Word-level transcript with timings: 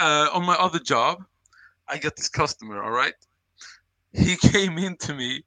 uh, 0.00 0.28
on 0.32 0.44
my 0.44 0.54
other 0.54 0.78
job, 0.78 1.24
I 1.86 1.98
got 1.98 2.16
this 2.16 2.28
customer. 2.28 2.82
All 2.82 2.90
right, 2.90 3.14
he 4.12 4.36
came 4.40 4.78
into 4.78 5.14
me 5.14 5.44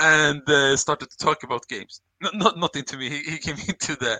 and 0.00 0.42
uh, 0.48 0.76
started 0.76 1.10
to 1.10 1.16
talk 1.18 1.44
about 1.44 1.68
games. 1.68 2.00
No, 2.22 2.30
not 2.34 2.58
not 2.58 2.74
into 2.74 2.96
me. 2.96 3.10
He, 3.10 3.32
he 3.32 3.38
came 3.38 3.56
into 3.68 3.94
the. 3.96 4.18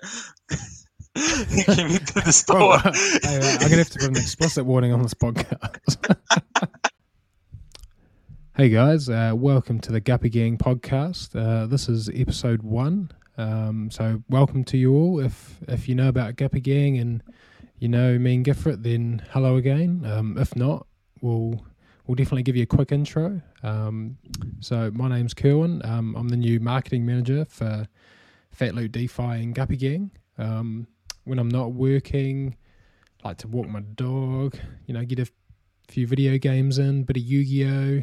he 1.54 1.64
came 1.64 1.86
into 1.86 2.14
the 2.14 2.32
store. 2.32 2.58
Well, 2.58 2.72
uh, 2.74 2.80
I, 2.84 3.58
I'm 3.60 3.70
gonna 3.70 3.76
have 3.76 3.90
to 3.90 3.98
put 3.98 4.08
an 4.08 4.16
explicit 4.16 4.64
warning 4.64 4.92
on 4.92 5.02
this 5.02 5.14
podcast. 5.14 6.16
hey 8.56 8.68
guys, 8.68 9.08
uh, 9.08 9.32
welcome 9.34 9.80
to 9.80 9.92
the 9.92 10.00
Guppy 10.00 10.28
Gang 10.28 10.58
podcast. 10.58 11.34
Uh, 11.34 11.66
this 11.66 11.88
is 11.88 12.10
episode 12.14 12.62
one. 12.62 13.10
Um, 13.36 13.90
so 13.90 14.22
welcome 14.28 14.62
to 14.64 14.76
you 14.76 14.94
all. 14.94 15.20
If 15.20 15.58
if 15.66 15.88
you 15.88 15.94
know 15.94 16.08
about 16.08 16.36
Guppy 16.36 16.60
Gang 16.60 16.98
and 16.98 17.22
you 17.78 17.88
know 17.88 18.18
me 18.18 18.34
and 18.34 18.44
Gyfrtt, 18.44 18.82
then 18.82 19.22
hello 19.30 19.56
again. 19.56 20.02
Um, 20.04 20.38
if 20.38 20.54
not, 20.56 20.86
we'll 21.20 21.64
we'll 22.06 22.14
definitely 22.14 22.42
give 22.42 22.56
you 22.56 22.62
a 22.62 22.66
quick 22.66 22.92
intro. 22.92 23.40
Um, 23.62 24.18
so 24.60 24.90
my 24.92 25.08
name's 25.08 25.34
Kerwin. 25.34 25.84
Um, 25.84 26.14
I'm 26.16 26.28
the 26.28 26.36
new 26.36 26.60
marketing 26.60 27.06
manager 27.06 27.44
for 27.46 27.86
Fat 28.50 28.74
Loot 28.74 28.92
DeFi 28.92 29.22
and 29.22 29.54
Guppy 29.54 29.76
Gang. 29.76 30.10
Um, 30.38 30.86
when 31.24 31.38
I'm 31.38 31.48
not 31.48 31.72
working, 31.72 32.56
I 33.22 33.28
like 33.28 33.38
to 33.38 33.48
walk 33.48 33.68
my 33.68 33.80
dog. 33.80 34.56
You 34.86 34.94
know, 34.94 35.04
get 35.04 35.18
a 35.18 35.28
few 35.88 36.06
video 36.06 36.38
games 36.38 36.78
in, 36.78 37.04
bit 37.04 37.16
of 37.16 37.22
Yu-Gi-Oh. 37.22 38.02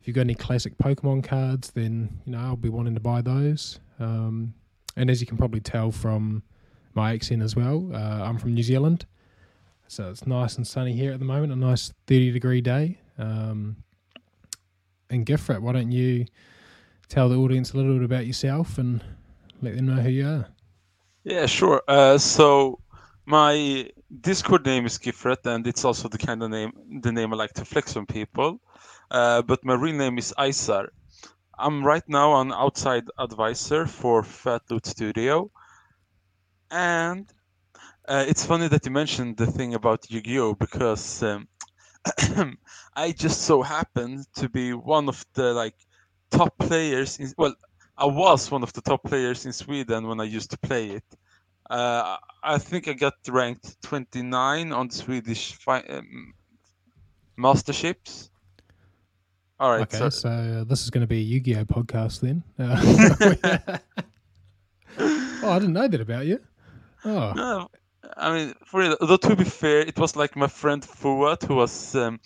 If 0.00 0.08
you've 0.08 0.16
got 0.16 0.22
any 0.22 0.34
classic 0.34 0.76
Pokemon 0.78 1.22
cards, 1.24 1.70
then 1.70 2.20
you 2.24 2.32
know 2.32 2.38
I'll 2.38 2.56
be 2.56 2.68
wanting 2.68 2.94
to 2.94 3.00
buy 3.00 3.22
those. 3.22 3.78
Um, 4.00 4.54
and 4.96 5.08
as 5.10 5.20
you 5.20 5.26
can 5.26 5.36
probably 5.36 5.60
tell 5.60 5.92
from 5.92 6.42
my 6.94 7.12
accent 7.14 7.42
as 7.42 7.54
well, 7.54 7.88
uh, 7.94 8.24
I'm 8.24 8.38
from 8.38 8.54
New 8.54 8.62
Zealand, 8.62 9.06
so 9.92 10.08
it's 10.08 10.26
nice 10.26 10.56
and 10.56 10.66
sunny 10.66 10.94
here 10.94 11.12
at 11.12 11.18
the 11.18 11.24
moment. 11.26 11.52
A 11.52 11.56
nice 11.56 11.92
30 12.06 12.32
degree 12.32 12.62
day. 12.62 12.98
Um, 13.18 13.76
and 15.10 15.26
Gyfrtt, 15.26 15.60
why 15.60 15.72
don't 15.72 15.92
you 15.92 16.24
tell 17.10 17.28
the 17.28 17.36
audience 17.36 17.74
a 17.74 17.76
little 17.76 17.92
bit 17.96 18.04
about 18.04 18.26
yourself 18.26 18.78
and 18.78 19.04
let 19.60 19.76
them 19.76 19.84
know 19.84 20.00
who 20.00 20.08
you 20.08 20.26
are? 20.26 20.48
Yeah, 21.24 21.44
sure. 21.44 21.82
Uh, 21.86 22.16
so 22.16 22.78
my 23.26 23.90
Discord 24.22 24.64
name 24.64 24.86
is 24.86 24.98
Gyfrtt, 24.98 25.44
and 25.44 25.66
it's 25.66 25.84
also 25.84 26.08
the 26.08 26.16
kind 26.16 26.42
of 26.42 26.48
name 26.48 26.72
the 27.02 27.12
name 27.12 27.34
I 27.34 27.36
like 27.36 27.52
to 27.54 27.64
flex 27.66 27.94
on 27.94 28.06
people. 28.06 28.62
Uh, 29.10 29.42
but 29.42 29.62
my 29.62 29.74
real 29.74 29.94
name 29.94 30.16
is 30.16 30.32
Isar. 30.38 30.88
I'm 31.58 31.84
right 31.84 32.08
now 32.08 32.40
an 32.40 32.50
outside 32.50 33.04
advisor 33.18 33.84
for 33.84 34.22
Fat 34.22 34.62
Loot 34.70 34.86
Studio, 34.86 35.50
and 36.70 37.30
uh, 38.08 38.24
it's 38.26 38.44
funny 38.44 38.68
that 38.68 38.84
you 38.84 38.90
mentioned 38.90 39.36
the 39.36 39.46
thing 39.46 39.74
about 39.74 40.10
Yu-Gi-Oh 40.10 40.54
because 40.54 41.22
um, 41.22 41.48
I 42.96 43.12
just 43.12 43.42
so 43.42 43.62
happened 43.62 44.26
to 44.36 44.48
be 44.48 44.72
one 44.72 45.08
of 45.08 45.24
the 45.34 45.52
like 45.52 45.74
top 46.30 46.56
players. 46.58 47.18
In, 47.18 47.32
well, 47.38 47.54
I 47.96 48.06
was 48.06 48.50
one 48.50 48.62
of 48.62 48.72
the 48.72 48.80
top 48.80 49.04
players 49.04 49.46
in 49.46 49.52
Sweden 49.52 50.08
when 50.08 50.20
I 50.20 50.24
used 50.24 50.50
to 50.50 50.58
play 50.58 50.90
it. 50.90 51.04
Uh, 51.70 52.16
I 52.42 52.58
think 52.58 52.88
I 52.88 52.92
got 52.92 53.14
ranked 53.28 53.80
29 53.82 54.72
on 54.72 54.88
the 54.88 54.94
Swedish 54.94 55.54
fi- 55.54 55.84
um, 55.88 56.34
masterships. 57.36 58.30
All 59.60 59.70
right. 59.70 59.82
Okay, 59.82 59.98
so, 59.98 60.08
so, 60.08 60.28
uh, 60.28 60.64
this 60.64 60.82
is 60.82 60.90
going 60.90 61.02
to 61.02 61.06
be 61.06 61.18
a 61.18 61.22
Yu-Gi-Oh 61.22 61.64
podcast 61.66 62.20
then. 62.20 62.42
Uh, 62.58 63.78
oh, 64.98 65.50
I 65.50 65.58
didn't 65.60 65.74
know 65.74 65.86
that 65.86 66.00
about 66.00 66.26
you. 66.26 66.40
Oh, 67.04 67.32
no, 67.34 67.68
I 68.16 68.32
mean, 68.34 68.54
for 68.64 68.80
real, 68.80 68.96
though 69.00 69.16
to 69.16 69.36
be 69.36 69.44
fair, 69.44 69.80
it 69.80 69.98
was 69.98 70.16
like 70.16 70.36
my 70.36 70.46
friend 70.46 70.82
Fuat 70.82 71.44
who 71.44 71.56
was 71.56 71.94
um, 71.94 72.20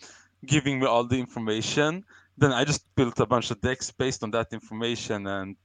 giving 0.44 0.80
me 0.80 0.86
all 0.86 1.04
the 1.04 1.18
information. 1.18 2.04
Then 2.38 2.52
I 2.52 2.64
just 2.64 2.84
built 2.94 3.18
a 3.20 3.26
bunch 3.26 3.50
of 3.50 3.60
decks 3.60 3.90
based 3.90 4.22
on 4.22 4.30
that 4.32 4.52
information, 4.52 5.26
and 5.26 5.56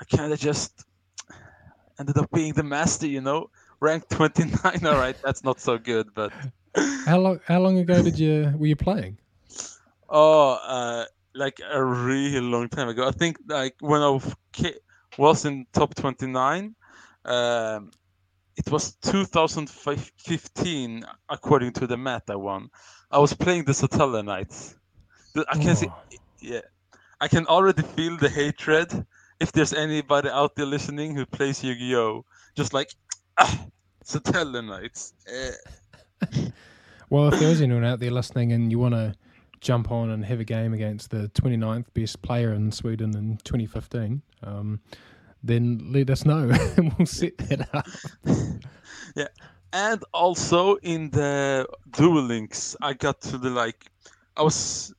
I 0.00 0.04
kind 0.16 0.32
of 0.32 0.38
just 0.38 0.84
ended 1.98 2.16
up 2.18 2.30
being 2.30 2.54
the 2.54 2.62
master. 2.62 3.06
You 3.06 3.20
know, 3.20 3.50
ranked 3.80 4.10
twenty 4.10 4.44
nine. 4.44 4.80
all 4.86 4.98
right, 4.98 5.16
that's 5.22 5.44
not 5.44 5.60
so 5.60 5.78
good, 5.78 6.14
but 6.14 6.32
how 7.04 7.18
long? 7.18 7.40
How 7.46 7.60
long 7.60 7.78
ago 7.78 8.02
did 8.02 8.18
you 8.18 8.52
were 8.56 8.66
you 8.66 8.76
playing? 8.76 9.18
oh, 10.08 10.58
uh, 10.62 11.04
like 11.34 11.60
a 11.70 11.82
really 11.82 12.40
long 12.40 12.68
time 12.68 12.88
ago. 12.88 13.06
I 13.06 13.12
think 13.12 13.38
like 13.48 13.74
when 13.80 14.02
I 14.02 14.10
was 14.10 14.34
was 15.18 15.44
in 15.44 15.66
top 15.72 15.94
twenty 15.94 16.26
nine. 16.26 16.74
Um, 17.24 17.92
it 18.56 18.70
was 18.70 18.94
2015 19.02 21.04
according 21.28 21.72
to 21.72 21.86
the 21.86 21.96
mat 21.96 22.22
I 22.28 22.36
won. 22.36 22.68
I 23.10 23.18
was 23.18 23.34
playing 23.34 23.64
the 23.64 23.72
Satellarknights. 23.72 24.74
I 25.48 25.56
can 25.58 25.76
see, 25.76 25.88
Oh. 25.88 26.02
yeah, 26.40 26.60
I 27.20 27.28
can 27.28 27.46
already 27.46 27.82
feel 27.82 28.16
the 28.16 28.28
hatred. 28.28 29.06
If 29.40 29.52
there's 29.52 29.72
anybody 29.72 30.28
out 30.28 30.54
there 30.56 30.66
listening 30.66 31.14
who 31.16 31.24
plays 31.26 31.62
Yu-Gi-Oh, 31.64 32.24
just 32.54 32.72
like 32.74 32.90
ah, 33.38 33.66
Satellarknights. 34.04 35.12
Eh. 35.26 35.52
Well, 37.10 37.28
if 37.28 37.38
there 37.38 37.50
is 37.50 37.60
anyone 37.60 37.84
out 37.84 38.00
there 38.00 38.10
listening 38.10 38.52
and 38.52 38.70
you 38.70 38.78
want 38.78 38.94
to 38.94 39.14
jump 39.60 39.90
on 39.92 40.08
and 40.08 40.24
have 40.24 40.40
a 40.40 40.44
game 40.44 40.72
against 40.72 41.10
the 41.10 41.28
29th 41.34 41.92
best 41.92 42.22
player 42.22 42.54
in 42.54 42.72
Sweden 42.72 43.14
in 43.14 43.36
2015, 43.44 44.22
um, 44.42 44.80
then 45.42 45.92
let 45.92 46.10
us 46.10 46.24
know 46.24 46.50
and 46.76 46.92
we'll 46.98 47.06
set 47.06 47.36
that 47.38 47.68
up. 47.74 47.86
yeah. 49.16 49.28
and 49.72 50.04
also 50.12 50.76
in 50.76 51.10
the 51.10 51.66
Duel 51.90 52.22
Links, 52.22 52.76
I 52.80 52.92
got 52.94 53.20
to 53.22 53.38
the 53.38 53.50
like, 53.50 53.90
I 54.36 54.42
was 54.42 54.94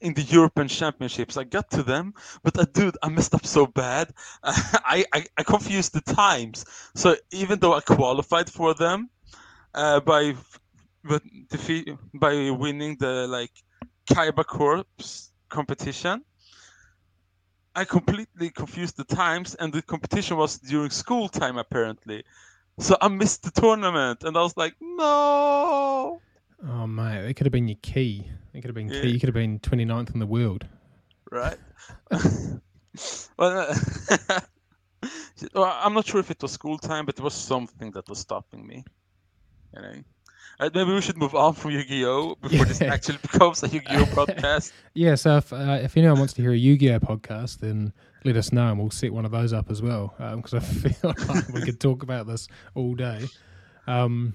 in 0.00 0.12
the 0.14 0.22
European 0.22 0.68
Championships. 0.68 1.36
I 1.36 1.44
got 1.44 1.70
to 1.70 1.82
them, 1.82 2.14
but 2.42 2.58
uh, 2.58 2.66
dude, 2.72 2.96
I 3.02 3.08
messed 3.08 3.34
up 3.34 3.46
so 3.46 3.66
bad. 3.66 4.12
I, 4.44 5.04
I 5.12 5.24
I 5.38 5.42
confused 5.42 5.94
the 5.94 6.02
times. 6.02 6.66
So 6.94 7.16
even 7.32 7.58
though 7.58 7.72
I 7.74 7.80
qualified 7.80 8.50
for 8.50 8.74
them, 8.74 9.08
uh, 9.74 10.00
by 10.00 10.34
but 11.02 11.22
defeat 11.48 11.88
by 12.12 12.50
winning 12.50 12.96
the 12.98 13.26
like 13.26 13.52
Kaiba 14.10 14.44
Corps 14.44 14.84
competition. 15.48 16.24
I 17.74 17.84
completely 17.84 18.50
confused 18.50 18.96
the 18.96 19.04
times, 19.04 19.54
and 19.56 19.72
the 19.72 19.82
competition 19.82 20.36
was 20.36 20.58
during 20.58 20.90
school 20.90 21.28
time 21.28 21.58
apparently. 21.58 22.24
So 22.78 22.96
I 23.00 23.08
missed 23.08 23.42
the 23.42 23.50
tournament, 23.60 24.24
and 24.24 24.36
I 24.36 24.42
was 24.42 24.56
like, 24.56 24.74
no. 24.80 26.20
Oh, 26.66 26.86
mate, 26.86 27.28
it 27.28 27.34
could 27.34 27.46
have 27.46 27.52
been 27.52 27.68
your 27.68 27.78
key. 27.82 28.30
It 28.52 28.60
could 28.60 28.68
have 28.68 28.74
been 28.74 28.90
Yeah. 28.90 29.02
key. 29.02 29.10
You 29.10 29.20
could 29.20 29.28
have 29.28 29.34
been 29.34 29.58
29th 29.58 30.14
in 30.14 30.20
the 30.20 30.26
world. 30.26 30.66
Right. 31.30 31.58
well, 33.38 33.68
uh, 33.70 33.74
well, 35.54 35.78
I'm 35.82 35.94
not 35.94 36.06
sure 36.06 36.20
if 36.20 36.30
it 36.30 36.40
was 36.42 36.52
school 36.52 36.78
time, 36.78 37.06
but 37.06 37.18
it 37.18 37.22
was 37.22 37.34
something 37.34 37.90
that 37.92 38.08
was 38.08 38.18
stopping 38.18 38.66
me. 38.66 38.84
You 39.74 39.82
know. 39.82 39.94
Uh, 40.60 40.70
maybe 40.72 40.92
we 40.92 41.00
should 41.00 41.16
move 41.16 41.34
on 41.34 41.52
from 41.52 41.72
Yu-Gi-Oh 41.72 42.36
before 42.36 42.64
this 42.64 42.80
actually 42.80 43.18
becomes 43.18 43.62
a 43.62 43.68
Yu-Gi-Oh 43.68 44.04
podcast. 44.14 44.72
Yeah, 44.94 45.16
so 45.16 45.38
if, 45.38 45.52
uh, 45.52 45.78
if 45.82 45.96
anyone 45.96 46.18
wants 46.18 46.32
to 46.34 46.42
hear 46.42 46.52
a 46.52 46.56
Yu-Gi-Oh 46.56 47.00
podcast, 47.00 47.58
then 47.58 47.92
let 48.24 48.36
us 48.36 48.52
know 48.52 48.68
and 48.68 48.78
we'll 48.78 48.90
set 48.90 49.12
one 49.12 49.24
of 49.24 49.32
those 49.32 49.52
up 49.52 49.70
as 49.70 49.82
well. 49.82 50.14
Because 50.36 50.54
I 50.54 50.60
feel 50.60 51.14
like 51.16 51.48
we 51.48 51.62
could 51.62 51.80
talk 51.80 52.02
about 52.02 52.26
this 52.26 52.48
all 52.74 52.94
day. 52.94 53.26
Um, 53.86 54.34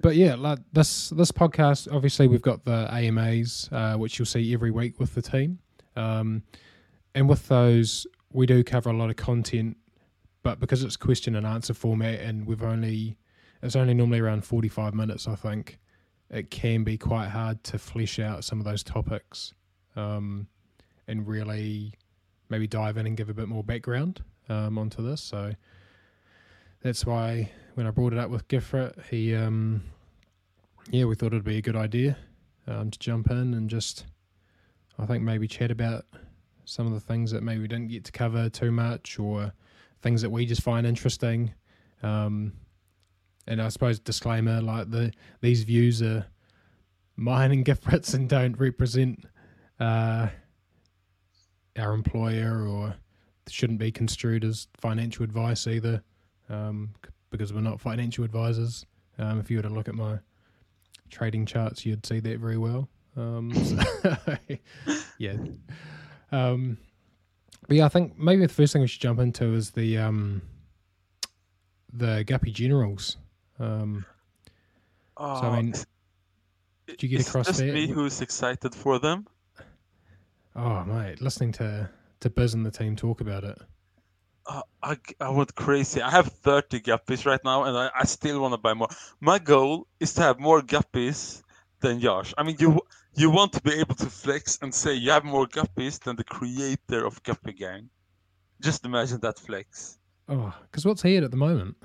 but 0.00 0.16
yeah, 0.16 0.34
like 0.34 0.58
this 0.72 1.10
this 1.10 1.32
podcast, 1.32 1.92
obviously 1.92 2.26
we've 2.26 2.42
got 2.42 2.64
the 2.64 2.88
AMAs, 2.92 3.68
uh, 3.72 3.94
which 3.94 4.18
you'll 4.18 4.26
see 4.26 4.52
every 4.52 4.70
week 4.70 5.00
with 5.00 5.14
the 5.14 5.22
team, 5.22 5.58
um, 5.96 6.42
and 7.14 7.28
with 7.28 7.48
those 7.48 8.06
we 8.32 8.46
do 8.46 8.62
cover 8.62 8.90
a 8.90 8.92
lot 8.92 9.10
of 9.10 9.16
content. 9.16 9.76
But 10.42 10.60
because 10.60 10.84
it's 10.84 10.96
question 10.96 11.34
and 11.34 11.46
answer 11.46 11.74
format, 11.74 12.20
and 12.20 12.46
we've 12.46 12.62
only 12.62 13.16
it's 13.62 13.76
only 13.76 13.94
normally 13.94 14.20
around 14.20 14.44
forty 14.44 14.68
five 14.68 14.94
minutes, 14.94 15.26
I 15.28 15.34
think 15.34 15.78
it 16.30 16.50
can 16.50 16.84
be 16.84 16.98
quite 16.98 17.28
hard 17.28 17.62
to 17.64 17.78
flesh 17.78 18.18
out 18.18 18.44
some 18.44 18.58
of 18.58 18.64
those 18.64 18.82
topics 18.82 19.54
um, 19.94 20.48
and 21.06 21.26
really 21.26 21.94
maybe 22.48 22.66
dive 22.66 22.96
in 22.96 23.06
and 23.06 23.16
give 23.16 23.28
a 23.28 23.34
bit 23.34 23.48
more 23.48 23.62
background 23.62 24.22
um, 24.48 24.76
onto 24.76 25.02
this. 25.08 25.20
So 25.20 25.52
that's 26.82 27.06
why 27.06 27.50
when 27.74 27.86
I 27.86 27.90
brought 27.90 28.12
it 28.12 28.18
up 28.18 28.30
with 28.30 28.48
Gyfrtt, 28.48 29.04
he, 29.06 29.34
um, 29.34 29.82
yeah, 30.90 31.04
we 31.04 31.14
thought 31.14 31.28
it'd 31.28 31.44
be 31.44 31.58
a 31.58 31.62
good 31.62 31.76
idea 31.76 32.16
um, 32.66 32.90
to 32.90 32.98
jump 32.98 33.30
in 33.30 33.54
and 33.54 33.70
just, 33.70 34.06
I 34.98 35.06
think 35.06 35.22
maybe 35.22 35.46
chat 35.46 35.70
about 35.70 36.06
some 36.64 36.86
of 36.86 36.92
the 36.92 37.00
things 37.00 37.30
that 37.30 37.42
maybe 37.42 37.60
we 37.60 37.68
didn't 37.68 37.88
get 37.88 38.04
to 38.04 38.12
cover 38.12 38.48
too 38.48 38.72
much 38.72 39.18
or 39.18 39.52
things 40.02 40.22
that 40.22 40.30
we 40.30 40.44
just 40.44 40.62
find 40.62 40.86
interesting. 40.86 41.54
Um, 42.02 42.52
and 43.46 43.62
I 43.62 43.68
suppose 43.68 43.98
disclaimer 43.98 44.60
like 44.60 44.90
the 44.90 45.12
these 45.40 45.62
views 45.62 46.02
are 46.02 46.26
mine 47.16 47.52
and 47.52 47.64
Gyfrtt's 47.66 48.14
and 48.14 48.28
don't 48.28 48.58
represent 48.58 49.24
uh, 49.80 50.28
our 51.78 51.92
employer 51.92 52.66
or 52.66 52.94
shouldn't 53.48 53.78
be 53.78 53.92
construed 53.92 54.44
as 54.44 54.68
financial 54.78 55.24
advice 55.24 55.66
either 55.66 56.02
um, 56.48 56.90
because 57.30 57.52
we're 57.52 57.60
not 57.60 57.80
financial 57.80 58.24
advisors. 58.24 58.86
Um, 59.18 59.40
if 59.40 59.50
you 59.50 59.58
were 59.58 59.62
to 59.62 59.68
look 59.68 59.88
at 59.88 59.94
my 59.94 60.18
trading 61.10 61.46
charts, 61.46 61.86
you'd 61.86 62.04
see 62.04 62.20
that 62.20 62.38
very 62.38 62.58
well. 62.58 62.88
Um, 63.16 63.52
so, 63.64 64.36
yeah. 65.18 65.36
Um, 66.32 66.78
but 67.68 67.76
yeah, 67.76 67.86
I 67.86 67.88
think 67.88 68.18
maybe 68.18 68.42
the 68.42 68.52
first 68.52 68.72
thing 68.72 68.82
we 68.82 68.88
should 68.88 69.00
jump 69.00 69.20
into 69.20 69.54
is 69.54 69.70
the 69.70 69.98
um, 69.98 70.42
the 71.92 72.24
Guppy 72.24 72.52
Generals. 72.52 73.16
Um, 73.58 74.04
Oh, 75.18 75.40
I 75.40 75.56
mean, 75.62 75.72
is- 75.72 75.86
did 76.86 77.02
you 77.02 77.08
get 77.08 77.26
across 77.26 77.46
just 77.46 77.60
me 77.62 77.86
who's 77.86 78.20
excited 78.20 78.74
for 78.74 78.98
them? 78.98 79.26
oh 80.54 80.84
mate, 80.84 81.20
listening 81.22 81.52
to 81.52 81.88
to 82.20 82.30
Biz 82.30 82.54
and 82.54 82.64
the 82.66 82.70
team 82.70 82.96
talk 82.96 83.20
about 83.20 83.44
it. 83.44 83.58
Uh, 84.46 84.62
I, 84.82 84.96
I 85.20 85.28
went 85.30 85.54
crazy. 85.56 86.00
I 86.00 86.10
have 86.10 86.28
30 86.28 86.80
guppies 86.80 87.26
right 87.26 87.40
now, 87.44 87.64
and 87.64 87.76
I, 87.76 87.90
I 87.98 88.04
still 88.04 88.40
want 88.40 88.52
to 88.54 88.58
buy 88.58 88.74
more. 88.74 88.88
My 89.20 89.38
goal 89.40 89.88
is 89.98 90.14
to 90.14 90.20
have 90.22 90.38
more 90.38 90.60
guppies 90.62 91.42
than 91.80 91.98
Josh. 91.98 92.32
I 92.38 92.42
mean, 92.44 92.56
you 92.60 92.80
you 93.14 93.30
want 93.30 93.52
to 93.54 93.62
be 93.62 93.72
able 93.72 93.94
to 93.96 94.06
flex 94.06 94.58
and 94.62 94.72
say 94.74 94.94
you 94.94 95.10
have 95.10 95.24
more 95.24 95.46
guppies 95.46 95.98
than 95.98 96.16
the 96.16 96.24
creator 96.24 97.04
of 97.06 97.22
Guppy 97.22 97.54
Gang. 97.54 97.88
Just 98.60 98.84
imagine 98.84 99.18
that 99.20 99.38
flex. 99.38 99.98
Oh, 100.28 100.54
because 100.62 100.84
what's 100.86 101.02
he 101.02 101.16
at 101.16 101.24
at 101.24 101.30
the 101.30 101.36
moment? 101.38 101.76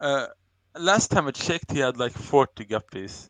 Uh, 0.00 0.26
last 0.78 1.10
time 1.10 1.26
I 1.26 1.30
checked, 1.30 1.72
he 1.72 1.80
had 1.80 1.96
like 1.96 2.12
40 2.12 2.64
guppies. 2.64 3.28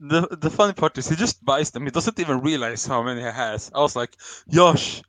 The 0.00 0.26
the 0.40 0.50
funny 0.50 0.72
part 0.74 0.98
is 0.98 1.08
he 1.08 1.16
just 1.16 1.44
buys 1.44 1.70
them. 1.70 1.84
He 1.84 1.90
doesn't 1.90 2.18
even 2.18 2.40
realize 2.40 2.84
how 2.86 3.02
many 3.02 3.20
he 3.20 3.26
has. 3.26 3.70
I 3.74 3.80
was 3.80 3.96
like, 3.96 4.16
Josh, 4.48 5.02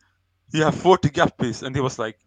you 0.53 0.63
have 0.63 0.75
40 0.75 1.09
guppies, 1.09 1.63
and 1.63 1.75
he 1.75 1.81
was 1.81 1.99
like, 1.99 2.17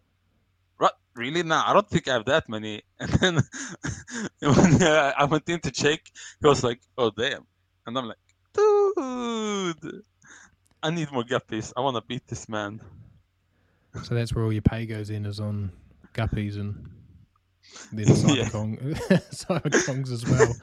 "What? 0.77 0.95
Really? 1.15 1.43
Nah, 1.43 1.65
I 1.67 1.73
don't 1.73 1.89
think 1.89 2.09
I 2.09 2.15
have 2.15 2.27
that 2.27 2.49
many." 2.49 2.83
And 3.01 3.11
then 3.11 3.35
when 4.41 4.83
uh, 4.83 5.13
I 5.17 5.25
went 5.25 5.49
in 5.49 5.61
to 5.61 5.71
check, 5.71 6.01
he 6.41 6.47
was 6.47 6.63
like, 6.65 6.81
"Oh 6.99 7.11
damn!" 7.11 7.47
And 7.87 7.97
I'm 7.97 8.07
like, 8.07 8.19
"Dude, 8.53 10.03
I 10.83 10.91
need 10.91 11.11
more 11.13 11.25
guppies. 11.25 11.73
I 11.77 11.81
want 11.81 11.97
to 11.97 12.03
beat 12.03 12.27
this 12.27 12.49
man." 12.49 12.81
So 14.03 14.15
that's 14.15 14.35
where 14.35 14.45
all 14.45 14.53
your 14.53 14.63
pay 14.63 14.85
goes 14.85 15.11
in 15.11 15.25
is 15.25 15.41
on 15.41 15.73
guppies 16.13 16.57
and 16.57 16.91
cyberkong 17.75 18.79
cyberkongs 19.33 20.13
as 20.17 20.25
well. 20.27 20.55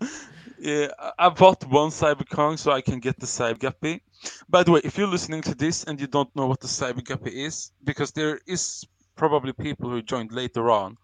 Yeah, 0.58 0.88
I- 0.98 1.12
I 1.18 1.28
bought 1.28 1.64
one 1.66 1.90
Cyberkong 1.90 2.58
so 2.58 2.72
I 2.72 2.80
can 2.80 2.98
get 2.98 3.20
the 3.20 3.26
Cyberguppy. 3.26 4.00
By 4.48 4.62
the 4.62 4.72
way, 4.72 4.80
if 4.84 4.96
you're 4.96 5.06
listening 5.06 5.42
to 5.42 5.54
this 5.54 5.84
and 5.84 6.00
you 6.00 6.06
don't 6.06 6.34
know 6.34 6.46
what 6.46 6.60
the 6.60 6.66
Cyberguppy 6.66 7.30
is, 7.46 7.72
because 7.84 8.10
there 8.12 8.40
is 8.46 8.82
probably 9.16 9.52
people 9.52 9.90
who 9.90 10.00
joined 10.00 10.32
later 10.32 10.70
on, 10.70 10.96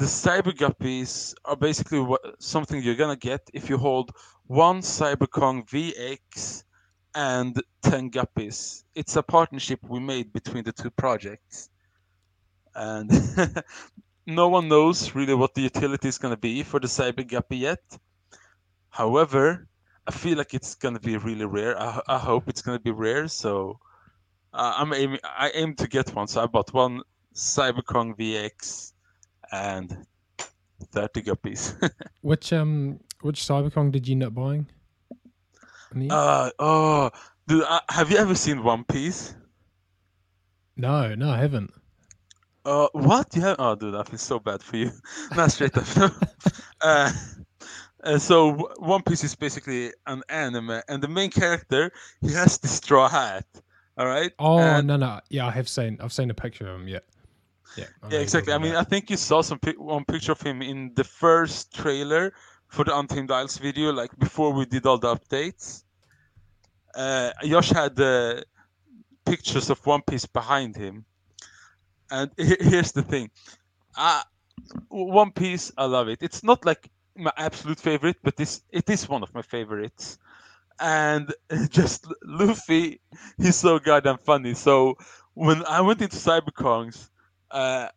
the 0.00 0.06
Cyberguppies 0.06 1.34
are 1.44 1.56
basically 1.56 2.00
what, 2.00 2.20
something 2.40 2.82
you're 2.82 2.96
gonna 2.96 3.16
get 3.16 3.48
if 3.54 3.70
you 3.70 3.78
hold 3.78 4.10
one 4.48 4.80
Cyberkong 4.80 5.68
VX 5.68 6.64
and 7.14 7.62
10 7.82 8.10
Guppies. 8.10 8.82
It's 8.96 9.14
a 9.14 9.22
partnership 9.22 9.78
we 9.88 10.00
made 10.00 10.32
between 10.32 10.64
the 10.64 10.72
two 10.72 10.90
projects. 10.90 11.70
And 12.74 13.08
no 14.26 14.48
one 14.48 14.68
knows 14.68 15.14
really 15.14 15.34
what 15.34 15.54
the 15.54 15.62
utility 15.62 16.08
is 16.08 16.18
gonna 16.18 16.36
be 16.36 16.62
for 16.62 16.80
the 16.80 16.86
Cyber 16.86 17.26
Guppy 17.26 17.58
yet. 17.58 17.82
However, 18.90 19.66
I 20.06 20.10
feel 20.10 20.38
like 20.38 20.54
it's 20.54 20.74
gonna 20.74 21.00
be 21.00 21.16
really 21.16 21.44
rare. 21.44 21.80
I, 21.80 22.00
I 22.08 22.18
hope 22.18 22.48
it's 22.48 22.62
gonna 22.62 22.80
be 22.80 22.90
rare. 22.90 23.28
So 23.28 23.78
uh, 24.52 24.74
I'm 24.76 24.92
aiming. 24.92 25.20
I 25.24 25.50
aim 25.54 25.74
to 25.76 25.88
get 25.88 26.14
one. 26.14 26.28
So 26.28 26.42
I 26.42 26.46
bought 26.46 26.72
one 26.72 27.02
Cyberkong 27.34 28.16
VX 28.16 28.92
and 29.52 30.06
30 30.92 31.22
guppies. 31.22 31.90
Which 32.20 32.52
um 32.52 33.00
which 33.20 33.40
cyberkong 33.40 33.90
did 33.90 34.06
you 34.06 34.12
end 34.12 34.24
up 34.24 34.34
buying? 34.34 34.66
In 35.94 36.10
uh, 36.10 36.50
oh, 36.58 37.10
dude, 37.46 37.64
uh, 37.66 37.80
have 37.88 38.10
you 38.10 38.18
ever 38.18 38.34
seen 38.34 38.62
One 38.62 38.84
Piece? 38.84 39.34
no, 40.76 41.14
no, 41.14 41.30
I 41.30 41.38
haven't. 41.38 41.72
Uh, 42.64 42.88
what? 42.92 43.34
You 43.36 43.42
have? 43.42 43.56
Oh, 43.58 43.74
dude, 43.74 43.94
I 43.94 44.02
feel 44.04 44.18
so 44.18 44.38
bad 44.38 44.62
for 44.62 44.76
you. 44.76 44.90
Not 45.36 45.52
straight 45.52 45.76
up. 45.76 45.84
uh, 46.80 47.12
uh, 48.02 48.18
so 48.18 48.52
One 48.78 49.02
Piece 49.02 49.24
is 49.24 49.34
basically 49.34 49.92
an 50.06 50.22
anime, 50.28 50.80
and 50.88 51.02
the 51.02 51.08
main 51.08 51.30
character 51.30 51.90
he 52.20 52.32
has 52.32 52.58
the 52.58 52.68
straw 52.68 53.08
hat. 53.08 53.44
All 53.98 54.06
right. 54.06 54.32
Oh 54.38 54.58
And- 54.58 54.86
no, 54.86 54.96
no, 54.96 55.20
yeah, 55.30 55.46
I 55.46 55.50
have 55.50 55.68
seen. 55.68 55.98
I've 56.00 56.12
seen 56.12 56.30
a 56.30 56.34
picture 56.34 56.66
of 56.68 56.80
him. 56.80 56.88
Yeah, 56.88 56.98
yeah, 57.76 57.84
I 58.02 58.08
Yeah, 58.10 58.18
exactly. 58.20 58.52
I 58.52 58.58
mean, 58.58 58.72
about. 58.72 58.86
I 58.86 58.88
think 58.88 59.10
you 59.10 59.16
saw 59.16 59.42
some 59.42 59.58
pic- 59.58 59.78
one 59.78 60.04
picture 60.04 60.32
of 60.32 60.40
him 60.40 60.62
in 60.62 60.92
the 60.94 61.04
first 61.04 61.74
trailer 61.74 62.32
for 62.68 62.84
the 62.84 62.96
Untamed 62.98 63.30
Isles 63.30 63.58
video, 63.58 63.92
like 63.92 64.10
before 64.18 64.52
we 64.52 64.64
did 64.64 64.86
all 64.86 64.98
the 64.98 65.14
updates. 65.14 65.84
Uh, 66.94 67.30
Josh 67.44 67.70
had 67.70 67.94
the 67.96 68.44
pictures 69.26 69.70
of 69.70 69.84
One 69.86 70.02
Piece 70.02 70.26
behind 70.26 70.76
him, 70.76 71.04
and 72.10 72.30
here's 72.36 72.92
the 72.92 73.02
thing: 73.02 73.30
uh, 73.96 74.22
One 74.88 75.32
Piece, 75.32 75.72
I 75.76 75.84
love 75.84 76.08
it. 76.08 76.18
It's 76.22 76.42
not 76.42 76.64
like 76.64 76.90
my 77.16 77.32
absolute 77.36 77.78
favorite, 77.78 78.16
but 78.22 78.36
this 78.36 78.62
it 78.70 78.88
is 78.90 79.08
one 79.08 79.22
of 79.22 79.34
my 79.34 79.42
favorites. 79.42 80.18
And 80.80 81.32
just 81.68 82.06
Luffy, 82.24 83.00
he's 83.38 83.56
so 83.56 83.78
goddamn 83.78 84.18
funny. 84.18 84.54
So 84.54 84.96
when 85.34 85.64
I 85.66 85.80
went 85.80 86.02
into 86.02 86.16
Cyberkongs, 86.16 87.08
uh, 87.50 87.88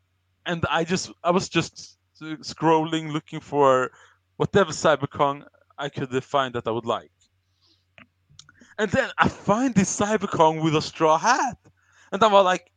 and 0.46 0.66
I 0.70 0.84
just 0.84 1.12
I 1.24 1.32
was 1.32 1.50
just 1.50 1.98
scrolling 2.22 3.12
looking 3.12 3.40
for 3.40 3.92
whatever 4.38 4.72
Cyberkong 4.72 5.44
I 5.78 5.90
could 5.90 6.24
find 6.24 6.54
that 6.56 6.68
I 6.68 6.72
would 6.72 6.86
like. 6.86 7.12
And 8.80 8.92
then 8.92 9.10
I 9.18 9.28
find 9.28 9.74
this 9.74 10.00
Cyberkong 10.00 10.64
with 10.64 10.76
a 10.76 10.82
straw 10.82 11.18
hat, 11.18 11.58
and 12.12 12.24
I'm 12.24 12.32
like, 12.32 12.72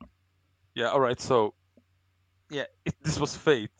"Yeah, 0.80 0.90
all 0.94 1.00
right." 1.08 1.20
So, 1.20 1.54
yeah, 2.50 2.66
it, 2.86 2.94
this 3.02 3.18
was 3.18 3.36
fate. 3.36 3.70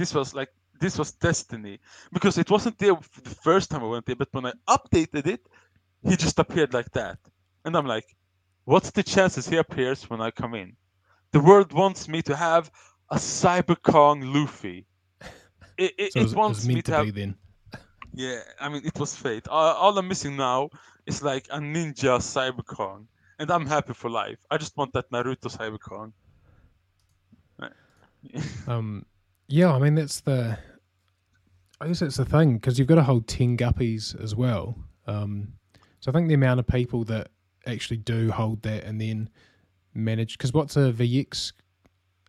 This 0.00 0.14
was 0.14 0.34
like 0.34 0.50
this 0.80 0.98
was 0.98 1.12
destiny 1.12 1.78
because 2.12 2.38
it 2.38 2.50
wasn't 2.50 2.78
there 2.78 2.94
the 3.28 3.36
first 3.48 3.70
time 3.70 3.82
I 3.84 3.86
went 3.86 4.06
there, 4.06 4.16
but 4.16 4.28
when 4.32 4.46
I 4.46 4.52
updated 4.76 5.26
it, 5.26 5.42
he 6.02 6.16
just 6.16 6.38
appeared 6.38 6.72
like 6.74 6.90
that, 6.92 7.18
and 7.64 7.76
I'm 7.76 7.86
like, 7.86 8.08
"What's 8.64 8.90
the 8.90 9.02
chances 9.02 9.48
he 9.48 9.56
appears 9.56 10.08
when 10.10 10.20
I 10.20 10.30
come 10.30 10.54
in?" 10.54 10.76
The 11.32 11.40
world 11.40 11.72
wants 11.72 12.08
me 12.08 12.22
to 12.22 12.36
have 12.36 12.70
a 13.10 13.16
Cyberkong 13.16 14.18
Luffy. 14.34 14.86
It, 15.78 15.92
it, 15.98 16.12
so 16.12 16.20
it 16.20 16.24
it 16.24 16.24
was, 16.24 16.34
wants 16.34 16.66
me 16.66 16.82
to 16.82 16.82
to 16.82 16.92
have 16.92 17.10
then. 17.14 17.36
yeah, 18.12 18.40
I 18.60 18.68
mean, 18.68 18.82
it 18.84 18.98
was 18.98 19.14
fate. 19.16 19.48
All, 19.48 19.74
all 19.74 19.98
I'm 19.98 20.08
missing 20.08 20.36
now 20.36 20.70
is 21.06 21.22
like 21.22 21.46
a 21.50 21.58
ninja 21.58 22.18
Cyberkong, 22.20 23.06
and 23.38 23.50
I'm 23.50 23.66
happy 23.66 23.94
for 23.94 24.10
life. 24.10 24.38
I 24.50 24.58
just 24.58 24.76
want 24.76 24.92
that 24.94 25.10
Naruto 25.10 25.48
Cyberkong. 25.56 26.12
Um, 28.66 29.04
yeah, 29.48 29.72
I 29.72 29.78
mean 29.78 29.96
that's 29.96 30.20
the. 30.20 30.56
I 31.80 31.86
guess 31.88 32.00
that's 32.00 32.16
the 32.16 32.24
thing 32.24 32.54
because 32.54 32.78
you've 32.78 32.86
got 32.86 32.96
to 32.96 33.02
hold 33.02 33.26
ten 33.26 33.56
guppies 33.56 34.20
as 34.22 34.34
well. 34.34 34.76
Um, 35.06 35.54
so 36.00 36.10
I 36.10 36.14
think 36.14 36.28
the 36.28 36.34
amount 36.34 36.60
of 36.60 36.66
people 36.66 37.04
that 37.04 37.30
actually 37.66 37.96
do 37.98 38.30
hold 38.30 38.62
that 38.62 38.84
and 38.84 39.00
then 39.00 39.28
manage 39.94 40.38
because 40.38 40.52
what's 40.52 40.76
a 40.76 40.92
VX, 40.92 41.52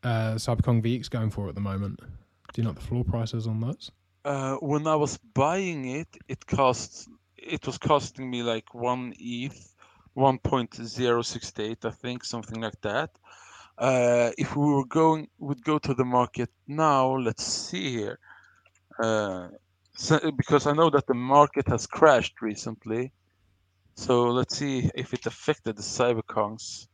uh, 0.03 0.35
Cyberkong 0.35 0.83
VX 0.83 1.09
going 1.09 1.29
for 1.29 1.47
at 1.47 1.55
the 1.55 1.61
moment? 1.61 1.99
Do 1.99 2.61
you 2.61 2.63
know 2.63 2.71
what 2.71 2.79
the 2.79 2.85
floor 2.85 3.03
prices 3.03 3.47
on 3.47 3.59
those? 3.59 3.91
Uh, 4.25 4.55
when 4.55 4.87
I 4.87 4.95
was 4.95 5.17
buying 5.33 5.85
it, 5.89 6.07
it 6.27 6.45
cost 6.45 7.09
it 7.37 7.65
was 7.65 7.77
costing 7.77 8.29
me 8.29 8.43
like 8.43 8.73
one 8.73 9.13
ETH, 9.19 9.75
one 10.13 10.37
point 10.37 10.75
zero 10.75 11.21
sixty 11.21 11.63
eight, 11.63 11.85
I 11.85 11.91
think, 11.91 12.23
something 12.23 12.61
like 12.61 12.79
that. 12.81 13.11
Uh, 13.77 14.31
if 14.37 14.55
we 14.55 14.65
were 14.65 14.85
going, 14.85 15.27
would 15.39 15.63
go 15.63 15.79
to 15.79 15.93
the 15.93 16.05
market 16.05 16.49
now. 16.67 17.15
Let's 17.17 17.43
see 17.43 17.91
here, 17.91 18.19
uh, 19.01 19.47
so, 19.95 20.31
because 20.31 20.67
I 20.67 20.73
know 20.73 20.89
that 20.89 21.07
the 21.07 21.13
market 21.13 21.67
has 21.67 21.87
crashed 21.87 22.41
recently. 22.41 23.11
So 23.95 24.29
let's 24.29 24.57
see 24.57 24.89
if 24.95 25.13
it 25.13 25.25
affected 25.25 25.77
the 25.77 25.83
Cyberkongs. 25.83 26.87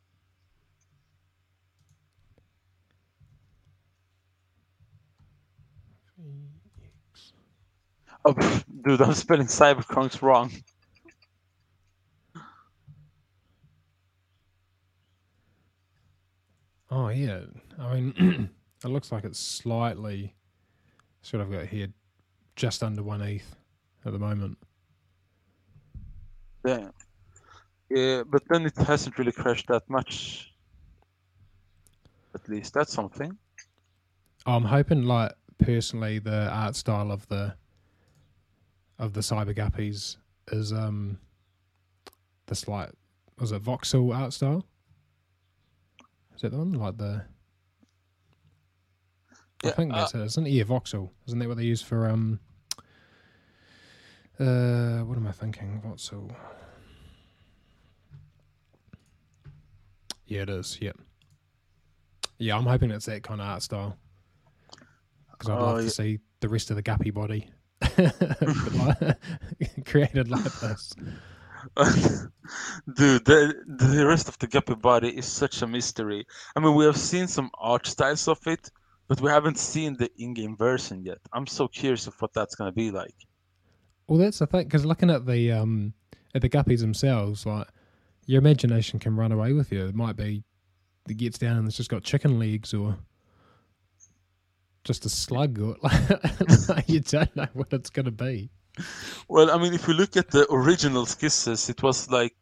Oh, 8.26 8.34
dude, 8.84 9.02
I'm 9.02 9.14
spelling 9.14 9.48
Cyberkongs 9.48 10.22
wrong. 10.22 10.52
Oh 16.90 17.10
yeah, 17.10 17.42
I 17.80 17.96
mean 17.96 18.50
it 18.84 18.88
looks 18.88 19.12
like 19.12 19.24
it's 19.24 19.40
slightly. 19.40 20.34
Sort 21.22 21.42
of 21.42 21.52
got 21.52 21.66
here, 21.66 21.90
just 22.56 22.84
under 22.84 23.04
one 23.04 23.22
ETH 23.22 23.56
at 24.06 24.14
the 24.14 24.20
moment. 24.20 24.58
Yeah. 26.66 26.88
Yeah, 27.90 28.24
but 28.24 28.44
then 28.50 28.66
it 28.66 28.78
hasn't 28.78 29.18
really 29.18 29.32
crashed 29.32 29.68
that 29.68 29.90
much. 29.90 30.54
At 32.36 32.48
least 32.48 32.74
that's 32.74 32.94
something. 32.94 33.38
I'm 34.46 34.64
hoping, 34.64 35.04
like 35.04 35.34
personally, 35.58 36.20
the 36.20 36.50
art 36.50 36.76
style 36.76 37.12
of 37.12 37.28
the 37.28 37.56
of 39.00 39.14
the 39.14 39.22
cyber 39.22 39.56
guppies 39.56 40.18
is 40.52 40.74
um 40.74 41.20
this 42.48 42.68
like 42.68 42.90
was 43.40 43.52
it 43.52 43.64
voxel 43.64 44.16
art 44.16 44.34
style? 44.34 44.66
Is 46.38 46.42
that 46.44 46.52
the 46.52 46.58
one 46.60 46.74
like 46.74 46.98
the? 46.98 47.24
I 49.64 49.68
Yeah, 49.68 49.72
think 49.72 49.92
uh, 49.92 49.98
that's 49.98 50.14
it, 50.14 50.22
isn't 50.22 50.48
it? 50.48 50.52
Yeah, 50.52 50.64
voxel. 50.64 51.10
Isn't 51.28 51.40
that 51.40 51.48
what 51.48 51.58
they 51.58 51.64
use 51.64 51.82
for 51.82 52.08
um? 52.08 52.40
Uh, 54.40 55.00
what 55.00 55.18
am 55.18 55.26
I 55.28 55.32
thinking? 55.32 55.82
Voxel. 55.84 56.34
Yeah, 60.28 60.44
it 60.44 60.50
is. 60.50 60.78
Yep. 60.82 60.98
Yeah, 62.38 62.56
I'm 62.58 62.66
hoping 62.66 62.92
it's 62.92 63.06
that 63.08 63.24
kind 63.24 63.42
of 63.42 63.48
art 63.48 63.64
style 63.64 63.98
because 65.32 65.50
I'd 65.50 65.58
Oh, 65.60 65.62
love 65.66 65.78
yeah. 65.78 65.84
to 65.86 65.90
see 65.90 66.20
the 66.40 66.50
rest 66.50 66.70
of 66.70 66.76
the 66.76 66.84
guppy 66.84 67.10
body 67.10 67.50
created 69.86 70.30
like 70.30 70.60
this. 70.60 70.94
Dude, 71.78 73.26
the 73.26 73.54
the 73.68 74.06
rest 74.06 74.30
of 74.30 74.38
the 74.40 74.48
guppy 74.48 74.76
body 74.76 75.10
is 75.10 75.26
such 75.26 75.62
a 75.62 75.68
mystery. 75.68 76.26
I 76.56 76.60
mean, 76.60 76.76
we 76.76 76.86
have 76.86 76.98
seen 76.98 77.28
some 77.28 77.50
art 77.60 77.88
styles 77.88 78.28
of 78.28 78.40
it, 78.48 78.70
but 79.08 79.22
we 79.22 79.30
haven't 79.30 79.58
seen 79.58 79.98
the 79.98 80.10
in-game 80.18 80.56
version 80.58 81.04
yet. 81.04 81.20
I'm 81.34 81.48
so 81.48 81.68
curious 81.68 82.08
of 82.08 82.16
what 82.22 82.34
that's 82.34 82.56
gonna 82.56 82.72
be 82.72 82.92
like. 82.92 83.16
Well, 84.08 84.20
that's 84.20 84.40
the 84.40 84.48
thing 84.48 84.64
because 84.66 84.86
looking 84.86 85.10
at 85.10 85.26
the 85.26 85.52
um 85.52 85.94
at 86.34 86.42
the 86.42 86.50
guppies 86.50 86.80
themselves, 86.80 87.46
like 87.46 87.68
your 88.26 88.40
imagination 88.40 89.00
can 89.00 89.16
run 89.16 89.32
away 89.32 89.54
with 89.54 89.72
you. 89.72 89.88
It 89.88 89.96
might 89.96 90.16
be 90.16 90.44
it 91.10 91.18
gets 91.18 91.38
down 91.38 91.58
and 91.58 91.68
it's 91.68 91.78
just 91.78 91.90
got 91.90 92.04
chicken 92.04 92.40
legs 92.40 92.74
or 92.74 92.98
just 94.84 95.06
a 95.06 95.10
slug 95.10 95.60
or 95.60 95.76
like, 96.70 96.88
you 96.88 97.00
don't 97.02 97.36
know 97.36 97.48
what 97.54 97.74
it's 97.74 97.90
gonna 97.90 98.12
be. 98.12 98.50
Well, 99.28 99.52
I 99.52 99.58
mean, 99.58 99.74
if 99.74 99.88
we 99.88 99.94
look 99.94 100.16
at 100.18 100.30
the 100.32 100.46
original 100.52 101.06
skisses, 101.06 101.70
it 101.70 101.82
was 101.84 102.10
like, 102.10 102.36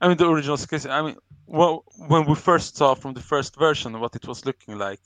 I 0.00 0.08
mean, 0.08 0.16
the 0.16 0.28
original 0.28 0.56
skisses. 0.56 0.90
I 0.90 1.02
mean, 1.02 1.16
well, 1.46 1.84
when 2.08 2.26
we 2.26 2.34
first 2.34 2.76
saw 2.76 2.94
from 2.94 3.14
the 3.14 3.20
first 3.22 3.56
version 3.56 3.98
what 4.00 4.14
it 4.16 4.26
was 4.26 4.44
looking 4.46 4.78
like, 4.78 5.00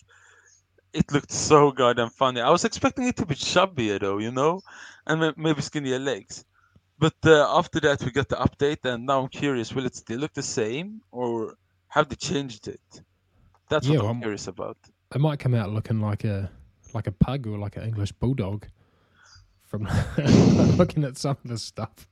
it 0.93 1.11
looked 1.12 1.31
so 1.33 1.71
goddamn 1.73 2.11
funny. 2.11 2.41
I 2.41 2.51
was 2.51 2.65
expecting 2.65 3.07
it 3.07 3.17
to 3.17 3.27
be 3.27 3.35
chubbier 3.35 3.99
though, 4.01 4.19
you 4.19 4.31
know, 4.31 4.61
and 5.07 5.35
maybe 5.37 5.62
skinnier 5.62 5.99
legs. 5.99 6.45
But 6.99 7.15
uh, 7.25 7.47
after 7.59 7.81
that, 7.81 8.03
we 8.05 8.11
got 8.11 8.29
the 8.29 8.37
update, 8.37 8.85
and 8.85 9.07
now 9.07 9.23
I'm 9.23 9.29
curious: 9.29 9.73
will 9.75 9.87
it 9.87 9.97
still 9.97 10.19
look 10.21 10.35
the 10.35 10.43
same, 10.43 11.01
or 11.11 11.57
have 11.89 12.09
they 12.09 12.17
changed 12.17 12.69
it? 12.69 12.81
That's 13.69 13.87
Yeah, 13.89 13.97
what 13.99 14.03
I'm 14.05 14.09
I'm- 14.09 14.21
curious 14.21 14.47
about. 14.49 14.77
It 15.15 15.21
might 15.21 15.39
come 15.39 15.55
out 15.55 15.71
looking 15.71 16.01
like 16.01 16.25
a 16.25 16.51
like 16.95 17.07
a 17.07 17.12
pug 17.12 17.47
or 17.47 17.59
like 17.59 17.77
an 17.77 17.85
English 17.85 18.12
bulldog 18.12 18.67
from 19.73 19.88
looking 20.76 21.02
at 21.02 21.17
some 21.17 21.37
of 21.43 21.50
this 21.50 21.62
stuff. 21.62 22.07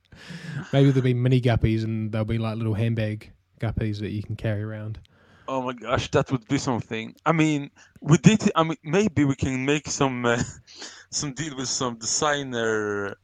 Maybe 0.72 0.90
there'll 0.90 1.04
be 1.04 1.14
mini 1.14 1.40
guppies 1.42 1.84
and 1.84 2.10
they'll 2.10 2.24
be 2.24 2.38
like 2.38 2.56
little 2.56 2.74
handbag 2.74 3.30
guppies 3.60 4.00
that 4.00 4.10
you 4.10 4.22
can 4.22 4.34
carry 4.34 4.62
around. 4.62 4.98
Oh 5.46 5.60
my 5.62 5.74
gosh, 5.74 6.10
that 6.12 6.30
would 6.32 6.46
be 6.48 6.58
something. 6.58 7.14
I 7.26 7.32
mean, 7.32 7.70
we 8.00 8.16
did. 8.18 8.50
I 8.56 8.62
mean, 8.62 8.76
maybe 8.82 9.24
we 9.24 9.34
can 9.34 9.64
make 9.66 9.88
some 9.88 10.24
uh, 10.24 10.42
some 11.10 11.34
deal 11.34 11.54
with 11.56 11.68
some 11.68 11.96
designer 11.98 13.16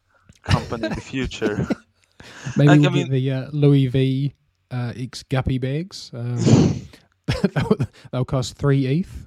company 0.42 0.86
in 0.86 0.92
the 0.94 1.00
future. 1.00 1.66
Maybe 2.56 2.68
Like, 2.68 2.80
we'll 2.80 2.88
I 2.90 2.92
mean- 2.92 3.10
the 3.10 3.30
uh, 3.30 3.46
Louis 3.52 3.86
V 3.88 4.34
uh, 4.70 4.92
X 4.96 5.22
Guppy 5.24 5.58
bags. 5.58 6.10
Um, 6.14 6.36
they'll, 7.54 7.76
they'll 8.10 8.24
cost 8.24 8.56
three 8.56 8.86
ETH. 8.86 9.26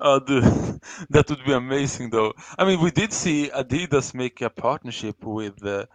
Dude, 0.00 0.44
that 1.10 1.28
would 1.28 1.44
be 1.44 1.52
amazing, 1.52 2.10
though. 2.10 2.32
I 2.58 2.64
mean, 2.64 2.80
we 2.80 2.90
did 2.90 3.12
see 3.12 3.50
Adidas 3.54 4.14
make 4.14 4.40
a 4.40 4.48
partnership 4.48 5.22
with 5.24 5.64
uh, 5.64 5.86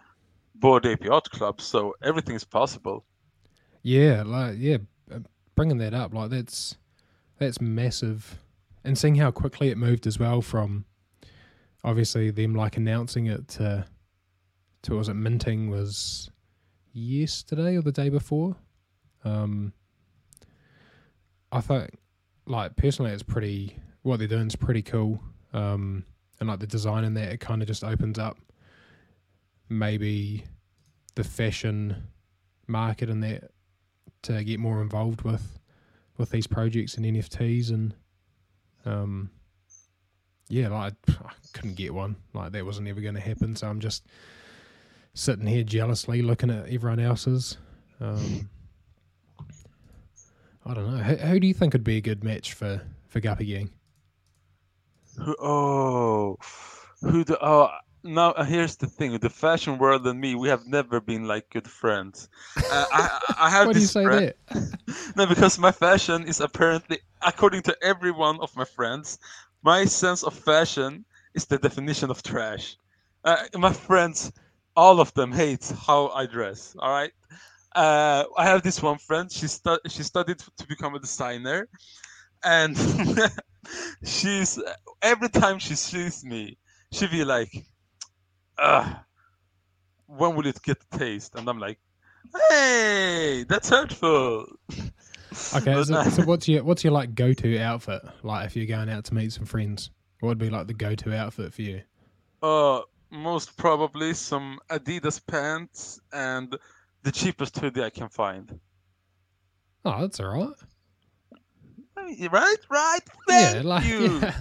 Bored 0.54 0.86
Ape 0.86 1.04
Yacht 1.04 1.30
Club, 1.30 1.60
so 1.60 1.94
everything 2.02 2.36
is 2.36 2.44
possible. 2.44 3.04
yeah, 3.82 4.22
like 4.24 4.56
yeah, 4.58 4.78
uh, 5.12 5.18
bringing 5.54 5.78
that 5.78 5.94
up 5.94 6.14
like 6.14 6.30
that's 6.30 6.76
that's 7.38 7.60
massive, 7.60 8.38
and 8.84 8.96
seeing 8.96 9.16
how 9.16 9.30
quickly 9.30 9.68
it 9.70 9.76
moved 9.76 10.06
as 10.06 10.18
well 10.18 10.40
from 10.40 10.84
obviously 11.84 12.30
them 12.30 12.54
like 12.54 12.76
announcing 12.76 13.26
it 13.26 13.48
to 13.48 13.86
to 14.82 14.94
was 14.94 15.08
it 15.08 15.14
minting 15.14 15.68
was 15.68 16.30
yesterday 16.92 17.76
or 17.76 17.82
the 17.82 17.92
day 17.92 18.08
before. 18.08 18.56
Um, 19.24 19.72
I 21.50 21.60
think 21.60 21.98
like 22.46 22.76
personally 22.76 23.10
it's 23.10 23.22
pretty 23.22 23.76
what 24.06 24.20
they're 24.20 24.28
doing 24.28 24.46
is 24.46 24.54
pretty 24.54 24.82
cool. 24.82 25.20
Um, 25.52 26.04
and 26.38 26.48
like 26.48 26.60
the 26.60 26.66
design 26.66 27.04
in 27.04 27.14
that 27.14 27.32
it 27.32 27.40
kind 27.40 27.60
of 27.60 27.68
just 27.68 27.82
opens 27.82 28.18
up 28.18 28.38
maybe 29.68 30.44
the 31.16 31.24
fashion 31.24 32.04
market 32.68 33.10
and 33.10 33.22
that 33.24 33.50
to 34.22 34.44
get 34.44 34.60
more 34.60 34.80
involved 34.80 35.22
with 35.22 35.58
with 36.18 36.30
these 36.30 36.46
projects 36.46 36.96
and 36.96 37.04
NFTs 37.06 37.70
and 37.70 37.94
um 38.84 39.30
yeah 40.48 40.68
like 40.68 40.94
I 41.08 41.32
couldn't 41.52 41.74
get 41.74 41.92
one. 41.92 42.16
Like 42.32 42.52
that 42.52 42.64
wasn't 42.64 42.88
ever 42.88 43.00
going 43.00 43.14
to 43.14 43.20
happen. 43.20 43.56
So 43.56 43.66
I'm 43.66 43.80
just 43.80 44.06
sitting 45.14 45.46
here 45.46 45.64
jealously 45.64 46.22
looking 46.22 46.50
at 46.50 46.68
everyone 46.68 47.00
else's. 47.00 47.58
Um 48.00 48.48
I 50.64 50.74
don't 50.74 50.90
know. 50.90 51.02
Who, 51.02 51.14
who 51.14 51.40
do 51.40 51.46
you 51.46 51.54
think 51.54 51.72
would 51.72 51.82
be 51.82 51.96
a 51.96 52.00
good 52.00 52.22
match 52.22 52.52
for 52.52 52.82
for 53.08 53.20
Guppy 53.20 53.46
Gang 53.46 53.70
Who, 55.18 55.36
oh, 55.40 56.36
who 57.02 57.24
the? 57.24 57.38
Oh, 57.44 57.70
now 58.04 58.30
uh, 58.32 58.44
here's 58.44 58.76
the 58.76 58.86
thing: 58.86 59.18
the 59.18 59.30
fashion 59.30 59.78
world 59.78 60.06
and 60.06 60.20
me, 60.20 60.34
we 60.34 60.48
have 60.48 60.66
never 60.66 61.00
been 61.00 61.26
like 61.26 61.50
good 61.50 61.68
friends. 61.68 62.28
Uh, 62.68 62.84
I, 62.92 63.18
I 63.38 63.50
have 63.50 63.68
why 63.68 63.72
do 63.72 63.80
you 63.80 63.86
this 63.86 63.88
say 63.88 64.04
friend- 64.04 64.32
that 64.50 64.76
No, 65.16 65.26
because 65.26 65.58
my 65.58 65.72
fashion 65.72 66.24
is 66.26 66.40
apparently, 66.40 66.98
according 67.22 67.62
to 67.62 67.76
every 67.82 68.10
one 68.12 68.38
of 68.40 68.54
my 68.56 68.64
friends, 68.64 69.18
my 69.62 69.84
sense 69.84 70.22
of 70.22 70.34
fashion 70.34 71.04
is 71.34 71.46
the 71.46 71.58
definition 71.58 72.10
of 72.10 72.22
trash. 72.22 72.76
Uh, 73.24 73.36
my 73.54 73.72
friends, 73.72 74.32
all 74.76 75.00
of 75.00 75.12
them 75.14 75.32
hate 75.32 75.72
how 75.86 76.08
I 76.08 76.26
dress. 76.26 76.74
All 76.78 76.90
right. 76.90 77.12
Uh, 77.74 78.24
I 78.36 78.44
have 78.46 78.62
this 78.62 78.82
one 78.82 78.98
friend. 78.98 79.30
She 79.30 79.46
stu- 79.48 79.80
she 79.88 80.02
studied 80.02 80.38
to 80.38 80.66
become 80.66 80.94
a 80.94 81.00
designer, 81.00 81.68
and 82.44 82.76
she's 84.04 84.60
every 85.02 85.28
time 85.28 85.58
she 85.58 85.74
sees 85.74 86.24
me, 86.24 86.58
she 86.92 87.06
be 87.06 87.24
like, 87.24 87.52
"Ugh, 88.58 88.96
when 90.06 90.36
will 90.36 90.46
it 90.46 90.62
get 90.62 90.78
taste?" 90.90 91.34
And 91.34 91.48
I'm 91.48 91.58
like, 91.58 91.78
"Hey, 92.50 93.44
that's 93.48 93.68
hurtful." 93.68 94.46
Okay, 95.54 95.82
so, 95.84 96.02
so 96.02 96.22
what's 96.24 96.48
your 96.48 96.64
what's 96.64 96.82
your 96.82 96.92
like 96.92 97.14
go 97.14 97.32
to 97.32 97.58
outfit? 97.58 98.02
Like 98.22 98.46
if 98.46 98.56
you're 98.56 98.66
going 98.66 98.88
out 98.88 99.04
to 99.06 99.14
meet 99.14 99.32
some 99.32 99.44
friends, 99.44 99.90
what 100.20 100.30
would 100.30 100.38
be 100.38 100.50
like 100.50 100.66
the 100.66 100.74
go 100.74 100.94
to 100.94 101.14
outfit 101.14 101.52
for 101.52 101.62
you? 101.62 101.82
Uh, 102.42 102.80
most 103.10 103.56
probably 103.56 104.14
some 104.14 104.58
Adidas 104.70 105.20
pants 105.26 106.00
and 106.12 106.56
the 107.02 107.12
cheapest 107.12 107.58
hoodie 107.58 107.82
I 107.82 107.90
can 107.90 108.08
find. 108.08 108.58
Oh, 109.84 110.00
that's 110.00 110.20
all 110.20 110.28
right. 110.28 110.54
Right, 112.30 112.56
right. 112.70 113.00
Yeah, 113.28 113.62
like 113.64 113.84
you. 113.84 114.18
yeah. 114.20 114.40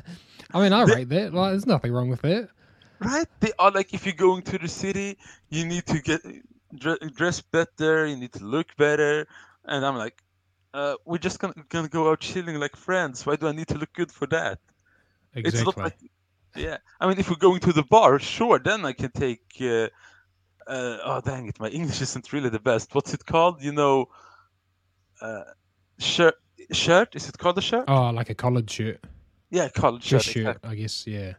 I 0.53 0.62
mean, 0.62 0.74
I 0.74 0.84
rate 0.84 1.10
that. 1.10 1.34
Like, 1.34 1.51
there's 1.51 1.65
nothing 1.65 1.91
wrong 1.91 2.10
with 2.10 2.22
that. 2.22 2.50
Right. 3.00 3.27
They 3.39 3.51
are 3.60 3.72
like 3.72 3.93
if 3.93 4.05
you're 4.05 4.15
going 4.15 4.41
to 4.43 4.57
the 4.57 4.67
city, 4.67 5.17
you 5.50 5.65
need 5.65 5.86
to 5.88 6.01
get 6.01 6.22
dre- 6.77 6.98
dress 7.15 7.41
better. 7.41 8.05
You 8.05 8.15
need 8.15 8.34
to 8.34 8.45
look 8.45 8.67
better. 8.77 9.27
And 9.65 9.86
I'm 9.86 9.95
like, 9.98 10.22
uh, 10.74 10.95
we're 11.05 11.17
just 11.17 11.39
gonna 11.39 11.53
gonna 11.69 11.89
go 11.89 12.12
out 12.12 12.19
chilling 12.22 12.60
like 12.60 12.75
friends. 12.75 13.25
Why 13.25 13.36
do 13.36 13.48
I 13.48 13.51
need 13.51 13.67
to 13.69 13.77
look 13.77 13.93
good 13.93 14.12
for 14.12 14.27
that? 14.27 14.60
It's 15.34 15.60
Exactly. 15.60 15.65
not 15.65 15.77
like, 15.86 15.98
yeah. 16.55 16.77
I 17.00 17.07
mean, 17.07 17.19
if 17.19 17.29
we're 17.29 17.36
going 17.36 17.60
to 17.62 17.74
the 17.74 17.84
bar, 17.84 18.19
sure, 18.19 18.60
then 18.60 18.86
I 18.86 18.93
can 18.93 19.12
take. 19.12 19.43
Uh, 19.60 19.89
uh, 20.67 20.98
oh 21.03 21.22
dang 21.24 21.48
it, 21.48 21.60
my 21.60 21.69
English 21.69 22.01
isn't 22.01 22.31
really 22.34 22.50
the 22.50 22.60
best. 22.60 22.95
What's 22.95 23.13
it 23.13 23.25
called? 23.25 23.62
You 23.62 23.72
know, 23.74 24.07
uh, 25.22 25.43
shirt. 26.00 26.36
Shirt? 26.72 27.16
Is 27.16 27.28
it 27.30 27.38
called 27.38 27.58
a 27.58 27.62
shirt? 27.62 27.86
oh, 27.88 28.10
like 28.12 28.30
a 28.30 28.36
collared 28.36 28.70
shirt, 28.70 29.00
Yeah, 29.52 29.70
collared 29.70 30.04
shirt. 30.04 30.24
shirt, 30.24 30.36
exactly. 30.38 30.70
I 30.70 30.76
guess. 30.76 31.08
Yeah. 31.08 31.34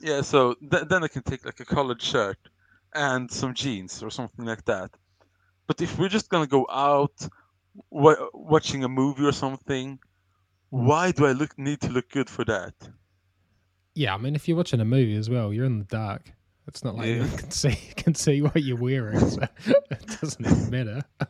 Yeah, 0.00 0.20
so 0.22 0.54
th- 0.70 0.84
then 0.88 1.04
I 1.04 1.08
can 1.08 1.22
take 1.22 1.44
like 1.44 1.60
a 1.60 1.64
collared 1.64 2.00
shirt 2.02 2.38
and 2.94 3.30
some 3.30 3.54
jeans 3.54 4.02
or 4.02 4.10
something 4.10 4.44
like 4.44 4.64
that. 4.66 4.90
But 5.66 5.80
if 5.80 5.98
we're 5.98 6.08
just 6.08 6.28
gonna 6.28 6.46
go 6.46 6.66
out, 6.70 7.26
wa- 7.90 8.28
watching 8.32 8.84
a 8.84 8.88
movie 8.88 9.24
or 9.24 9.32
something, 9.32 9.98
why 10.70 11.10
do 11.12 11.26
I 11.26 11.32
look 11.32 11.56
need 11.58 11.80
to 11.82 11.88
look 11.90 12.08
good 12.10 12.28
for 12.30 12.44
that? 12.44 12.74
Yeah, 13.94 14.14
I 14.14 14.18
mean, 14.18 14.34
if 14.34 14.48
you're 14.48 14.56
watching 14.56 14.80
a 14.80 14.84
movie 14.84 15.16
as 15.16 15.30
well, 15.30 15.52
you're 15.52 15.64
in 15.66 15.78
the 15.78 15.84
dark. 15.84 16.32
It's 16.66 16.82
not 16.82 16.96
like 16.96 17.06
Yeah. 17.06 17.24
you 17.24 17.36
can 17.36 17.50
see 17.50 17.74
can 17.96 18.14
see 18.14 18.42
what 18.42 18.56
you're 18.62 18.76
wearing, 18.78 19.20
so 19.20 19.42
it 19.66 20.06
doesn't 20.20 20.44
even 20.46 20.70
matter. 20.70 21.02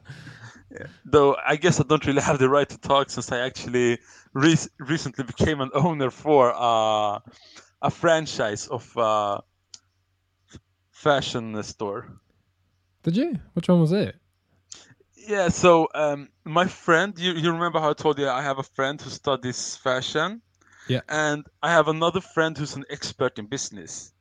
Though 1.04 1.36
I 1.46 1.56
guess 1.56 1.80
I 1.80 1.84
don't 1.84 2.04
really 2.06 2.22
have 2.22 2.38
the 2.38 2.48
right 2.48 2.68
to 2.68 2.78
talk 2.78 3.10
since 3.10 3.30
I 3.30 3.38
actually 3.38 3.98
re- 4.32 4.56
recently 4.78 5.24
became 5.24 5.60
an 5.60 5.70
owner 5.74 6.10
for 6.10 6.52
uh, 6.54 7.18
a 7.82 7.90
franchise 7.90 8.66
of 8.66 8.96
uh, 8.96 9.40
fashion 10.90 11.62
store. 11.62 12.08
Did 13.02 13.16
you? 13.16 13.38
Which 13.52 13.68
one 13.68 13.80
was 13.80 13.92
it? 13.92 14.16
Yeah, 15.28 15.48
so 15.48 15.88
um, 15.94 16.28
my 16.44 16.66
friend, 16.66 17.18
you, 17.18 17.32
you 17.32 17.52
remember 17.52 17.80
how 17.80 17.90
I 17.90 17.94
told 17.94 18.18
you 18.18 18.28
I 18.28 18.42
have 18.42 18.58
a 18.58 18.62
friend 18.62 19.00
who 19.00 19.10
studies 19.10 19.76
fashion? 19.76 20.42
Yeah. 20.88 21.00
And 21.08 21.46
I 21.62 21.70
have 21.70 21.88
another 21.88 22.20
friend 22.20 22.56
who's 22.56 22.76
an 22.76 22.84
expert 22.90 23.38
in 23.38 23.46
business. 23.46 24.12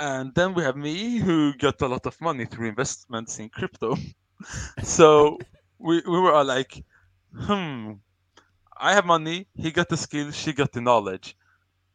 And 0.00 0.34
then 0.34 0.54
we 0.54 0.62
have 0.62 0.76
me 0.76 1.18
who 1.18 1.54
got 1.54 1.80
a 1.82 1.86
lot 1.86 2.06
of 2.06 2.18
money 2.20 2.46
through 2.46 2.68
investments 2.68 3.38
in 3.38 3.50
crypto. 3.50 3.96
so 4.82 5.38
we, 5.82 6.02
we 6.06 6.20
were 6.20 6.32
all 6.32 6.44
like, 6.44 6.84
hmm, 7.36 7.92
I 8.78 8.94
have 8.94 9.04
money, 9.04 9.48
he 9.54 9.70
got 9.70 9.88
the 9.88 9.96
skills, 9.96 10.36
she 10.36 10.52
got 10.52 10.72
the 10.72 10.80
knowledge. 10.80 11.36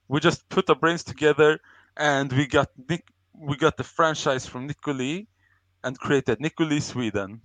We 0.08 0.20
just 0.20 0.48
put 0.50 0.70
our 0.70 0.76
brains 0.76 1.04
together 1.04 1.60
and 1.96 2.32
we 2.32 2.48
got 2.48 2.70
Nick, 2.90 3.08
we 3.34 3.58
got 3.58 3.78
the 3.78 3.84
franchise 3.84 4.46
from 4.46 4.70
Nicoli 4.70 5.28
and 5.84 5.98
created 5.98 6.40
Nicoli 6.40 6.82
Sweden. 6.82 7.42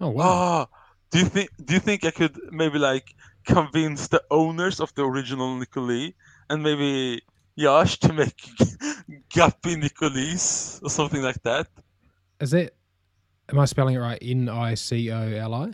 Oh 0.00 0.10
wow! 0.10 0.68
Oh, 0.70 0.76
do 1.10 1.18
you 1.18 1.24
think 1.24 1.50
do 1.64 1.74
you 1.74 1.80
think 1.80 2.04
I 2.04 2.10
could 2.10 2.38
maybe 2.50 2.78
like 2.78 3.14
convince 3.44 4.08
the 4.08 4.22
owners 4.30 4.80
of 4.80 4.94
the 4.94 5.04
original 5.04 5.58
Nicoli 5.58 6.14
and 6.48 6.62
maybe 6.62 7.22
Yash 7.56 7.98
to 8.00 8.12
make 8.12 8.38
Guppy 9.34 9.74
Nicolis 9.76 10.82
or 10.82 10.90
something 10.90 11.22
like 11.22 11.42
that? 11.42 11.66
Is 12.40 12.54
it? 12.54 12.77
Am 13.50 13.58
I 13.58 13.64
spelling 13.64 13.94
it 13.94 13.98
right? 13.98 14.18
N 14.20 14.48
i 14.48 14.74
c 14.74 15.10
o 15.10 15.20
l 15.20 15.54
i. 15.54 15.72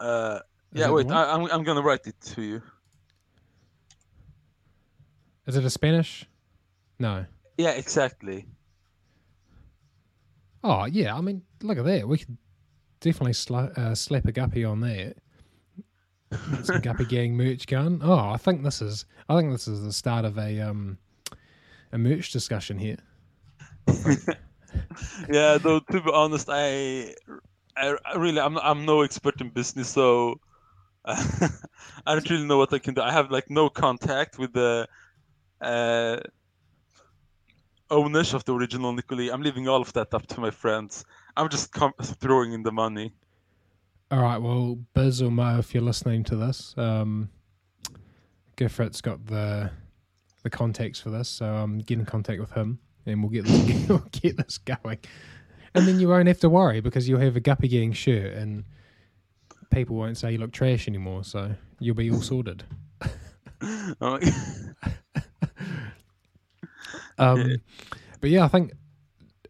Uh, 0.00 0.40
Is 0.72 0.80
yeah, 0.80 0.82
that 0.82 0.86
the 0.88 0.92
wait, 0.92 1.06
one? 1.06 1.16
I, 1.16 1.32
I'm 1.32 1.44
I'm 1.50 1.62
gonna 1.62 1.82
write 1.82 2.06
it 2.06 2.20
to 2.34 2.42
you. 2.42 2.62
Is 5.46 5.56
it 5.56 5.64
a 5.64 5.70
Spanish? 5.70 6.26
No. 6.98 7.26
Yeah, 7.56 7.70
exactly. 7.70 8.46
Oh 10.64 10.86
yeah, 10.86 11.14
I 11.14 11.20
mean, 11.20 11.42
look 11.62 11.78
at 11.78 11.84
that. 11.84 12.08
We 12.08 12.18
could 12.18 12.36
definitely 13.00 13.32
sla- 13.32 13.76
uh, 13.76 13.94
slap 13.94 14.24
a 14.24 14.32
guppy 14.32 14.64
on 14.64 14.80
that. 14.80 15.16
Get 16.50 16.66
some 16.66 16.80
guppy 16.80 17.04
gang 17.08 17.36
merch 17.36 17.66
going. 17.66 18.00
Oh, 18.02 18.30
I 18.30 18.38
think 18.38 18.62
this 18.62 18.82
is. 18.82 19.04
I 19.28 19.36
think 19.36 19.52
this 19.52 19.68
is 19.68 19.82
the 19.82 19.92
start 19.92 20.24
of 20.24 20.38
a 20.38 20.60
um 20.60 20.98
a 21.92 21.98
merch 21.98 22.32
discussion 22.32 22.78
here. 22.78 22.96
yeah, 25.30 25.58
though 25.58 25.80
to 25.80 26.00
be 26.00 26.10
honest, 26.12 26.48
I, 26.50 27.14
I, 27.76 27.96
I 28.04 28.16
really 28.16 28.40
I'm 28.40 28.58
I'm 28.58 28.84
no 28.84 29.02
expert 29.02 29.40
in 29.40 29.50
business, 29.50 29.88
so 29.88 30.40
I 31.04 31.50
don't 32.06 32.28
really 32.30 32.46
know 32.46 32.58
what 32.58 32.72
I 32.72 32.78
can 32.78 32.94
do. 32.94 33.02
I 33.02 33.12
have 33.12 33.30
like 33.30 33.50
no 33.50 33.68
contact 33.68 34.38
with 34.38 34.52
the 34.52 34.88
uh, 35.60 36.20
owners 37.90 38.34
of 38.34 38.44
the 38.44 38.54
original 38.54 38.94
Nicoli. 38.94 39.32
I'm 39.32 39.42
leaving 39.42 39.68
all 39.68 39.82
of 39.82 39.92
that 39.92 40.14
up 40.14 40.26
to 40.28 40.40
my 40.40 40.50
friends. 40.50 41.04
I'm 41.36 41.48
just 41.48 41.72
com- 41.72 41.92
throwing 42.00 42.52
in 42.52 42.62
the 42.62 42.72
money. 42.72 43.12
All 44.10 44.20
right, 44.20 44.38
well, 44.38 44.78
Biz 44.94 45.22
or 45.22 45.30
Mo, 45.30 45.58
if 45.58 45.74
you're 45.74 45.82
listening 45.82 46.24
to 46.24 46.36
this, 46.36 46.74
um, 46.76 47.30
Gyfrtt's 48.56 49.00
got 49.00 49.26
the 49.26 49.70
the 50.42 50.50
contacts 50.50 51.00
for 51.00 51.10
this, 51.10 51.28
so 51.28 51.56
um, 51.56 51.78
get 51.78 51.98
in 51.98 52.04
contact 52.04 52.38
with 52.38 52.52
him, 52.52 52.78
and 53.06 53.22
we'll 53.22 53.30
get 53.30 53.44
this 53.44 53.88
we'll 53.88 54.06
get 54.12 54.36
this 54.36 54.58
going. 54.58 54.98
And 55.74 55.88
then 55.88 55.98
you 55.98 56.08
won't 56.08 56.28
have 56.28 56.40
to 56.40 56.48
worry 56.48 56.80
because 56.80 57.08
you'll 57.08 57.20
have 57.20 57.36
a 57.36 57.40
Guppy 57.40 57.68
Gang 57.68 57.92
shirt, 57.92 58.34
and 58.34 58.64
people 59.70 59.96
won't 59.96 60.16
say 60.16 60.32
you 60.32 60.38
look 60.38 60.52
trash 60.52 60.86
anymore. 60.86 61.24
So 61.24 61.52
you'll 61.80 61.96
be 61.96 62.10
all 62.10 62.22
sorted. 62.22 62.64
Oh, 64.00 64.18
Um, 67.18 67.40
Yeah. 67.40 67.56
But 68.20 68.30
yeah, 68.30 68.44
I 68.44 68.48
think 68.48 68.72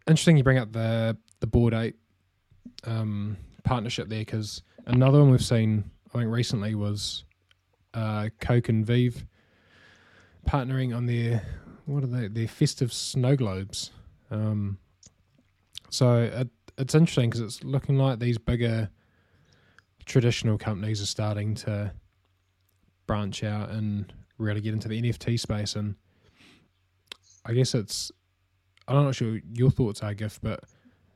interesting 0.07 0.37
you 0.37 0.45
bring 0.45 0.59
up 0.59 0.73
the 0.73 1.17
the 1.41 1.47
Bored 1.47 1.75
Ape 1.75 1.97
um, 2.85 3.37
partnership 3.65 4.09
there 4.09 4.21
because 4.21 4.63
another 4.87 5.19
one 5.21 5.31
we've 5.31 5.45
seen 5.45 5.91
I 6.15 6.19
think 6.19 6.31
recently 6.31 6.75
was 6.75 7.25
uh, 7.95 8.29
Coke 8.41 8.69
and 8.69 8.87
Vive 8.87 9.25
partnering 10.47 10.95
on 10.95 11.07
their 11.07 11.43
what 11.87 12.05
are 12.05 12.07
they 12.07 12.29
They're 12.29 12.49
festive 12.49 12.93
snow 12.93 13.37
globes. 13.37 13.91
Um, 14.31 14.79
so 15.91 16.23
it, 16.23 16.49
it's 16.79 16.95
interesting 16.95 17.31
because 17.31 17.41
it's 17.41 17.65
looking 17.65 17.99
like 17.99 18.19
these 18.19 18.39
bigger 18.39 18.91
traditional 20.07 20.59
companies 20.59 21.01
are 21.01 21.07
starting 21.07 21.55
to 21.55 21.93
branch 23.07 23.45
out 23.45 23.71
and 23.71 24.13
really 24.39 24.61
get 24.61 24.73
into 24.73 24.89
the 24.89 25.01
NFT 25.01 25.39
space 25.39 25.77
and 25.77 25.95
I 27.45 27.53
guess 27.53 27.75
it's 27.75 28.11
I'm 28.89 29.05
not 29.05 29.15
sure 29.15 29.39
your 29.53 29.71
thoughts 29.71 30.03
are, 30.03 30.15
Giff, 30.15 30.41
but 30.43 30.61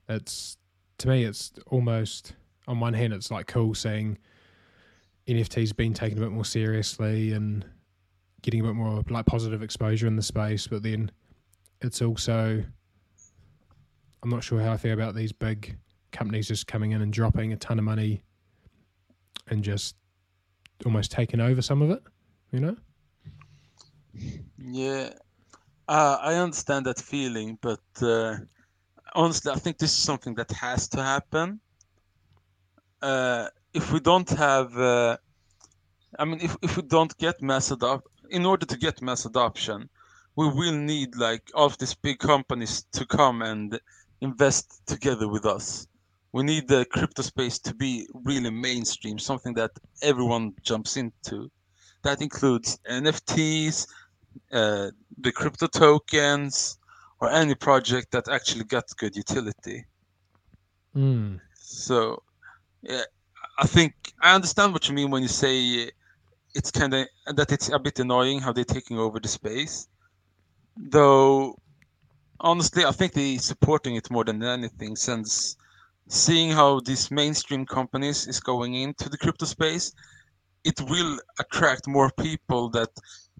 it's 0.08 0.56
to 0.98 1.08
me 1.08 1.24
it's 1.24 1.52
almost 1.66 2.34
on 2.66 2.80
one 2.80 2.94
hand 2.94 3.12
it's 3.12 3.30
like 3.30 3.46
cool 3.46 3.74
seeing 3.74 4.18
NFTs 5.26 5.76
being 5.76 5.92
taken 5.92 6.18
a 6.18 6.20
bit 6.20 6.30
more 6.30 6.44
seriously 6.44 7.32
and 7.32 7.64
getting 8.42 8.60
a 8.60 8.64
bit 8.64 8.74
more 8.74 9.02
like 9.08 9.26
positive 9.26 9.62
exposure 9.62 10.06
in 10.06 10.16
the 10.16 10.22
space, 10.22 10.66
but 10.66 10.82
then 10.82 11.10
it's 11.80 12.02
also 12.02 12.64
I'm 14.22 14.30
not 14.30 14.42
sure 14.42 14.60
how 14.60 14.72
I 14.72 14.76
feel 14.76 14.94
about 14.94 15.14
these 15.14 15.32
big 15.32 15.76
companies 16.12 16.48
just 16.48 16.66
coming 16.66 16.92
in 16.92 17.02
and 17.02 17.12
dropping 17.12 17.52
a 17.52 17.56
ton 17.56 17.78
of 17.78 17.84
money 17.84 18.22
and 19.48 19.62
just 19.62 19.96
almost 20.84 21.12
taking 21.12 21.40
over 21.40 21.62
some 21.62 21.82
of 21.82 21.90
it, 21.90 22.02
you 22.52 22.60
know? 22.60 22.76
Yeah, 24.58 25.10
uh, 25.86 26.18
I 26.20 26.34
understand 26.34 26.86
that 26.86 26.98
feeling, 26.98 27.58
but 27.60 27.80
uh, 28.02 28.36
honestly, 29.14 29.52
I 29.52 29.56
think 29.56 29.78
this 29.78 29.92
is 29.92 29.98
something 29.98 30.34
that 30.34 30.50
has 30.52 30.88
to 30.88 31.02
happen. 31.02 31.60
Uh, 33.00 33.48
if 33.72 33.92
we 33.92 34.00
don't 34.00 34.28
have, 34.30 34.76
uh, 34.76 35.16
I 36.18 36.24
mean, 36.24 36.40
if, 36.40 36.56
if 36.62 36.76
we 36.76 36.82
don't 36.82 37.16
get 37.18 37.40
mass 37.40 37.68
adop, 37.70 38.02
in 38.30 38.46
order 38.46 38.66
to 38.66 38.76
get 38.76 39.02
mass 39.02 39.24
adoption, 39.24 39.88
we 40.36 40.48
will 40.48 40.76
need 40.76 41.16
like 41.16 41.50
all 41.54 41.66
of 41.66 41.78
these 41.78 41.94
big 41.94 42.18
companies 42.18 42.84
to 42.92 43.04
come 43.06 43.42
and 43.42 43.80
invest 44.20 44.82
together 44.86 45.28
with 45.28 45.44
us. 45.44 45.86
We 46.32 46.42
need 46.42 46.68
the 46.68 46.84
crypto 46.84 47.22
space 47.22 47.58
to 47.60 47.74
be 47.74 48.06
really 48.12 48.50
mainstream, 48.50 49.18
something 49.18 49.54
that 49.54 49.70
everyone 50.02 50.54
jumps 50.62 50.96
into. 50.96 51.50
That 52.04 52.20
includes 52.20 52.78
NFTs, 52.88 53.86
uh, 54.52 54.90
the 55.18 55.32
crypto 55.32 55.66
tokens, 55.66 56.78
or 57.20 57.30
any 57.30 57.54
project 57.54 58.12
that 58.12 58.28
actually 58.28 58.64
got 58.64 58.84
good 58.96 59.16
utility. 59.16 59.84
Mm. 60.94 61.40
So, 61.54 62.22
yeah, 62.82 63.02
I 63.58 63.66
think 63.66 63.94
I 64.22 64.34
understand 64.34 64.72
what 64.72 64.88
you 64.88 64.94
mean 64.94 65.10
when 65.10 65.22
you 65.22 65.28
say 65.28 65.90
it's 66.58 66.72
kind 66.72 66.92
of 66.92 67.06
that 67.36 67.52
it's 67.52 67.68
a 67.70 67.78
bit 67.78 68.00
annoying 68.00 68.40
how 68.40 68.52
they're 68.52 68.74
taking 68.76 68.98
over 68.98 69.20
the 69.20 69.28
space. 69.28 69.86
Though, 70.76 71.54
honestly, 72.40 72.84
I 72.84 72.90
think 72.90 73.12
they're 73.12 73.38
supporting 73.38 73.94
it 73.94 74.10
more 74.10 74.24
than 74.24 74.42
anything, 74.42 74.96
since 74.96 75.56
seeing 76.08 76.50
how 76.50 76.80
these 76.80 77.10
mainstream 77.12 77.64
companies 77.64 78.26
is 78.26 78.40
going 78.40 78.74
into 78.74 79.08
the 79.08 79.18
crypto 79.18 79.46
space, 79.46 79.92
it 80.64 80.80
will 80.80 81.18
attract 81.38 81.86
more 81.86 82.10
people 82.18 82.70
that 82.70 82.90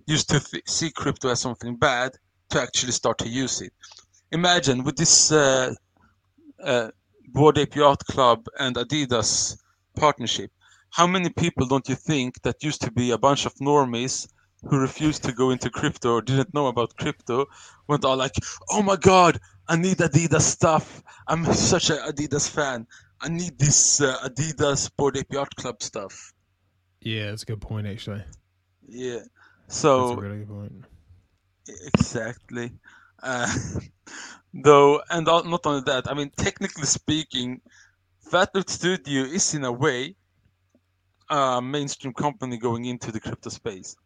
used 0.06 0.28
to 0.30 0.38
th- 0.38 0.68
see 0.68 0.90
crypto 0.90 1.28
as 1.30 1.40
something 1.40 1.74
bad 1.76 2.12
to 2.50 2.62
actually 2.62 2.92
start 2.92 3.18
to 3.18 3.28
use 3.28 3.60
it. 3.60 3.72
Imagine 4.30 4.84
with 4.84 4.96
this 4.96 5.32
uh, 5.32 5.74
uh, 6.62 6.88
Bored 7.28 7.58
Ape 7.58 7.74
Yacht 7.74 8.04
Club 8.06 8.46
and 8.60 8.76
Adidas 8.76 9.58
partnership, 9.96 10.50
how 10.90 11.06
many 11.06 11.30
people 11.30 11.66
don't 11.66 11.88
you 11.88 11.94
think 11.94 12.42
that 12.42 12.62
used 12.62 12.82
to 12.82 12.90
be 12.90 13.10
a 13.10 13.18
bunch 13.18 13.46
of 13.46 13.54
normies 13.56 14.28
who 14.64 14.78
refused 14.78 15.22
to 15.24 15.32
go 15.32 15.50
into 15.50 15.70
crypto 15.70 16.14
or 16.14 16.22
didn't 16.22 16.52
know 16.54 16.66
about 16.66 16.96
crypto 16.96 17.46
went 17.86 18.04
all 18.04 18.16
like, 18.16 18.34
oh 18.70 18.82
my 18.82 18.96
god, 18.96 19.38
I 19.68 19.76
need 19.76 19.98
Adidas 19.98 20.42
stuff. 20.42 21.02
I'm 21.26 21.44
such 21.52 21.90
an 21.90 21.98
Adidas 21.98 22.48
fan. 22.48 22.86
I 23.20 23.28
need 23.28 23.58
this 23.58 24.00
uh, 24.00 24.16
Adidas 24.24 24.90
Bored 24.96 25.16
Ape 25.16 25.32
Yacht 25.32 25.54
Club 25.56 25.82
stuff. 25.82 26.32
Yeah, 27.00 27.30
that's 27.30 27.42
a 27.42 27.46
good 27.46 27.60
point 27.60 27.86
actually. 27.86 28.24
Yeah. 28.86 29.20
So. 29.68 30.08
That's 30.08 30.18
a 30.18 30.22
really 30.22 30.38
good 30.38 30.48
point. 30.48 30.84
Exactly. 31.94 32.72
Uh, 33.22 33.52
though, 34.54 35.02
and 35.10 35.28
al- 35.28 35.44
not 35.44 35.66
only 35.66 35.82
that, 35.86 36.10
I 36.10 36.14
mean, 36.14 36.30
technically 36.36 36.86
speaking, 36.86 37.60
Fatloot 38.30 38.68
Studio 38.68 39.22
is 39.22 39.54
in 39.54 39.64
a 39.64 39.72
way 39.72 40.16
a 41.30 41.60
mainstream 41.62 42.14
company 42.14 42.56
going 42.56 42.84
into 42.86 43.12
the 43.12 43.20
crypto 43.20 43.50
space. 43.50 43.96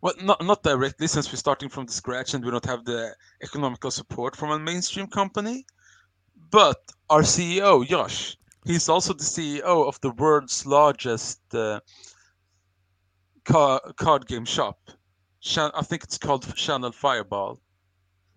Well, 0.00 0.14
not 0.20 0.44
not 0.44 0.62
directly, 0.62 1.06
since 1.06 1.30
we're 1.30 1.36
starting 1.36 1.68
from 1.68 1.86
the 1.86 1.92
scratch 1.92 2.34
and 2.34 2.44
we 2.44 2.50
don't 2.50 2.66
have 2.66 2.84
the 2.84 3.14
economical 3.42 3.90
support 3.90 4.34
from 4.36 4.50
a 4.50 4.58
mainstream 4.58 5.06
company. 5.06 5.64
But 6.50 6.80
our 7.08 7.22
CEO, 7.22 7.86
Josh, 7.86 8.36
he's 8.66 8.88
also 8.88 9.12
the 9.14 9.24
CEO 9.24 9.86
of 9.86 10.00
the 10.00 10.10
world's 10.10 10.66
largest 10.66 11.40
uh, 11.54 11.80
car, 13.44 13.80
card 13.96 14.26
game 14.26 14.44
shop. 14.44 14.78
I 15.56 15.82
think 15.82 16.04
it's 16.04 16.18
called 16.18 16.54
Channel 16.54 16.92
Fireball. 16.92 17.60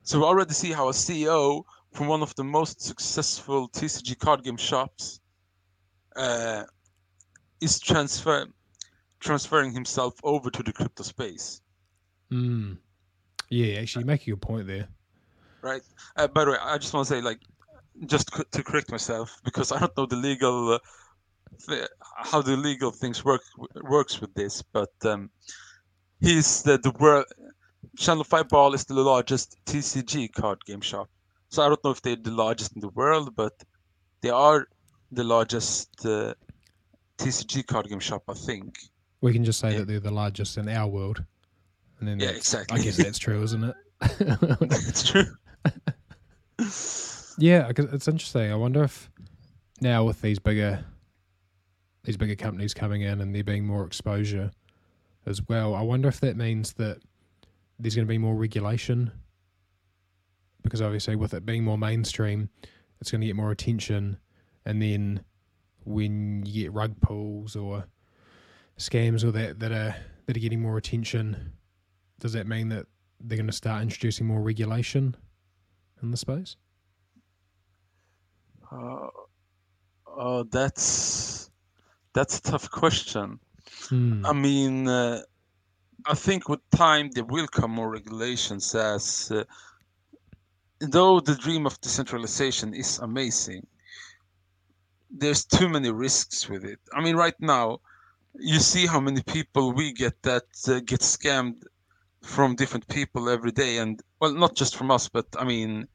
So 0.03 0.19
we 0.19 0.25
already 0.25 0.53
see 0.53 0.71
how 0.71 0.89
a 0.89 0.93
CEO 0.93 1.63
from 1.91 2.07
one 2.07 2.21
of 2.21 2.35
the 2.35 2.43
most 2.43 2.81
successful 2.81 3.69
TCG 3.69 4.17
card 4.19 4.43
game 4.43 4.57
shops 4.57 5.19
uh, 6.15 6.63
is 7.65 7.79
transfer 7.79 8.45
transferring 9.19 9.71
himself 9.73 10.13
over 10.23 10.49
to 10.51 10.61
the 10.61 10.71
crypto 10.71 11.03
space. 11.03 11.61
Mm. 12.31 12.77
Yeah, 13.49 13.79
actually, 13.81 14.03
you 14.03 14.07
make 14.07 14.27
a 14.27 14.31
good 14.31 14.41
point 14.41 14.67
there. 14.67 14.87
right? 15.61 15.81
Uh, 16.15 16.27
by 16.27 16.45
the 16.45 16.51
way, 16.51 16.57
I 16.61 16.77
just 16.77 16.93
want 16.93 17.07
to 17.07 17.13
say, 17.13 17.21
like, 17.21 17.39
just 18.05 18.29
to 18.51 18.63
correct 18.63 18.91
myself 18.91 19.27
because 19.43 19.71
I 19.71 19.79
don't 19.79 19.97
know 19.97 20.05
the 20.05 20.21
legal, 20.29 20.73
uh, 20.73 20.79
th- 21.67 21.87
how 22.31 22.41
the 22.41 22.55
legal 22.55 22.91
things 22.91 23.25
work 23.25 23.41
works 23.95 24.21
with 24.21 24.33
this, 24.35 24.61
but 24.61 24.93
um, 25.03 25.29
he's 26.19 26.61
the 26.63 26.77
the 26.77 26.91
world. 26.99 27.25
Channel 27.97 28.25
Fireball 28.25 28.73
is 28.73 28.83
the 28.85 28.95
largest 28.95 29.57
TCG 29.65 30.33
card 30.33 30.59
game 30.65 30.81
shop. 30.81 31.07
So 31.49 31.63
I 31.63 31.67
don't 31.69 31.83
know 31.83 31.91
if 31.91 32.01
they're 32.01 32.27
the 32.29 32.31
largest 32.45 32.75
in 32.75 32.81
the 32.81 32.89
world, 32.89 33.35
but 33.35 33.53
they 34.21 34.31
are 34.31 34.67
the 35.11 35.23
largest 35.23 36.05
uh, 36.05 36.33
TCG 37.17 37.65
card 37.65 37.87
game 37.87 37.99
shop, 37.99 38.23
I 38.27 38.33
think. 38.33 38.77
We 39.21 39.33
can 39.33 39.43
just 39.43 39.59
say 39.59 39.71
Yeah. 39.71 39.79
that 39.79 39.87
they're 39.87 39.99
the 39.99 40.11
largest 40.11 40.57
in 40.57 40.67
our 40.69 40.87
world. 40.87 41.23
And 41.99 42.07
then 42.07 42.19
Yeah, 42.19 42.29
exactly. 42.29 42.79
I 42.79 42.83
guess 42.83 42.97
that's 42.97 43.17
true, 43.17 43.41
isn't 43.43 43.63
it? 43.63 43.75
it's 44.01 45.09
true. 45.09 45.25
yeah, 47.37 47.71
it's 47.75 48.07
interesting. 48.07 48.51
I 48.51 48.55
wonder 48.55 48.83
if 48.83 49.09
now 49.81 50.03
with 50.03 50.21
these 50.21 50.39
bigger 50.39 50.83
these 52.03 52.17
bigger 52.17 52.35
companies 52.35 52.73
coming 52.73 53.01
in 53.01 53.19
and 53.19 53.33
there 53.33 53.43
being 53.43 53.65
more 53.65 53.83
exposure 53.85 54.51
as 55.25 55.41
well, 55.47 55.73
I 55.73 55.81
wonder 55.81 56.07
if 56.07 56.19
that 56.19 56.37
means 56.37 56.73
that 56.73 56.99
there's 57.79 57.95
going 57.95 58.05
to 58.07 58.11
be 58.11 58.19
more 58.19 58.35
regulation 58.35 59.11
because 60.61 60.81
obviously 60.81 61.15
with 61.15 61.33
it 61.33 61.45
being 61.47 61.63
more 61.63 61.77
mainstream, 61.79 62.49
it's 63.01 63.09
going 63.11 63.21
to 63.21 63.27
get 63.27 63.35
more 63.35 63.51
attention, 63.51 64.17
and 64.65 64.81
then 64.81 65.23
when 65.85 66.45
you 66.45 66.63
get 66.63 66.73
rug 66.73 66.99
pulls 67.01 67.55
or 67.55 67.85
scams 68.77 69.23
or 69.23 69.31
that 69.31 69.59
that 69.59 69.71
are 69.71 69.95
that 70.25 70.35
are 70.35 70.39
getting 70.39 70.61
more 70.61 70.77
attention, 70.77 71.53
does 72.19 72.33
that 72.33 72.47
mean 72.47 72.69
that 72.69 72.87
they're 73.21 73.37
going 73.37 73.47
to 73.47 73.53
start 73.53 73.81
introducing 73.81 74.27
more 74.27 74.41
regulation 74.41 75.15
in 76.01 76.11
the 76.11 76.17
space? 76.17 76.57
Uh, 78.71 79.07
uh, 80.17 80.43
that's 80.51 81.49
that's 82.13 82.39
a 82.39 82.41
tough 82.41 82.69
question. 82.71 83.39
Hmm. 83.89 84.25
I 84.25 84.33
mean, 84.33 84.87
uh, 84.87 85.21
I 86.05 86.13
think 86.15 86.49
with 86.49 86.61
time 86.71 87.09
there 87.13 87.25
will 87.25 87.47
come 87.47 87.71
more 87.71 87.89
regulations 87.89 88.73
as 88.75 89.31
uh, 89.31 89.43
though 90.79 91.19
the 91.19 91.35
dream 91.35 91.65
of 91.65 91.79
decentralization 91.81 92.73
is 92.73 92.99
amazing, 92.99 93.65
there's 95.09 95.45
too 95.45 95.69
many 95.69 95.91
risks 95.91 96.49
with 96.49 96.63
it. 96.63 96.79
I 96.93 97.01
mean, 97.01 97.15
right 97.15 97.39
now, 97.39 97.79
you 98.37 98.59
see 98.59 98.85
how 98.85 98.99
many 98.99 99.21
people 99.23 99.71
we 99.71 99.93
get 99.93 100.21
that 100.23 100.43
uh, 100.67 100.79
get 100.79 100.99
scammed 100.99 101.63
from 102.21 102.55
different 102.55 102.87
people 102.87 103.29
every 103.29 103.51
day, 103.51 103.77
and 103.77 104.01
well, 104.19 104.33
not 104.33 104.55
just 104.55 104.75
from 104.75 104.91
us, 104.91 105.07
but 105.07 105.25
I 105.37 105.45
mean, 105.45 105.87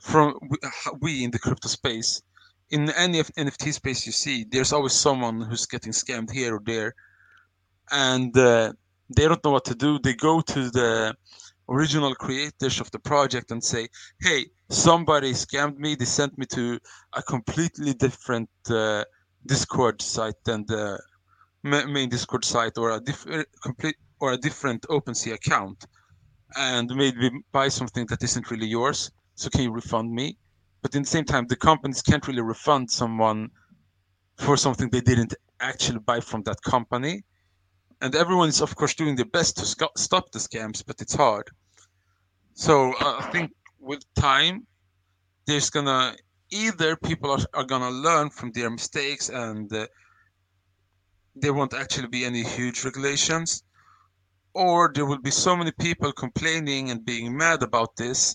from 0.00 0.38
we, 1.00 1.24
in 1.24 1.30
the 1.30 1.38
crypto 1.38 1.68
space. 1.68 2.22
In 2.70 2.90
any 2.90 3.22
NFT 3.22 3.72
space 3.74 4.06
you 4.06 4.12
see, 4.12 4.44
there's 4.50 4.72
always 4.72 4.92
someone 4.92 5.40
who's 5.40 5.66
getting 5.66 5.92
scammed 5.92 6.32
here 6.32 6.56
or 6.56 6.62
there, 6.64 6.94
and 7.92 8.36
uh, 8.36 8.72
they 9.14 9.28
don't 9.28 9.44
know 9.44 9.52
what 9.52 9.66
to 9.66 9.74
do. 9.76 10.00
They 10.00 10.14
go 10.14 10.40
to 10.40 10.70
the 10.70 11.14
original 11.68 12.14
creators 12.14 12.80
of 12.80 12.90
the 12.90 12.98
project 12.98 13.50
and 13.50 13.62
say, 13.62 13.88
"Hey, 14.20 14.46
somebody 14.70 15.32
scammed 15.32 15.78
me. 15.78 15.94
They 15.94 16.04
sent 16.04 16.36
me 16.38 16.46
to 16.46 16.78
a 17.12 17.22
completely 17.22 17.94
different 17.94 18.50
uh, 18.70 19.04
Discord 19.46 20.02
site 20.02 20.42
than 20.44 20.66
the 20.66 21.00
ma- 21.62 21.86
main 21.86 22.08
Discord 22.08 22.44
site, 22.44 22.78
or 22.78 22.90
a 22.92 23.00
different 23.00 23.48
complete 23.62 23.96
or 24.20 24.32
a 24.32 24.38
different 24.38 24.82
OpenSea 24.88 25.34
account, 25.34 25.86
and 26.56 26.94
made 26.94 27.16
me 27.16 27.30
buy 27.52 27.68
something 27.68 28.06
that 28.06 28.22
isn't 28.22 28.50
really 28.50 28.68
yours. 28.68 29.10
So 29.36 29.50
can 29.50 29.62
you 29.62 29.72
refund 29.72 30.12
me?" 30.12 30.38
But 30.82 30.94
in 30.94 31.02
the 31.02 31.08
same 31.08 31.24
time, 31.24 31.46
the 31.48 31.56
companies 31.56 32.02
can't 32.02 32.26
really 32.28 32.42
refund 32.42 32.90
someone 32.90 33.50
for 34.38 34.56
something 34.56 34.90
they 34.90 35.00
didn't 35.00 35.34
actually 35.60 35.98
buy 36.00 36.20
from 36.20 36.42
that 36.44 36.62
company 36.62 37.24
and 38.00 38.14
everyone 38.14 38.48
is 38.48 38.60
of 38.60 38.74
course 38.76 38.94
doing 38.94 39.16
their 39.16 39.32
best 39.38 39.56
to 39.56 39.64
sc- 39.64 39.96
stop 39.96 40.30
the 40.32 40.38
scams 40.38 40.84
but 40.86 41.00
it's 41.00 41.14
hard. 41.14 41.48
So 42.54 42.92
uh, 42.94 43.16
i 43.20 43.30
think 43.32 43.52
with 43.80 44.02
time 44.14 44.66
there's 45.46 45.70
gonna 45.70 46.16
either 46.50 46.96
people 46.96 47.30
are, 47.30 47.44
are 47.54 47.64
gonna 47.64 47.90
learn 47.90 48.30
from 48.30 48.52
their 48.52 48.70
mistakes 48.70 49.28
and 49.28 49.72
uh, 49.72 49.86
there 51.34 51.52
won't 51.52 51.74
actually 51.74 52.08
be 52.08 52.24
any 52.24 52.42
huge 52.42 52.84
regulations 52.84 53.62
or 54.54 54.90
there 54.94 55.04
will 55.04 55.20
be 55.20 55.30
so 55.30 55.54
many 55.54 55.72
people 55.72 56.12
complaining 56.12 56.90
and 56.90 57.04
being 57.04 57.36
mad 57.36 57.62
about 57.62 57.94
this 57.96 58.34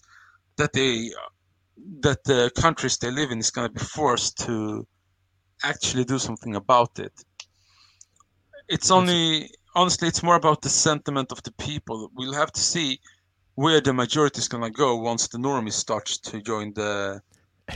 that 0.57 0.71
they 0.73 1.09
that 2.01 2.23
the 2.25 2.51
countries 2.55 2.97
they 2.97 3.09
live 3.09 3.31
in 3.31 3.39
is 3.39 3.51
to 3.51 3.69
be 3.69 3.79
forced 3.79 4.37
to 4.37 4.85
actually 5.63 6.03
do 6.03 6.19
something 6.19 6.55
about 6.55 6.99
it 6.99 7.13
it's 8.71 8.89
only 8.89 9.49
honestly 9.75 10.07
it's 10.07 10.23
more 10.23 10.35
about 10.35 10.61
the 10.61 10.69
sentiment 10.69 11.31
of 11.31 11.43
the 11.43 11.51
people 11.53 12.09
we'll 12.15 12.33
have 12.33 12.51
to 12.51 12.61
see 12.61 12.99
where 13.55 13.81
the 13.81 13.93
majority 13.93 14.39
is 14.39 14.47
going 14.47 14.63
to 14.63 14.69
go 14.69 14.95
once 14.95 15.27
the 15.27 15.37
normies 15.37 15.73
starts 15.73 16.17
to 16.17 16.41
join 16.41 16.73
the 16.73 17.21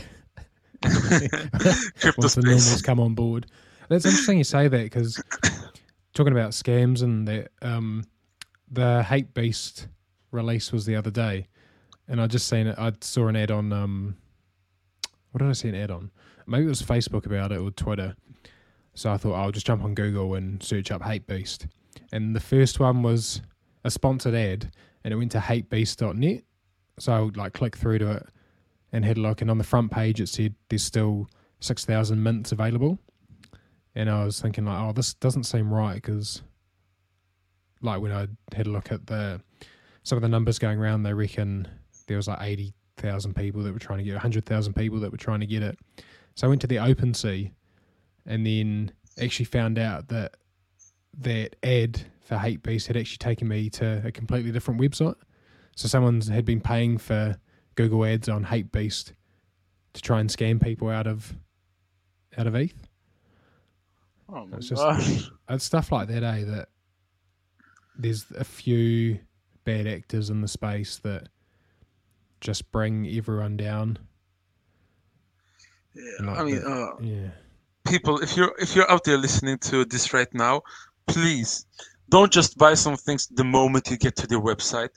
crypto 0.82 2.14
Once 2.18 2.36
the 2.36 2.42
space 2.42 2.46
normals 2.46 2.82
come 2.82 3.00
on 3.00 3.14
board. 3.14 3.48
That's 3.90 4.06
interesting 4.06 4.38
you 4.38 4.44
say 4.44 4.68
that 4.68 4.84
because 4.84 5.22
talking 6.14 6.34
about 6.34 6.52
scams 6.52 7.02
and 7.04 7.28
that, 7.28 7.52
um, 7.62 8.06
the 8.72 9.06
Hapebeast 9.06 9.88
release 10.32 10.72
was 10.72 10.86
the 10.86 10.96
other 10.96 11.12
day, 11.12 11.48
and 12.08 12.20
I 12.20 12.28
just 12.28 12.48
seen 12.48 12.68
it. 12.68 12.76
I 12.78 12.94
saw 13.02 13.28
an 13.28 13.36
ad 13.36 13.52
on 13.52 13.72
um, 13.72 14.18
what 15.32 15.40
did 15.40 15.50
I 15.50 15.54
see 15.54 15.70
an 15.70 15.76
ad 15.76 15.92
on? 15.92 16.12
Maybe 16.48 16.66
it 16.66 16.70
was 16.70 16.82
Facebook 16.82 17.26
about 17.26 17.52
it 17.52 17.60
or 17.60 17.72
Twitter. 17.72 18.16
So 18.96 19.12
I 19.12 19.18
thought 19.18 19.34
I'll 19.34 19.52
just 19.52 19.68
jump 19.68 19.84
on 19.84 19.94
Google 19.94 20.36
and 20.36 20.64
search 20.64 20.90
up 20.90 21.02
Hapebeast, 21.02 21.68
and 22.12 22.36
the 22.36 22.40
first 22.40 22.80
one 22.80 23.04
was 23.04 23.42
a 23.84 23.92
sponsored 23.92 24.34
ad, 24.34 24.72
and 25.04 25.14
it 25.14 25.18
went 25.18 25.32
to 25.34 25.40
hatebeast.net. 25.40 26.44
So 26.98 27.14
I 27.14 27.20
would 27.20 27.38
like 27.38 27.54
click 27.54 27.76
through 27.76 28.00
to 28.00 28.12
it 28.12 28.28
and 28.94 29.04
had 29.04 29.18
a 29.18 29.22
look, 29.22 29.42
and 29.42 29.52
on 29.52 29.58
the 29.58 29.66
front 29.66 29.92
page 29.92 30.22
it 30.22 30.30
said 30.30 30.56
there's 30.70 30.84
still 30.84 31.28
six 31.60 31.84
thousand 31.84 32.24
mints 32.24 32.54
available, 32.54 32.98
and 33.96 34.10
I 34.10 34.24
was 34.24 34.42
thinking 34.42 34.66
like, 34.66 34.82
oh, 34.82 34.94
this 34.94 35.14
doesn't 35.14 35.44
seem 35.44 35.74
right 35.74 35.96
because, 35.96 36.42
like 37.82 38.02
when 38.02 38.14
I 38.14 38.28
had 38.56 38.68
a 38.68 38.72
look 38.72 38.92
at 38.94 39.08
the 39.08 39.42
some 40.04 40.18
of 40.18 40.22
the 40.22 40.30
numbers 40.30 40.58
going 40.58 40.80
around, 40.80 41.04
they 41.04 41.14
reckon 41.14 41.68
there 42.08 42.18
was 42.18 42.30
like 42.30 42.42
eighty 42.42 42.74
thousand 42.96 43.36
people 43.36 43.62
that 43.64 43.74
were 43.74 43.80
trying 43.80 44.00
to 44.00 44.06
get 44.06 44.16
hundred 44.18 44.46
thousand 44.46 44.74
people 44.74 45.02
that 45.02 45.12
were 45.12 45.18
trying 45.18 45.42
to 45.42 45.46
get 45.46 45.64
it. 45.64 45.78
So 46.36 46.48
I 46.48 46.50
went 46.50 46.62
to 46.62 46.68
the 46.68 46.78
OpenSea, 46.78 47.52
and 48.26 48.46
then 48.46 48.92
actually 49.22 49.46
found 49.46 49.78
out 49.80 50.08
that 50.10 50.36
that 51.20 51.56
ad 51.64 52.02
for 52.22 52.36
Hapebeast 52.38 52.88
had 52.88 52.98
actually 52.98 53.18
taken 53.18 53.48
me 53.48 53.70
to 53.72 54.02
a 54.06 54.12
completely 54.12 54.52
different 54.52 54.80
website. 54.82 55.16
So 55.76 55.88
someone 55.88 56.20
had 56.22 56.46
been 56.46 56.60
paying 56.62 56.98
for 56.98 57.38
Google 57.76 58.04
Ads 58.06 58.28
on 58.30 58.46
Hapebeast 58.46 59.14
to 59.94 60.02
try 60.02 60.20
and 60.20 60.30
scam 60.30 60.62
people 60.62 60.90
out 60.90 61.08
of 61.08 61.36
out 62.38 62.48
of 62.48 62.56
ETH. 62.56 62.74
oh 64.30 64.48
It's 64.54 64.70
just- 64.70 64.82
gosh. 64.82 65.30
It's 65.50 65.64
stuff 65.64 65.92
like 65.92 66.08
that, 66.08 66.24
eh? 66.24 66.44
That 66.46 66.70
there's 67.98 68.26
a 68.32 68.44
few 68.44 69.20
bad 69.64 69.86
actors 69.88 70.30
in 70.32 70.42
the 70.42 70.48
space 70.48 70.98
that 71.00 71.30
just 72.42 72.72
bring 72.72 73.08
everyone 73.08 73.56
down. 73.58 73.98
Yeah, 75.94 76.04
Like 76.28 76.38
i 76.40 76.44
mean 76.44 76.56
that. 76.56 76.68
uh, 76.68 76.96
Yeah. 77.02 77.30
People 77.86 78.19
if 78.19 78.36
you're 78.36 78.54
if 78.60 78.76
you're 78.76 78.89
out 78.91 79.04
there 79.04 79.17
listening 79.17 79.58
to 79.60 79.86
this 79.86 80.13
right 80.13 80.34
now 80.34 80.62
please 81.08 81.65
don't 82.10 82.32
just 82.32 82.58
buy 82.58 82.74
some 82.74 82.98
things 82.98 83.28
the 83.28 83.43
moment 83.43 83.89
you 83.89 83.98
get 83.98 84.15
to 84.17 84.28
their 84.28 84.39
website. 84.39 84.89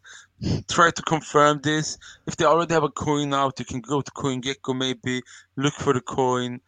Try 0.69 0.91
to 0.91 1.03
confirm 1.03 1.61
this. 1.63 1.97
If 2.27 2.37
they 2.37 2.45
already 2.45 2.75
have 2.75 2.85
a 2.85 2.91
coin 2.91 3.33
out 3.33 3.59
you 3.59 3.65
can 3.65 3.81
go 3.81 4.01
to 4.01 4.11
coingecko 4.13 4.77
maybe 4.77 5.23
look 5.57 5.75
for 5.75 5.93
the 5.93 6.01
coin 6.01 6.61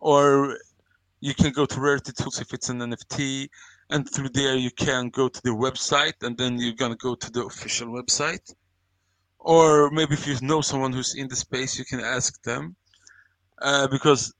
or 0.00 0.58
you 1.20 1.34
can 1.34 1.52
go 1.52 1.66
to 1.66 1.80
rarity 1.80 2.12
tools 2.12 2.40
if 2.40 2.52
it's 2.52 2.68
an 2.68 2.80
nft 2.80 3.48
and 3.90 4.10
through 4.10 4.30
there 4.30 4.56
you 4.56 4.70
can 4.70 5.08
go 5.10 5.28
to 5.28 5.40
the 5.42 5.50
website 5.50 6.22
and 6.22 6.36
then 6.38 6.58
you're 6.58 6.72
gonna 6.72 6.96
go 6.96 7.14
to 7.14 7.30
the 7.30 7.44
official 7.44 7.88
website. 7.88 8.54
Or 9.38 9.90
maybe 9.90 10.14
if 10.14 10.26
you 10.26 10.36
know 10.40 10.62
someone 10.62 10.92
who's 10.92 11.14
in 11.14 11.28
the 11.28 11.36
space 11.36 11.78
you 11.78 11.84
can 11.84 12.00
ask 12.00 12.42
them 12.42 12.76
uh, 13.60 13.86
because 13.88 14.32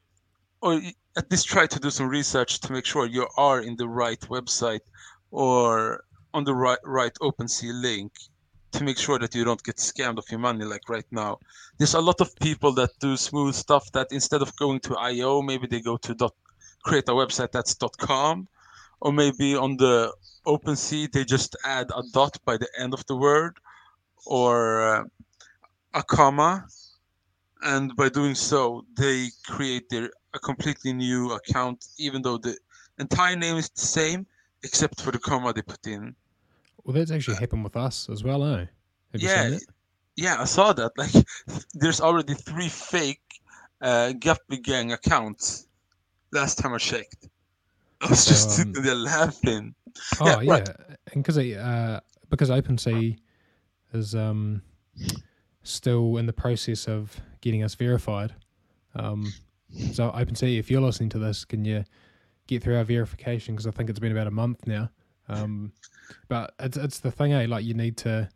or 0.62 0.80
at 1.16 1.30
least 1.30 1.46
try 1.46 1.66
to 1.66 1.78
do 1.78 1.90
some 1.90 2.08
research 2.08 2.60
to 2.60 2.72
make 2.72 2.86
sure 2.86 3.06
you 3.06 3.26
are 3.36 3.60
in 3.60 3.76
the 3.76 3.88
right 3.88 4.20
website 4.20 4.80
or 5.30 6.04
on 6.34 6.44
the 6.44 6.54
right 6.54 6.78
right 6.84 7.12
OpenSea 7.20 7.72
link 7.82 8.12
to 8.72 8.84
make 8.84 8.98
sure 8.98 9.18
that 9.18 9.34
you 9.34 9.44
don't 9.44 9.62
get 9.62 9.76
scammed 9.76 10.16
of 10.16 10.24
your 10.30 10.40
money 10.40 10.64
like 10.64 10.88
right 10.88 11.04
now. 11.10 11.38
There's 11.76 11.94
a 11.94 12.00
lot 12.00 12.20
of 12.22 12.34
people 12.36 12.72
that 12.72 12.90
do 13.00 13.16
smooth 13.16 13.54
stuff 13.54 13.92
that 13.92 14.08
instead 14.10 14.40
of 14.40 14.56
going 14.56 14.80
to 14.80 14.96
IO, 14.96 15.42
maybe 15.42 15.66
they 15.66 15.80
go 15.80 15.98
to 15.98 16.14
dot 16.14 16.34
create 16.84 17.08
a 17.08 17.12
website 17.12 17.52
that's 17.52 17.76
com 17.98 18.48
or 19.00 19.12
maybe 19.12 19.54
on 19.54 19.76
the 19.76 20.12
OpenSea 20.46 21.12
they 21.12 21.24
just 21.24 21.54
add 21.64 21.88
a 21.94 22.02
dot 22.12 22.36
by 22.44 22.56
the 22.56 22.68
end 22.78 22.92
of 22.92 23.04
the 23.06 23.14
word 23.14 23.56
or 24.26 24.82
uh, 24.82 25.04
a 25.94 26.02
comma 26.02 26.66
and 27.62 27.94
by 27.94 28.08
doing 28.08 28.34
so 28.34 28.84
they 28.96 29.28
create 29.46 29.88
their 29.90 30.10
a 30.34 30.38
completely 30.38 30.92
new 30.92 31.32
account 31.32 31.86
even 31.98 32.22
though 32.22 32.38
the 32.38 32.56
entire 32.98 33.36
name 33.36 33.56
is 33.56 33.68
the 33.70 33.80
same 33.80 34.26
except 34.62 35.00
for 35.00 35.10
the 35.10 35.18
comma 35.18 35.52
they 35.52 35.62
put 35.62 35.86
in 35.86 36.14
Well, 36.84 36.94
that's 36.94 37.10
actually 37.10 37.36
happened 37.36 37.64
with 37.64 37.76
us 37.76 38.08
as 38.10 38.24
well, 38.24 38.44
eh? 38.44 38.66
Have 39.12 39.22
you 39.22 39.28
yeah 39.28 39.58
yeah 40.16 40.36
i 40.40 40.44
saw 40.44 40.72
that 40.72 40.92
like 40.96 41.12
there's 41.74 42.00
already 42.00 42.34
three 42.34 42.68
fake 42.68 43.20
uh 43.80 44.12
Guppy 44.12 44.58
gang 44.58 44.92
accounts 44.92 45.66
last 46.32 46.58
time 46.58 46.74
i 46.74 46.78
checked 46.78 47.28
i 48.02 48.08
was 48.08 48.24
just 48.26 48.50
So, 48.50 48.56
sitting 48.56 48.72
um, 48.76 48.82
there 48.82 48.94
laughing 48.94 49.74
Oh 50.20 50.40
Yeah, 50.40 50.40
yeah, 50.40 50.52
right. 50.52 50.70
and 51.12 51.22
because 51.24 51.38
uh, 51.38 52.00
because 52.30 52.50
OpenSea 52.50 53.16
is 53.92 54.14
um, 54.14 54.62
still 55.62 56.16
in 56.16 56.26
the 56.26 56.32
process 56.32 56.86
of 56.88 57.20
getting 57.40 57.62
us 57.62 57.74
verified. 57.74 58.34
Um, 58.94 59.34
so 59.92 60.10
OpenSea, 60.10 60.58
if 60.58 60.70
you're 60.70 60.80
listening 60.80 61.08
to 61.10 61.18
this, 61.18 61.44
can 61.44 61.64
you 61.64 61.84
get 62.46 62.62
through 62.62 62.76
our 62.76 62.84
verification? 62.84 63.54
Because 63.54 63.66
I 63.66 63.70
think 63.70 63.90
it's 63.90 63.98
been 63.98 64.12
about 64.12 64.26
a 64.26 64.32
month 64.32 64.66
now. 64.66 64.90
Um, 65.28 65.72
but 66.28 66.54
it's 66.58 66.76
it's 66.76 67.00
the 67.00 67.10
thing, 67.10 67.32
eh? 67.32 67.46
Like 67.48 67.64
you 67.64 67.74
need 67.74 67.96
to, 67.98 68.28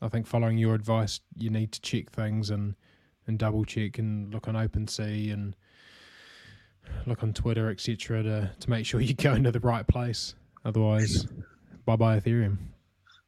I 0.00 0.08
think, 0.08 0.26
following 0.26 0.58
your 0.58 0.74
advice, 0.74 1.20
you 1.36 1.50
need 1.50 1.72
to 1.72 1.80
check 1.80 2.10
things 2.10 2.50
and 2.50 2.74
and 3.26 3.38
double 3.38 3.64
check 3.64 3.98
and 3.98 4.32
look 4.32 4.48
on 4.48 4.54
OpenSea 4.54 5.32
and 5.32 5.56
look 7.06 7.22
on 7.22 7.32
Twitter, 7.32 7.70
etc., 7.70 8.22
to 8.22 8.50
to 8.58 8.70
make 8.70 8.86
sure 8.86 9.00
you 9.02 9.14
go 9.14 9.34
into 9.34 9.52
the 9.52 9.60
right 9.60 9.86
place. 9.86 10.34
Otherwise, 10.64 11.26
bye 11.84 11.96
bye 11.96 12.18
Ethereum. 12.18 12.58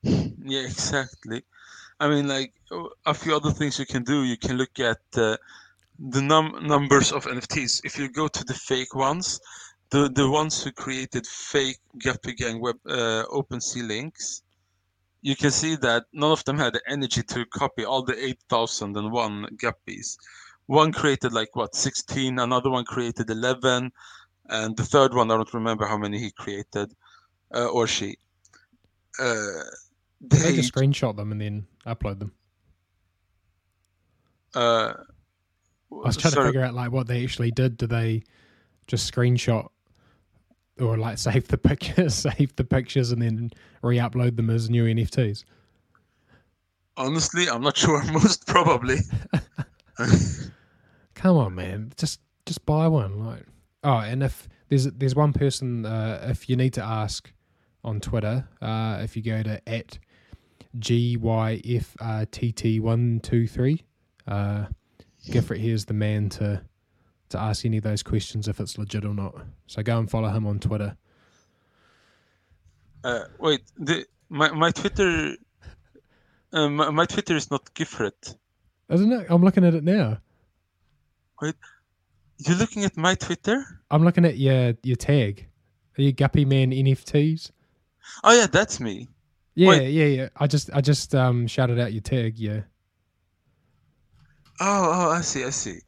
Yeah, 0.41 0.61
exactly. 0.61 1.43
I 2.01 2.09
mean, 2.09 2.27
like 2.27 2.55
a 3.05 3.13
few 3.13 3.37
other 3.37 3.51
things 3.51 3.79
you 3.79 3.85
can 3.85 4.05
do. 4.05 4.23
You 4.23 4.39
can 4.39 4.57
look 4.57 4.79
at 4.81 5.01
uh, 5.15 5.37
the 5.99 6.23
num- 6.23 6.67
numbers 6.67 7.13
of 7.13 7.25
NFTs. 7.27 7.81
If 7.85 7.99
you 7.99 8.09
go 8.11 8.29
to 8.29 8.45
the 8.45 8.55
fake 8.55 8.95
ones, 8.95 9.41
the 9.91 10.09
the 10.09 10.29
ones 10.31 10.63
who 10.63 10.71
created 10.73 11.27
fake 11.27 11.79
Guppy 11.99 12.35
Gang 12.35 12.61
web 12.61 12.77
uh, 12.87 13.25
OpenSea 13.31 13.87
links, 13.87 14.43
you 15.23 15.35
can 15.35 15.51
see 15.51 15.77
that 15.77 16.05
none 16.13 16.31
of 16.33 16.45
them 16.45 16.59
had 16.59 16.73
the 16.75 16.83
energy 16.89 17.23
to 17.23 17.45
copy 17.47 17.85
all 17.85 18.03
the 18.05 18.17
eight 18.25 18.39
thousand 18.49 18.97
and 18.97 19.11
one 19.13 19.47
Guppies. 19.57 20.17
One 20.67 20.93
created 20.93 21.33
like 21.33 21.57
what 21.57 21.75
sixteen, 21.75 22.39
another 22.39 22.71
one 22.71 22.85
created 22.85 23.31
eleven, 23.31 23.91
and 24.51 24.77
the 24.77 24.85
third 24.85 25.15
one 25.15 25.31
I 25.31 25.37
don't 25.37 25.55
remember 25.55 25.87
how 25.87 25.97
many 25.99 26.19
he 26.19 26.31
created, 26.31 26.93
uh, 27.55 27.67
or 27.69 27.87
she. 27.87 28.19
Uh, 29.19 29.65
They 30.21 30.39
they 30.39 30.57
just 30.57 30.73
screenshot 30.75 31.17
them 31.17 31.33
and 31.33 31.41
then 31.41 31.67
upload 31.87 32.19
them. 32.19 32.33
uh, 34.55 34.93
I 35.91 35.95
was 35.95 36.17
trying 36.17 36.33
sorry, 36.33 36.45
to 36.45 36.49
figure 36.49 36.65
out 36.65 36.75
like 36.75 36.93
what 36.93 37.07
they 37.07 37.23
actually 37.25 37.51
did. 37.51 37.77
Do 37.77 37.87
they 37.87 38.23
just 38.87 39.13
screenshot 39.13 39.69
or 40.81 40.97
like 40.97 41.19
save 41.27 41.49
the 41.49 41.59
pictures, 41.59 42.15
save 42.15 42.55
the 42.57 42.65
pictures, 42.65 43.11
and 43.11 43.23
then 43.23 43.51
re-upload 43.83 44.37
them 44.37 44.51
as 44.51 44.69
new 44.69 44.85
NFTs? 44.85 45.45
honestly, 46.99 47.49
I'm 47.49 47.63
not 47.63 47.77
sure. 47.79 48.03
Most 48.13 48.47
probably. 48.47 48.99
Come 51.15 51.37
on, 51.37 51.55
man, 51.55 51.93
just 51.97 52.21
just 52.45 52.67
buy 52.67 52.89
one. 52.89 53.25
Like, 53.25 53.45
oh, 53.85 53.99
and 53.99 54.23
if 54.23 54.49
there's 54.69 54.85
there's 54.85 55.15
one 55.15 55.33
person, 55.33 55.87
uh, 55.87 56.27
if 56.31 56.51
you 56.51 56.57
need 56.57 56.75
to 56.75 56.85
ask 56.85 57.33
on 57.85 58.01
Twitter, 58.01 58.47
uh, 58.61 58.99
if 59.03 59.17
you 59.17 59.23
go 59.23 59.43
to 59.43 59.67
at 59.69 59.99
gyftt 60.79 61.21
one 62.81 63.21
two 63.21 63.47
three, 63.47 63.85
uh, 64.27 64.67
Gyfrtt 65.29 65.59
here's 65.59 65.85
the 65.85 65.95
man 65.95 66.29
to 66.31 66.63
to 67.31 67.39
ask 67.39 67.65
any 67.65 67.77
of 67.79 67.85
those 67.85 68.03
questions 68.03 68.49
if 68.49 68.59
it's 68.61 68.79
legit 68.79 69.05
or 69.05 69.15
not. 69.15 69.35
So 69.67 69.83
go 69.83 69.99
and 69.99 70.11
follow 70.11 70.31
him 70.31 70.47
on 70.47 70.59
Twitter. 70.59 70.97
Uh, 73.05 73.25
wait, 73.39 73.61
the, 73.77 74.07
my 74.29 74.51
my 74.51 74.71
Twitter, 74.71 75.35
uh, 76.53 76.69
my, 76.69 76.91
my 76.91 77.05
Twitter 77.05 77.37
is 77.37 77.51
not 77.51 77.73
Gyfrtt. 77.75 78.37
Isn't 78.89 79.13
it? 79.13 79.27
I'm 79.29 79.43
looking 79.43 79.65
at 79.65 79.75
it 79.75 79.85
now. 79.85 80.19
Wait, 81.41 81.55
you're 82.39 82.57
looking 82.57 82.85
at 82.85 82.97
my 82.97 83.15
Twitter? 83.15 83.65
I'm 83.91 84.05
looking 84.05 84.25
at 84.25 84.39
your 84.39 84.75
your 84.83 84.97
tag. 84.97 85.47
Are 85.99 86.03
you 86.03 86.13
Guppy 86.13 86.45
Man 86.45 86.71
NFTs? 86.71 87.51
Oh 88.25 88.33
yeah, 88.33 88.47
that's 88.47 88.81
me. 88.81 89.09
Yeah, 89.55 89.69
Wait. 89.69 89.91
yeah, 89.91 90.05
yeah. 90.05 90.29
I 90.37 90.47
just 90.47 90.71
I 90.73 90.81
just 90.81 91.15
um 91.15 91.47
shouted 91.47 91.79
out 91.79 91.93
your 91.93 92.03
tag. 92.03 92.39
Yeah. 92.39 92.61
Oh, 94.61 94.91
oh, 94.93 95.11
I 95.11 95.21
see, 95.21 95.45
I 95.45 95.51
see. 95.51 95.79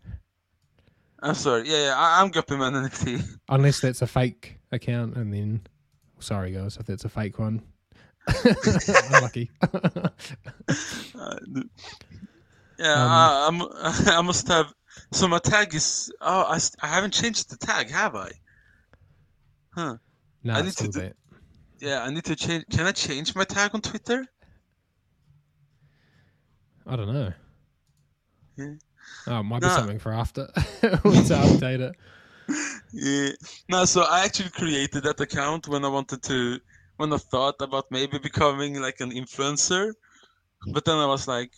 I'm 1.23 1.35
sorry. 1.35 1.69
Yeah, 1.69 1.87
yeah, 1.87 1.95
I, 1.97 2.23
I'm 2.23 2.31
Guppy 2.31 2.57
Man 2.57 2.73
NFT. 2.73 3.23
Unless 3.49 3.81
that's 3.81 4.01
a 4.03 4.07
fake 4.07 4.59
account, 4.73 5.17
and 5.17 5.33
then 5.35 5.61
sorry 6.21 6.53
guys 6.53 6.77
if 6.79 6.87
that's 6.87 7.05
a 7.05 7.09
fake 7.09 7.39
one. 7.39 7.63
Unlucky. 8.45 9.51
The- 9.61 10.13
yeah, 12.79 13.47
Um, 13.47 13.63
I, 13.63 13.71
I'm, 13.83 14.09
I 14.19 14.23
must 14.23 14.47
have. 14.49 14.73
So 15.13 15.29
my 15.29 15.39
tag 15.41 15.75
is. 15.75 16.13
Oh, 16.21 16.43
I, 16.49 16.59
I 16.83 16.87
haven't 16.87 17.13
changed 17.13 17.51
the 17.51 17.57
tag, 17.57 17.91
have 17.91 18.15
I? 18.15 18.31
Huh. 19.75 19.97
no, 20.45 20.53
I 20.55 20.63
need 20.63 20.73
to 20.73 20.89
do- 20.89 21.01
that. 21.01 21.17
Yeah, 21.81 22.03
I 22.03 22.11
need 22.11 22.25
to 22.25 22.37
change. 22.37 22.65
Can 22.71 22.87
I 22.87 22.93
change 22.93 23.35
my 23.35 23.45
tag 23.45 23.71
on 23.75 23.81
Twitter? 23.81 24.25
I 26.87 26.97
don't 26.97 27.13
know. 27.13 27.33
Yeah. 28.61 28.75
Oh, 29.27 29.41
it 29.41 29.43
might 29.45 29.61
be 29.63 29.69
something 29.69 29.99
for 29.99 30.13
after. 30.13 30.47
to 30.81 30.91
update 31.03 31.81
it. 31.81 31.97
Yeah. 32.93 33.31
No, 33.69 33.85
so 33.85 34.03
I 34.03 34.25
actually 34.25 34.51
created 34.51 35.03
that 35.05 35.21
account 35.21 35.69
when 35.69 35.85
I 35.85 35.89
wanted 35.89 36.23
to, 36.25 36.61
when 36.97 37.13
I 37.13 37.17
thought 37.19 37.57
about 37.61 37.87
maybe 37.91 38.19
becoming 38.19 38.81
like 38.81 39.01
an 39.01 39.11
influencer, 39.13 39.93
but 40.73 40.85
then 40.85 40.97
I 40.97 41.07
was 41.07 41.27
like, 41.29 41.53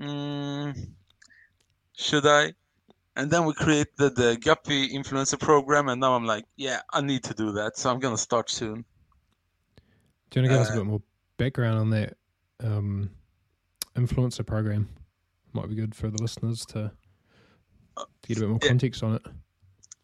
mm, 0.00 0.76
should 1.96 2.26
I? 2.26 2.52
And 3.16 3.30
then 3.30 3.44
we 3.44 3.54
created 3.54 4.16
the 4.16 4.36
Guppy 4.40 4.88
influencer 4.88 5.38
program, 5.38 5.88
and 5.88 6.00
now 6.00 6.14
I'm 6.14 6.26
like, 6.26 6.44
yeah, 6.56 6.80
I 6.92 7.00
need 7.00 7.22
to 7.24 7.34
do 7.34 7.52
that, 7.52 7.76
so 7.76 7.90
I'm 7.90 8.00
gonna 8.00 8.18
start 8.18 8.50
soon. 8.50 8.84
Do 10.30 10.40
you 10.40 10.42
want 10.42 10.50
to 10.50 10.58
give 10.58 10.60
us 10.60 10.68
a 10.70 10.72
Uh, 10.72 10.76
bit 10.76 10.86
more 10.86 11.02
background 11.36 11.78
on 11.78 11.90
that 11.90 12.16
um, 12.60 13.10
influencer 13.94 14.44
program? 14.44 14.88
Might 15.54 15.68
be 15.68 15.76
good 15.76 15.94
for 15.94 16.10
the 16.10 16.20
listeners 16.20 16.66
to, 16.66 16.90
to 17.96 18.28
get 18.28 18.38
a 18.38 18.40
bit 18.40 18.48
more 18.48 18.58
yeah. 18.60 18.68
context 18.68 19.02
on 19.02 19.14
it. 19.14 19.22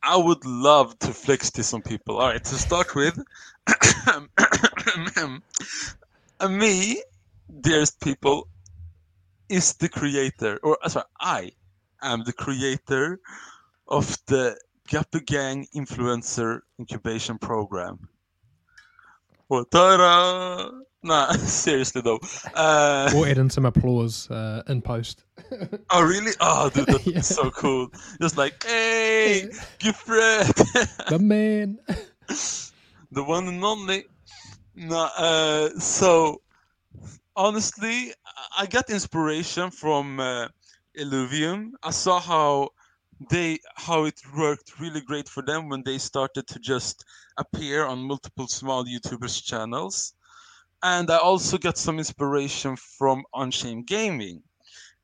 I 0.02 0.16
would 0.16 0.44
love 0.46 0.98
to 1.00 1.12
flex 1.12 1.50
this 1.50 1.74
on 1.74 1.82
people. 1.82 2.18
All 2.18 2.28
right, 2.28 2.42
to 2.42 2.54
start 2.54 2.94
with, 2.94 3.18
me, 6.48 7.02
dearest 7.60 8.00
people, 8.00 8.48
is 9.48 9.74
the 9.74 9.88
creator, 9.88 10.58
or 10.62 10.78
uh, 10.82 10.88
sorry, 10.88 11.06
I 11.20 11.50
am 12.00 12.24
the 12.24 12.32
creator 12.32 13.20
of 13.88 14.16
the 14.26 14.56
Guppy 14.88 15.20
Gang 15.20 15.66
Influencer 15.74 16.60
Incubation 16.78 17.38
Program. 17.38 18.08
Well, 19.48 19.64
ta-da! 19.64 20.70
Nah, 21.02 21.32
seriously 21.46 22.02
though. 22.02 22.20
Uh, 22.54 23.10
Or 23.16 23.26
add 23.26 23.38
in 23.38 23.48
some 23.50 23.64
applause 23.66 24.30
uh, 24.30 24.62
in 24.68 24.82
post. 24.82 25.24
oh, 25.90 26.02
really? 26.02 26.32
Oh, 26.40 26.68
dude, 26.70 26.86
that's 26.88 27.06
Yeah. 27.06 27.20
so 27.22 27.50
cool. 27.50 27.88
Just 28.20 28.36
like, 28.36 28.62
hey, 28.64 29.48
Gyfrtt! 29.78 31.06
the 31.08 31.18
man. 31.18 31.78
the 33.12 33.24
one 33.24 33.48
and 33.48 33.64
only. 33.64 34.04
No, 34.74 35.08
uh, 35.16 35.70
so 35.78 36.42
honestly, 37.36 38.12
I- 38.26 38.62
I 38.62 38.66
got 38.66 38.90
inspiration 38.90 39.70
from 39.70 40.20
uh, 40.20 40.48
Illuvium. 40.98 41.70
I 41.82 41.90
saw 41.90 42.20
how 42.20 42.70
they 43.30 43.58
how 43.76 44.04
it 44.04 44.18
worked 44.36 44.78
really 44.80 45.00
great 45.02 45.28
for 45.28 45.42
them 45.42 45.68
when 45.68 45.82
they 45.84 45.98
started 45.98 46.46
to 46.48 46.58
just 46.58 47.04
appear 47.38 47.84
on 47.86 47.98
multiple 48.00 48.48
small 48.48 48.84
YouTubers 48.84 49.42
channels. 49.42 50.14
And 50.82 51.10
I 51.10 51.18
also 51.18 51.58
got 51.58 51.76
some 51.76 51.98
inspiration 51.98 52.76
from 52.76 53.24
Unchained 53.34 53.86
Gaming 53.86 54.42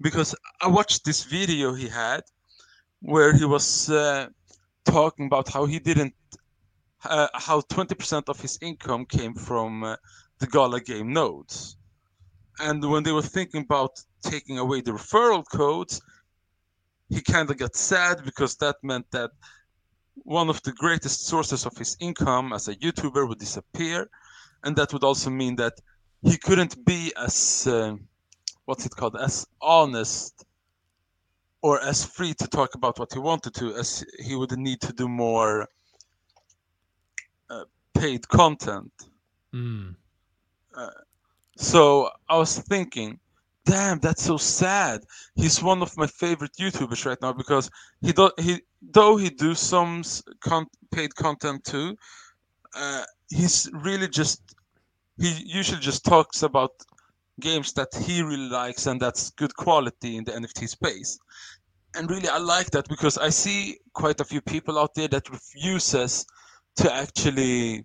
because 0.00 0.34
I 0.62 0.68
watched 0.68 1.04
this 1.04 1.24
video 1.24 1.74
he 1.74 1.88
had 1.88 2.22
where 3.00 3.34
he 3.34 3.44
was 3.44 3.90
uh, 3.90 4.28
talking 4.84 5.26
about 5.26 5.48
how 5.48 5.66
he 5.66 5.78
didn't 5.78 6.14
uh, 7.04 7.28
how 7.34 7.60
20% 7.60 8.28
of 8.28 8.40
his 8.40 8.58
income 8.62 9.04
came 9.06 9.34
from 9.34 9.84
uh, 9.84 9.96
the 10.38 10.46
Gala 10.46 10.80
game 10.80 11.12
nodes. 11.12 11.76
And 12.58 12.82
when 12.90 13.02
they 13.02 13.12
were 13.12 13.22
thinking 13.22 13.62
about 13.62 14.00
taking 14.22 14.58
away 14.58 14.80
the 14.80 14.92
referral 14.92 15.44
codes, 15.48 16.00
he 17.08 17.20
kind 17.20 17.50
of 17.50 17.58
got 17.58 17.76
sad 17.76 18.24
because 18.24 18.56
that 18.56 18.76
meant 18.82 19.06
that 19.12 19.30
one 20.14 20.48
of 20.48 20.62
the 20.62 20.72
greatest 20.72 21.26
sources 21.26 21.66
of 21.66 21.76
his 21.76 21.96
income 22.00 22.52
as 22.52 22.68
a 22.68 22.74
YouTuber 22.76 23.28
would 23.28 23.38
disappear, 23.38 24.08
and 24.64 24.76
that 24.76 24.92
would 24.92 25.04
also 25.04 25.30
mean 25.30 25.56
that 25.56 25.74
he 26.22 26.36
couldn't 26.36 26.84
be 26.84 27.12
as 27.16 27.66
uh, 27.66 27.94
what's 28.64 28.86
it 28.86 28.92
called? 28.92 29.16
As 29.16 29.46
honest 29.60 30.44
or 31.62 31.80
as 31.82 32.04
free 32.04 32.34
to 32.34 32.46
talk 32.48 32.74
about 32.74 32.98
what 32.98 33.12
he 33.12 33.18
wanted 33.18 33.54
to 33.54 33.74
as 33.74 34.04
he 34.18 34.34
would 34.36 34.56
need 34.56 34.80
to 34.80 34.92
do 34.92 35.08
more 35.08 35.66
uh, 37.50 37.64
paid 37.94 38.28
content. 38.28 38.92
Mm. 39.54 39.94
so 41.56 42.10
i 42.28 42.36
was 42.36 42.58
thinking 42.58 43.18
damn 43.66 43.98
that's 43.98 44.22
so 44.22 44.36
sad. 44.36 45.02
He's 45.34 45.62
one 45.62 45.82
of 45.82 45.96
my 45.96 46.06
favorite 46.06 46.52
youtubers 46.58 47.04
right 47.04 47.18
now 47.20 47.32
because 47.32 47.68
he 48.00 48.12
do, 48.12 48.30
he 48.38 48.62
though 48.80 49.16
he 49.16 49.28
do 49.28 49.54
some 49.54 50.02
con- 50.40 50.68
paid 50.92 51.14
content 51.14 51.64
too 51.64 51.96
uh, 52.76 53.04
he's 53.30 53.68
really 53.72 54.08
just 54.08 54.40
he 55.18 55.32
usually 55.46 55.80
just 55.80 56.04
talks 56.04 56.42
about 56.42 56.72
games 57.40 57.72
that 57.72 57.88
he 57.94 58.22
really 58.22 58.48
likes 58.48 58.86
and 58.86 59.00
that's 59.00 59.30
good 59.30 59.54
quality 59.56 60.16
in 60.16 60.24
the 60.24 60.32
nft 60.32 60.68
space. 60.68 61.18
And 61.94 62.10
really 62.10 62.28
i 62.28 62.38
like 62.38 62.70
that 62.72 62.88
because 62.88 63.16
i 63.18 63.30
see 63.30 63.78
quite 63.94 64.20
a 64.20 64.24
few 64.24 64.40
people 64.40 64.78
out 64.78 64.94
there 64.94 65.08
that 65.08 65.30
refuses 65.30 66.26
to 66.76 66.94
actually 66.94 67.84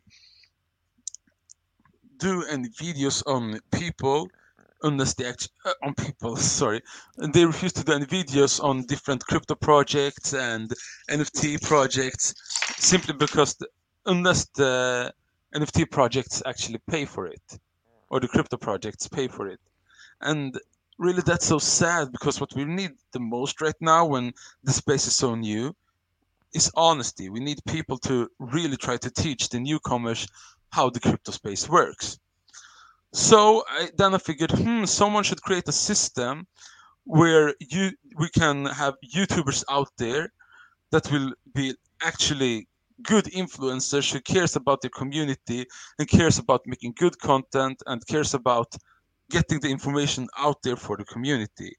do 2.18 2.44
any 2.50 2.70
videos 2.70 3.24
on 3.26 3.60
people 3.72 4.30
unless 4.84 5.14
they 5.14 5.26
actually 5.26 5.54
uh, 5.66 5.74
on 5.84 5.94
people 5.94 6.36
sorry. 6.58 6.82
And 7.18 7.34
they 7.34 7.46
refuse 7.46 7.74
to 7.74 7.84
do 7.84 7.94
any 7.94 8.06
videos 8.06 8.64
on 8.64 8.86
different 8.86 9.26
crypto 9.26 9.56
projects 9.56 10.34
and 10.34 10.72
nft 11.10 11.62
projects 11.62 12.34
simply 12.78 13.14
because 13.14 13.56
unless 14.06 14.46
the 14.56 15.14
nft 15.56 15.92
projects 15.92 16.42
actually 16.46 16.80
pay 16.90 17.06
for 17.06 17.28
it 17.28 17.60
or 18.10 18.20
the 18.20 18.28
crypto 18.28 18.58
projects 18.58 19.08
pay 19.08 19.28
for 19.28 19.48
it. 19.48 19.60
And 20.22 20.58
really 20.98 21.22
that's 21.26 21.46
so 21.46 21.60
sad 21.60 22.12
because 22.12 22.40
what 22.40 22.56
we 22.56 22.64
need 22.64 22.92
the 23.12 23.20
most 23.20 23.62
right 23.62 23.80
now 23.82 24.06
when 24.06 24.34
the 24.64 24.74
space 24.74 25.08
is 25.08 25.16
so 25.16 25.36
new 25.36 25.76
is 26.54 26.72
honesty. 26.76 27.30
We 27.30 27.40
need 27.40 27.60
people 27.66 27.98
to 28.00 28.30
really 28.40 28.78
try 28.78 28.98
to 28.98 29.10
teach 29.10 29.50
the 29.50 29.60
newcomers 29.60 30.28
how 30.70 30.90
the 30.90 31.00
crypto 31.00 31.32
space 31.32 31.68
works. 31.70 32.20
So 33.14 33.64
I, 33.68 33.90
then 33.98 34.14
I 34.14 34.18
figured, 34.18 34.52
hmm, 34.52 34.86
someone 34.86 35.24
should 35.24 35.42
create 35.42 35.68
a 35.68 35.74
system 35.74 36.48
where 37.06 37.56
you 37.60 37.92
we 38.18 38.30
can 38.30 38.66
have 38.66 38.94
YouTubers 39.16 39.64
out 39.70 39.90
there 39.98 40.32
that 40.92 41.12
will 41.12 41.34
be 41.54 41.76
actually 42.04 42.68
good 43.04 43.26
influencers 43.26 44.12
who 44.12 44.22
cares 44.22 44.56
about 44.56 44.82
the 44.82 44.90
community 44.90 45.66
and 46.00 46.08
cares 46.08 46.38
about 46.38 46.62
making 46.66 46.94
good 46.98 47.18
content 47.20 47.82
and 47.88 48.06
cares 48.08 48.34
about 48.34 48.74
getting 49.30 49.60
the 49.60 49.70
information 49.70 50.28
out 50.38 50.62
there 50.64 50.76
for 50.76 50.98
the 50.98 51.06
community. 51.06 51.76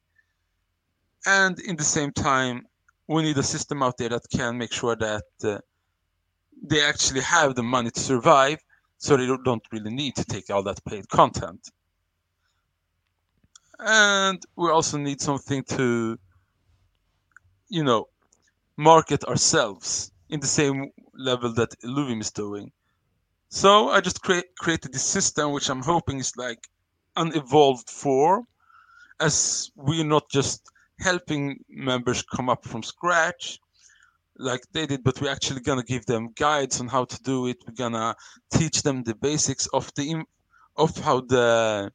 And 1.26 1.58
in 1.60 1.76
the 1.76 1.84
same 1.84 2.12
time, 2.12 2.66
we 3.08 3.22
need 3.22 3.38
a 3.38 3.42
system 3.42 3.82
out 3.82 3.96
there 3.98 4.08
that 4.08 4.22
can 4.34 4.58
make 4.58 4.72
sure 4.72 4.96
that 4.96 5.24
uh, 5.44 5.58
they 6.62 6.82
actually 6.82 7.20
have 7.20 7.54
the 7.54 7.62
money 7.62 7.90
to 7.90 8.00
survive 8.00 8.58
so 8.98 9.16
they 9.16 9.26
don't- 9.26 9.44
don't 9.44 9.66
really 9.72 9.92
need 9.92 10.14
to 10.16 10.24
take 10.24 10.48
all 10.50 10.62
that 10.62 10.84
paid 10.84 11.08
content. 11.08 11.70
And 13.78 14.40
we 14.56 14.70
also 14.70 14.96
need 14.96 15.20
something 15.20 15.64
to, 15.64 16.18
you 17.68 17.82
know, 17.82 18.08
market 18.76 19.24
ourselves 19.24 20.12
in 20.28 20.40
the 20.40 20.46
same 20.46 20.90
level 21.14 21.52
that 21.54 21.78
Illuvium 21.84 22.20
is 22.20 22.30
doing. 22.30 22.72
So 23.48 23.90
I 23.90 24.00
just 24.00 24.22
create, 24.22 24.56
created 24.58 24.92
this 24.92 25.04
system, 25.04 25.52
which 25.52 25.68
I'm 25.68 25.82
hoping 25.82 26.18
is 26.18 26.36
like 26.36 26.68
an 27.16 27.32
evolved 27.34 27.90
form, 27.90 28.46
as 29.20 29.70
we're 29.76 30.04
not 30.04 30.30
just 30.30 30.62
helping 30.98 31.64
members 31.68 32.22
come 32.22 32.48
up 32.48 32.64
from 32.64 32.82
scratch 32.82 33.58
like 34.38 34.62
they 34.72 34.86
did, 34.86 35.04
but 35.04 35.20
we're 35.20 35.30
actually 35.30 35.60
gonna 35.60 35.82
give 35.82 36.06
them 36.06 36.32
guides 36.34 36.80
on 36.80 36.88
how 36.88 37.04
to 37.04 37.22
do 37.22 37.46
it. 37.46 37.58
We're 37.66 37.74
gonna 37.74 38.14
teach 38.52 38.82
them 38.82 39.02
the 39.02 39.14
basics 39.14 39.66
of 39.68 39.92
the 39.94 40.24
of 40.76 40.96
how 40.98 41.20
the 41.20 41.92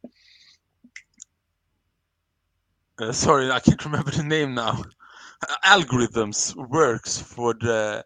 uh, 3.00 3.12
sorry, 3.12 3.52
I 3.52 3.60
can't 3.60 3.84
remember 3.90 4.12
the 4.12 4.24
name 4.24 4.56
now. 4.56 4.84
Algorithms 5.64 6.56
works 6.56 7.20
for 7.22 7.54
the 7.54 8.04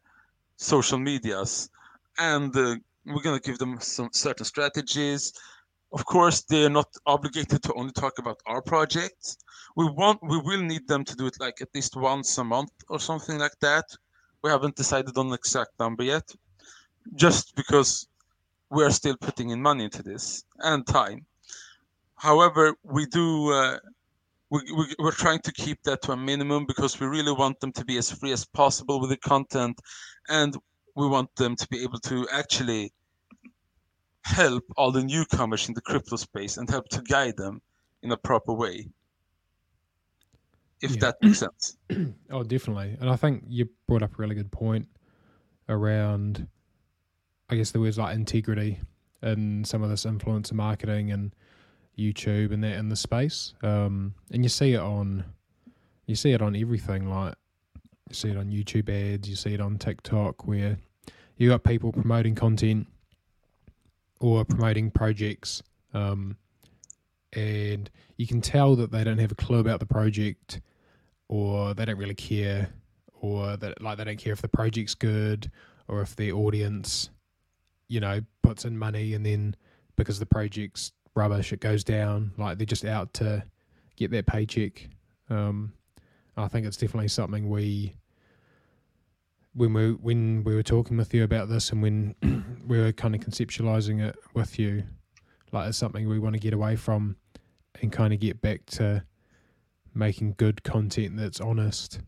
social 0.62 1.00
medias, 1.00 1.70
and 2.20 2.56
uh, 2.56 2.76
we're 3.06 3.24
gonna 3.24 3.40
give 3.40 3.58
them 3.58 3.80
some 3.80 4.10
certain 4.14 4.46
strategies. 4.46 5.34
Of 5.92 6.06
course, 6.06 6.42
they're 6.42 6.70
not 6.70 6.88
obligated 7.06 7.64
to 7.64 7.74
only 7.74 7.92
talk 7.92 8.20
about 8.20 8.40
our 8.46 8.62
projects. 8.62 9.38
We 9.76 9.86
want, 9.90 10.20
we 10.22 10.38
will 10.38 10.62
need 10.62 10.88
them 10.88 11.04
to 11.06 11.16
do 11.16 11.26
it 11.26 11.38
like 11.40 11.62
at 11.62 11.70
least 11.74 11.96
once 11.96 12.38
a 12.38 12.44
month 12.44 12.72
or 12.88 13.00
something 13.00 13.40
like 13.40 13.58
that. 13.62 13.86
We 14.44 14.50
haven't 14.52 14.76
decided 14.76 15.18
on 15.18 15.30
the 15.30 15.36
exact 15.36 15.72
number 15.80 16.04
yet, 16.04 16.34
just 17.16 17.56
because 17.56 18.08
we 18.70 18.84
are 18.84 18.92
still 18.92 19.18
putting 19.18 19.50
in 19.50 19.62
money 19.62 19.84
into 19.86 20.04
this 20.04 20.46
and 20.60 20.86
time. 20.86 21.26
However, 22.16 22.76
we 22.84 23.08
do. 23.08 23.52
Uh, 23.52 23.78
we, 24.52 24.60
we, 24.78 24.96
we're 25.00 25.12
trying 25.12 25.40
to 25.40 25.52
keep 25.54 25.82
that 25.84 26.02
to 26.04 26.12
a 26.12 26.18
minimum 26.18 26.66
because 26.66 27.00
we 27.00 27.08
really 27.08 27.32
want 27.32 27.60
them 27.62 27.72
to 27.72 27.86
be 27.86 27.98
as 27.98 28.12
free 28.12 28.34
as 28.34 28.44
possible 28.44 29.00
with 29.00 29.10
the 29.10 29.18
content 29.18 29.80
and 30.30 30.56
we 30.96 31.08
want 31.08 31.34
them 31.36 31.56
to 31.56 31.68
be 31.70 31.84
able 31.84 32.00
to 32.00 32.28
actually 32.32 32.92
help 34.24 34.64
all 34.78 34.92
the 34.92 35.04
newcomers 35.04 35.68
in 35.68 35.74
the 35.74 35.82
crypto 35.82 36.16
space 36.16 36.58
and 36.58 36.70
help 36.70 36.88
to 36.90 37.02
guide 37.02 37.36
them 37.38 37.62
in 38.04 38.12
a 38.12 38.18
proper 38.18 38.54
way 38.54 38.88
if 40.82 40.92
Yeah. 40.92 40.98
that 41.02 41.18
makes 41.22 41.40
sense 41.40 41.78
Oh, 42.30 42.44
definitely. 42.44 42.98
And 43.00 43.10
I 43.10 43.16
think 43.16 43.44
you 43.48 43.70
brought 43.88 44.04
up 44.04 44.14
a 44.14 44.18
really 44.18 44.36
good 44.36 44.52
point 44.52 44.88
around, 45.70 46.48
I 47.50 47.56
guess, 47.56 47.72
the 47.72 47.80
words 47.80 47.98
like 47.98 48.16
integrity 48.16 48.80
in 49.22 49.64
some 49.66 49.84
of 49.84 49.90
this 49.90 50.06
influencer 50.06 50.54
marketing 50.54 51.12
and 51.12 51.34
YouTube 51.98 52.54
and 52.54 52.64
that 52.64 52.78
in 52.78 52.90
the 52.90 52.96
space. 52.96 53.54
Um, 53.62 54.16
and 54.32 54.44
you 54.44 54.50
see 54.50 54.74
it 54.74 54.80
on, 54.80 55.26
you 56.06 56.16
see 56.16 56.32
it 56.32 56.42
on 56.42 56.56
everything. 56.56 57.10
Like 57.10 57.36
you 58.12 58.16
see 58.16 58.30
it 58.30 58.38
on 58.38 58.52
YouTube 58.52 58.90
ads, 58.90 59.30
you 59.30 59.38
see 59.38 59.54
it 59.54 59.62
on 59.62 59.78
TikTok, 59.78 60.46
where 60.46 60.78
you 61.38 61.48
got 61.48 61.64
people 61.64 61.94
promoting 61.94 62.36
content 62.36 62.88
or 64.20 64.44
promoting 64.44 64.92
projects, 64.92 65.64
um, 65.94 66.36
and 67.34 67.90
you 68.18 68.28
can 68.28 68.42
tell 68.42 68.76
that 68.76 68.92
they 68.92 69.06
don't 69.06 69.18
have 69.18 69.32
a 69.32 69.36
clue 69.36 69.60
about 69.60 69.80
the 69.80 69.86
project 69.86 70.60
or 71.30 71.74
they 71.74 71.86
don't 71.86 71.98
really 71.98 72.14
care 72.14 72.70
or 73.14 73.56
that 73.56 73.82
like 73.82 73.98
they 73.98 74.04
don't 74.04 74.20
care 74.20 74.34
if 74.34 74.42
the 74.42 74.50
project's 74.50 74.94
good 74.94 75.50
or 75.88 76.02
if 76.02 76.14
the 76.18 76.34
audience 76.34 77.10
you 77.88 78.02
know 78.02 78.20
puts 78.44 78.66
in 78.66 78.78
money 78.78 79.14
and 79.14 79.26
then 79.26 79.56
because 79.96 80.20
the 80.20 80.26
project's 80.26 80.92
rubbish 81.16 81.54
it 81.54 81.62
goes 81.62 81.86
down. 81.86 82.32
Like 82.38 82.58
they're 82.58 82.66
just 82.66 82.84
out 82.84 83.14
to 83.16 83.44
get 83.96 84.12
their 84.12 84.24
paycheck. 84.24 84.90
Um 85.30 85.74
i 86.38 86.48
think 86.48 86.66
it's 86.66 86.78
definitely 86.78 87.10
something 87.10 87.50
we 87.50 87.94
when 89.54 89.74
we 89.74 89.92
when 89.92 90.44
we 90.44 90.56
were 90.56 90.64
talking 90.64 90.98
with 90.98 91.14
you 91.14 91.24
about 91.24 91.50
this 91.50 91.72
and 91.72 91.82
when 91.82 92.16
we 92.68 92.80
were 92.80 92.92
kind 92.92 93.16
of 93.16 93.22
conceptualizing 93.22 94.02
it 94.02 94.16
with 94.34 94.58
you 94.58 94.84
like 95.52 95.68
it's 95.68 95.78
something 95.78 96.08
we 96.08 96.20
want 96.20 96.34
to 96.34 96.40
get 96.40 96.54
away 96.54 96.76
from 96.76 97.16
and 97.82 97.92
kind 97.92 98.14
of 98.14 98.20
get 98.20 98.42
back 98.42 98.66
to 98.66 99.04
making 99.94 100.34
good 100.38 100.64
content 100.64 101.18
that's 101.18 101.42
honest 101.42 102.00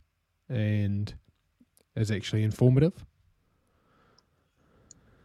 and 0.48 1.16
is 1.96 2.12
actually 2.12 2.44
informative. 2.44 2.94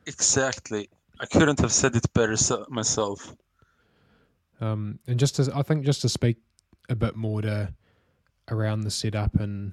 exactly 0.07 0.89
i 1.21 1.27
couldn't 1.27 1.61
have 1.61 1.73
said 1.73 1.95
it 1.95 2.12
better 2.14 2.37
myself 2.69 3.35
Um, 4.61 4.99
and 5.07 5.21
just 5.21 5.37
to, 5.37 5.53
I 5.55 5.62
think 5.62 5.85
just 5.85 6.03
to 6.03 6.09
speak 6.09 6.39
a 6.89 6.97
bit 6.97 7.14
more 7.14 7.43
to 7.43 7.73
around 8.51 8.81
the 8.81 8.91
setup 8.91 9.35
and 9.39 9.73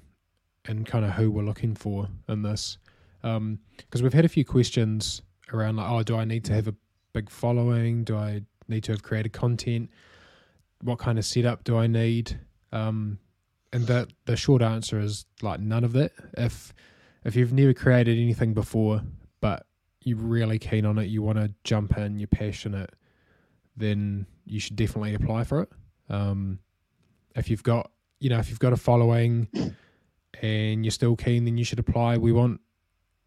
and 0.68 0.86
kind 0.86 1.05
of 1.05 1.11
who 1.11 1.32
we're 1.32 1.43
looking 1.43 1.76
for 1.76 2.07
in 2.28 2.41
this, 2.41 2.78
because 3.22 4.01
we've 4.01 4.13
had 4.13 4.26
a 4.26 4.30
few 4.30 4.45
questions 4.45 5.22
around 5.53 5.78
like, 5.78 5.89
oh, 5.89 6.03
do 6.03 6.18
I 6.18 6.26
need 6.26 6.43
to 6.45 6.53
have 6.53 6.68
a 6.68 6.76
big 7.13 7.30
following? 7.30 8.03
Do 8.03 8.18
I 8.18 8.41
need 8.68 8.84
to 8.86 8.91
have 8.91 9.03
created 9.03 9.34
content? 9.34 9.89
What 10.82 10.99
kind 10.99 11.18
of 11.18 11.26
setup 11.26 11.63
do 11.63 11.78
I 11.78 11.88
need? 11.88 12.39
Um, 12.72 13.20
and 13.72 13.88
the 13.88 14.07
the 14.26 14.38
short 14.38 14.61
answer 14.61 14.99
is 14.99 15.26
like 15.41 15.59
none 15.59 15.84
of 15.84 15.93
that. 15.93 16.11
If 16.38 16.74
if 17.24 17.36
you've 17.36 17.53
never 17.53 17.74
created 17.74 18.18
anything 18.18 18.53
before, 18.53 19.01
but 19.41 19.66
you're 20.01 20.18
really 20.18 20.59
keen 20.59 20.86
on 20.86 20.97
it, 20.99 21.05
you 21.05 21.22
want 21.24 21.39
to 21.39 21.51
jump 21.63 21.97
in, 21.97 22.20
you're 22.20 22.28
passionate, 22.28 22.91
then 23.76 24.28
you 24.45 24.59
should 24.59 24.76
definitely 24.76 25.16
apply 25.16 25.43
for 25.43 25.63
it. 25.63 25.70
Um, 26.09 26.59
if 27.36 27.49
you've 27.49 27.63
got, 27.63 27.91
you 28.20 28.30
know, 28.30 28.38
if 28.38 28.49
you've 28.49 28.59
got 28.59 28.74
a 28.74 28.78
following 28.78 29.47
and 30.42 30.86
you're 30.86 30.92
still 30.92 31.16
keen, 31.16 31.46
then 31.46 31.58
you 31.58 31.64
should 31.64 31.80
apply. 31.80 32.18
We 32.18 32.32
want 32.32 32.62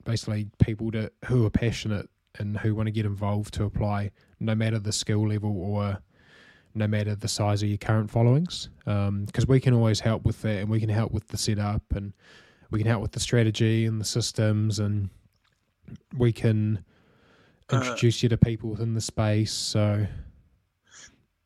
basically 0.04 0.48
people 0.58 0.90
to 0.92 1.10
who 1.26 1.44
are 1.46 1.50
passionate 1.50 2.08
and 2.38 2.56
who 2.56 2.74
want 2.74 2.86
to 2.86 2.92
get 2.92 3.06
involved 3.06 3.54
to 3.54 3.64
apply, 3.64 4.10
no 4.40 4.54
matter 4.54 4.78
the 4.78 4.92
skill 4.92 5.28
level 5.28 5.60
or 5.60 5.98
no 6.74 6.86
matter 6.86 7.14
the 7.14 7.28
size 7.28 7.62
of 7.62 7.68
your 7.68 7.78
current 7.78 8.10
followings, 8.10 8.68
because 8.84 9.08
um, 9.08 9.48
we 9.48 9.60
can 9.60 9.74
always 9.74 10.00
help 10.00 10.24
with 10.24 10.40
that, 10.42 10.58
and 10.58 10.68
we 10.68 10.80
can 10.80 10.88
help 10.88 11.12
with 11.12 11.26
the 11.28 11.36
setup, 11.36 11.82
and 11.94 12.12
we 12.70 12.78
can 12.78 12.86
help 12.86 13.02
with 13.02 13.12
the 13.12 13.20
strategy 13.20 13.84
and 13.86 14.00
the 14.00 14.04
systems, 14.04 14.78
and 14.78 15.10
we 16.16 16.32
can 16.32 16.84
uh, 17.72 17.76
introduce 17.76 18.22
uh, 18.22 18.24
you 18.24 18.28
to 18.28 18.36
people 18.36 18.70
within 18.70 18.94
the 18.94 19.00
space. 19.00 19.52
So, 19.52 20.06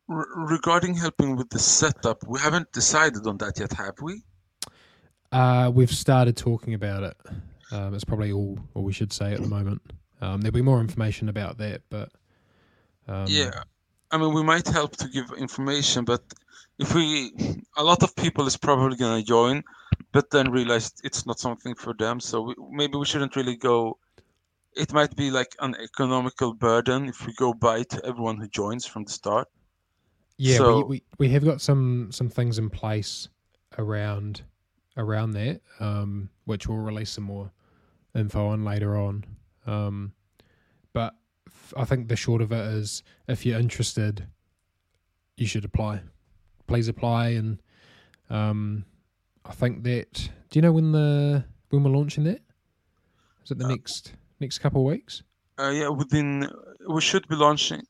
regarding 0.07 0.95
helping 0.95 1.35
with 1.35 1.49
the 1.49 1.59
setup, 1.59 2.27
we 2.27 2.39
haven't 2.39 2.71
decided 2.71 3.25
on 3.25 3.37
that 3.37 3.59
yet, 3.59 3.73
have 3.73 3.95
we? 4.01 4.23
Uh, 5.33 5.71
we've 5.71 5.91
started 5.91 6.37
talking 6.37 6.75
about 6.75 7.03
it. 7.03 7.17
Um, 7.71 7.95
it's 7.95 8.03
probably 8.03 8.31
all, 8.31 8.59
all 8.75 8.83
we 8.83 8.93
should 8.93 9.11
say 9.11 9.33
at 9.33 9.41
the 9.41 9.47
moment. 9.47 9.81
Um, 10.21 10.41
there'll 10.41 10.53
be 10.53 10.61
more 10.61 10.79
information 10.79 11.27
about 11.27 11.57
that, 11.57 11.81
but 11.89 12.11
um, 13.07 13.25
yeah, 13.27 13.63
I 14.11 14.17
mean, 14.17 14.33
we 14.33 14.43
might 14.43 14.67
help 14.67 14.95
to 14.97 15.07
give 15.09 15.31
information, 15.37 16.05
but 16.05 16.21
if 16.77 16.93
we, 16.93 17.31
a 17.75 17.83
lot 17.83 18.03
of 18.03 18.15
people 18.15 18.45
is 18.45 18.55
probably 18.55 18.95
gonna 18.95 19.23
join, 19.23 19.63
but 20.11 20.29
then 20.29 20.51
realize 20.51 20.93
it's 21.03 21.25
not 21.25 21.39
something 21.39 21.73
for 21.75 21.93
them. 21.93 22.19
So 22.19 22.41
we, 22.41 22.55
maybe 22.71 22.97
we 22.97 23.05
shouldn't 23.05 23.35
really 23.35 23.57
go. 23.57 23.97
It 24.75 24.93
might 24.93 25.15
be 25.15 25.31
like 25.31 25.55
an 25.59 25.75
economical 25.83 26.53
burden 26.53 27.09
if 27.09 27.25
we 27.25 27.33
go 27.33 27.53
by 27.53 27.83
to 27.83 28.05
everyone 28.05 28.37
who 28.37 28.47
joins 28.47 28.85
from 28.85 29.05
the 29.05 29.11
start. 29.11 29.47
Yeah, 30.37 30.57
so, 30.57 30.77
we, 30.77 30.83
we 30.83 31.03
we 31.17 31.29
have 31.29 31.43
got 31.43 31.59
some 31.59 32.11
some 32.11 32.29
things 32.29 32.59
in 32.59 32.69
place 32.69 33.29
around 33.77 34.43
around 34.97 35.31
that, 35.31 35.61
um, 35.79 36.29
which 36.45 36.67
we'll 36.67 36.77
release 36.77 37.11
some 37.11 37.23
more 37.25 37.51
info 38.15 38.47
on 38.47 38.63
later 38.63 38.97
on. 38.97 39.25
Um, 39.65 40.13
but 40.93 41.15
I 41.75 41.85
think 41.85 42.07
the 42.07 42.15
short 42.15 42.41
of 42.41 42.51
it 42.51 42.65
is 42.65 43.03
if 43.27 43.45
you're 43.45 43.59
interested, 43.59 44.27
you 45.37 45.47
should 45.47 45.65
apply. 45.65 46.01
Please 46.67 46.87
apply, 46.87 47.29
and 47.29 47.61
um, 48.29 48.85
I 49.45 49.53
think 49.53 49.83
that. 49.83 50.29
Do 50.49 50.59
you 50.59 50.61
know 50.61 50.71
when 50.71 50.91
the 50.91 51.43
when 51.69 51.83
we're 51.83 51.91
launching 51.91 52.23
that? 52.25 52.41
Is 53.43 53.51
it 53.51 53.57
the 53.57 53.65
uh, 53.65 53.69
next 53.69 54.13
next 54.39 54.59
couple 54.59 54.81
of 54.81 54.87
weeks? 54.87 55.23
Uh, 55.59 55.69
yeah, 55.69 55.89
within 55.89 56.49
we 56.87 57.01
should 57.01 57.27
be 57.27 57.35
launching. 57.35 57.81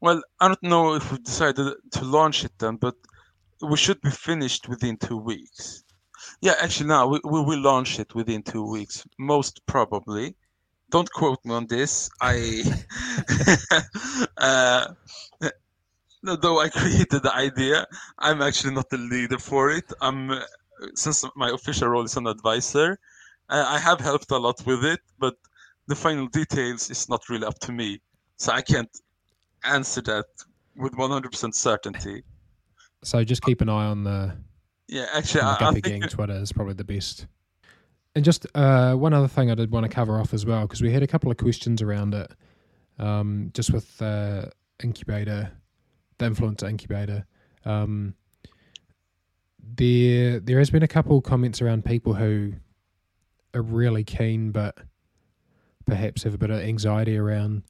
Well, 0.00 0.22
I 0.40 0.48
don't 0.48 0.62
know 0.62 0.94
if 0.94 1.10
we 1.10 1.18
decided 1.18 1.74
to 1.92 2.04
launch 2.04 2.44
it 2.44 2.52
then, 2.58 2.76
but 2.76 2.94
we 3.60 3.76
should 3.76 4.00
be 4.00 4.10
finished 4.10 4.68
within 4.68 4.96
two 4.96 5.16
weeks. 5.16 5.82
Yeah, 6.40 6.54
actually, 6.60 6.88
now 6.88 7.08
we, 7.08 7.20
we 7.24 7.42
will 7.42 7.60
launch 7.60 7.98
it 7.98 8.14
within 8.14 8.42
two 8.42 8.64
weeks, 8.64 9.04
most 9.18 9.64
probably 9.66 10.36
don't 10.90 11.10
quote 11.12 11.44
me 11.44 11.54
on 11.54 11.66
this. 11.66 12.10
I, 12.20 12.62
uh, 14.38 14.88
though 16.22 16.60
I 16.60 16.68
created 16.68 17.22
the 17.22 17.34
idea, 17.34 17.86
I'm 18.18 18.42
actually 18.42 18.74
not 18.74 18.88
the 18.90 18.98
leader 18.98 19.38
for 19.38 19.70
it. 19.70 19.92
I'm 20.00 20.30
uh, 20.30 20.40
since 20.94 21.24
my 21.36 21.50
official 21.50 21.88
role 21.88 22.04
is 22.04 22.16
an 22.16 22.26
advisor. 22.26 22.98
Uh, 23.48 23.64
I 23.66 23.78
have 23.78 24.00
helped 24.00 24.30
a 24.30 24.36
lot 24.36 24.64
with 24.66 24.84
it, 24.84 25.00
but 25.18 25.34
the 25.86 25.94
final 25.94 26.26
details 26.26 26.90
is 26.90 27.08
not 27.08 27.28
really 27.28 27.46
up 27.46 27.58
to 27.60 27.72
me, 27.72 28.00
so 28.36 28.52
I 28.52 28.60
can't 28.60 28.90
answer 29.64 30.02
that 30.02 30.26
with 30.76 30.92
100% 30.92 31.54
certainty. 31.54 32.22
So 33.02 33.24
just 33.24 33.42
keep 33.42 33.60
an 33.60 33.68
eye 33.68 33.86
on 33.86 34.04
the 34.04 34.36
yeah. 34.88 35.06
Actually, 35.12 35.40
the 35.40 35.64
I, 35.64 35.68
I 35.68 35.80
think 35.80 36.10
Twitter 36.10 36.34
is 36.34 36.52
probably 36.52 36.74
the 36.74 36.84
best 36.84 37.26
and 38.18 38.24
just 38.24 38.46
uh, 38.54 38.94
one 38.94 39.12
other 39.12 39.28
thing 39.28 39.50
I 39.50 39.54
did 39.54 39.70
want 39.70 39.84
to 39.84 39.88
cover 39.88 40.18
off 40.18 40.34
as 40.34 40.44
well, 40.44 40.62
because 40.62 40.82
we 40.82 40.92
had 40.92 41.04
a 41.04 41.06
couple 41.06 41.30
of 41.30 41.36
questions 41.36 41.80
around 41.80 42.14
it, 42.14 42.30
um, 42.98 43.50
just 43.54 43.72
with 43.72 44.02
uh, 44.02 44.46
incubator, 44.82 45.52
the 46.18 46.28
influencer 46.28 46.68
incubator. 46.68 47.26
Um, 47.64 48.14
there, 49.62 50.40
there 50.40 50.58
has 50.58 50.70
been 50.70 50.82
a 50.82 50.88
couple 50.88 51.16
of 51.18 51.22
comments 51.22 51.62
around 51.62 51.84
people 51.84 52.14
who 52.14 52.54
are 53.54 53.62
really 53.62 54.02
keen, 54.02 54.50
but 54.50 54.76
perhaps 55.86 56.24
have 56.24 56.34
a 56.34 56.38
bit 56.38 56.50
of 56.50 56.60
anxiety 56.60 57.16
around 57.16 57.62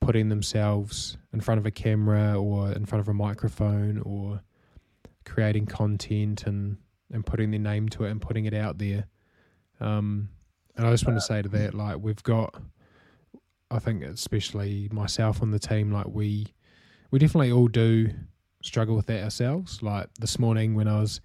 putting 0.00 0.30
themselves 0.30 1.18
in 1.34 1.40
front 1.40 1.58
of 1.58 1.66
a 1.66 1.70
camera 1.70 2.40
or 2.40 2.72
in 2.72 2.86
front 2.86 3.00
of 3.00 3.08
a 3.08 3.14
microphone 3.14 3.98
or 4.06 4.40
creating 5.24 5.66
content 5.66 6.46
and, 6.46 6.76
and 7.10 7.24
putting 7.24 7.50
their 7.50 7.60
name 7.60 7.88
to 7.90 8.04
it 8.04 8.10
and 8.10 8.20
putting 8.20 8.44
it 8.44 8.54
out 8.54 8.78
there. 8.78 9.06
Um, 9.80 10.28
and 10.76 10.86
I 10.86 10.90
just 10.90 11.06
want 11.06 11.18
to 11.18 11.24
say 11.24 11.42
to 11.42 11.48
that, 11.50 11.74
like 11.74 11.98
we've 12.00 12.22
got, 12.22 12.60
I 13.70 13.78
think 13.78 14.02
especially 14.02 14.88
myself 14.92 15.42
on 15.42 15.50
the 15.50 15.58
team, 15.58 15.92
like 15.92 16.08
we, 16.08 16.46
we 17.10 17.18
definitely 17.18 17.52
all 17.52 17.68
do 17.68 18.10
struggle 18.62 18.96
with 18.96 19.06
that 19.06 19.22
ourselves. 19.22 19.82
Like 19.82 20.08
this 20.20 20.38
morning 20.38 20.74
when 20.74 20.88
I 20.88 21.00
was 21.00 21.20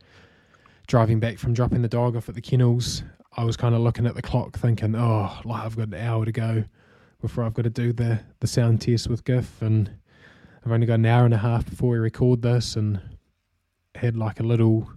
driving 0.87 1.19
back 1.19 1.37
from 1.37 1.53
dropping 1.53 1.81
the 1.81 1.87
dog 1.87 2.15
off 2.15 2.29
at 2.29 2.35
the 2.35 2.41
kennels, 2.41 3.03
I 3.35 3.43
was 3.43 3.55
kind 3.55 3.75
of 3.75 3.81
looking 3.81 4.07
at 4.07 4.15
the 4.15 4.21
clock, 4.21 4.57
thinking, 4.57 4.95
oh, 4.95 5.39
like 5.45 5.63
I've 5.63 5.77
got 5.77 5.89
an 5.89 5.93
hour 5.93 6.25
to 6.25 6.31
go 6.31 6.63
before 7.21 7.43
I've 7.43 7.53
got 7.53 7.63
to 7.63 7.69
do 7.69 7.93
the 7.93 8.19
the 8.39 8.47
sound 8.47 8.81
test 8.81 9.07
with 9.07 9.23
GIF, 9.23 9.61
and 9.61 9.91
I've 10.65 10.71
only 10.71 10.87
got 10.87 10.95
an 10.95 11.05
hour 11.05 11.25
and 11.25 11.33
a 11.33 11.37
half 11.37 11.69
before 11.69 11.91
we 11.91 11.97
record 11.97 12.41
this, 12.41 12.75
and 12.75 12.99
had 13.97 14.15
like 14.15 14.39
a 14.39 14.43
little 14.43 14.91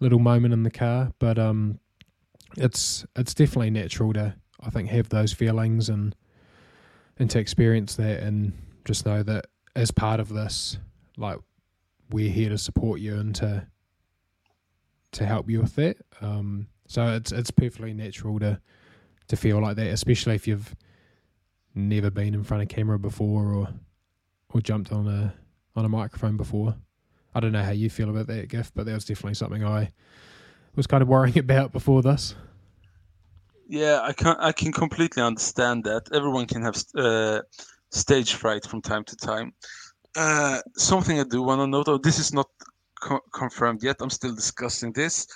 little 0.00 0.18
moment 0.18 0.52
in 0.52 0.62
the 0.62 0.70
car, 0.70 1.12
but 1.18 1.38
um 1.38 1.78
it's 2.56 3.04
it's 3.16 3.34
definitely 3.34 3.70
natural 3.70 4.12
to 4.12 4.34
I 4.60 4.70
think 4.70 4.88
have 4.90 5.08
those 5.08 5.32
feelings 5.32 5.88
and 5.88 6.14
and 7.18 7.30
to 7.30 7.38
experience 7.38 7.96
that 7.96 8.22
and 8.22 8.52
just 8.84 9.06
know 9.06 9.22
that 9.22 9.46
as 9.74 9.90
part 9.90 10.20
of 10.20 10.28
this, 10.28 10.78
like 11.16 11.38
we're 12.10 12.30
here 12.30 12.48
to 12.50 12.58
support 12.58 13.00
you 13.00 13.16
and 13.16 13.34
to 13.36 13.66
to 15.12 15.26
help 15.26 15.48
you 15.50 15.60
with 15.60 15.74
that. 15.76 15.96
Um, 16.20 16.68
so 16.86 17.14
it's 17.14 17.32
it's 17.32 17.50
perfectly 17.50 17.94
natural 17.94 18.38
to 18.40 18.60
to 19.28 19.36
feel 19.36 19.60
like 19.60 19.76
that, 19.76 19.88
especially 19.88 20.34
if 20.34 20.46
you've 20.46 20.74
never 21.74 22.10
been 22.10 22.34
in 22.34 22.44
front 22.44 22.62
of 22.62 22.68
camera 22.68 22.98
before 22.98 23.52
or 23.52 23.68
or 24.50 24.60
jumped 24.60 24.92
on 24.92 25.06
a 25.08 25.34
on 25.74 25.84
a 25.84 25.88
microphone 25.88 26.36
before. 26.36 26.76
I 27.36 27.40
don't 27.40 27.52
know 27.52 27.62
how 27.62 27.72
you 27.72 27.90
feel 27.90 28.08
about 28.08 28.28
that, 28.28 28.48
gift, 28.48 28.72
but 28.74 28.86
that 28.86 28.94
was 28.94 29.04
definitely 29.04 29.34
something 29.34 29.62
I 29.62 29.92
was 30.74 30.86
kind 30.86 31.02
of 31.02 31.08
worrying 31.08 31.38
about 31.46 31.70
before 31.70 32.00
this. 32.00 32.34
Yeah, 33.68 34.00
I 34.02 34.14
can 34.14 34.36
I 34.38 34.52
can 34.52 34.72
completely 34.72 35.22
understand 35.22 35.84
that. 35.84 36.08
Everyone 36.14 36.46
can 36.46 36.62
have 36.62 36.82
uh, 36.96 37.42
stage 37.90 38.32
fright 38.34 38.64
from 38.64 38.80
time 38.80 39.04
to 39.04 39.16
time. 39.16 39.52
Uh, 40.16 40.62
something 40.76 41.20
I 41.20 41.24
do 41.24 41.42
want 41.42 41.60
to 41.60 41.66
note, 41.66 41.84
though, 41.84 41.98
this 41.98 42.18
is 42.18 42.32
not 42.32 42.46
co- 43.02 43.20
confirmed 43.34 43.82
yet. 43.82 43.96
I'm 44.00 44.08
still 44.08 44.34
discussing 44.34 44.92
this. 44.94 45.26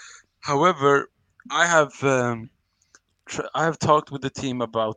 However, 0.40 1.10
I 1.50 1.66
have 1.66 1.92
um, 2.02 2.48
tr- 3.26 3.52
I 3.54 3.64
have 3.64 3.78
talked 3.78 4.10
with 4.10 4.22
the 4.22 4.30
team 4.30 4.62
about 4.62 4.96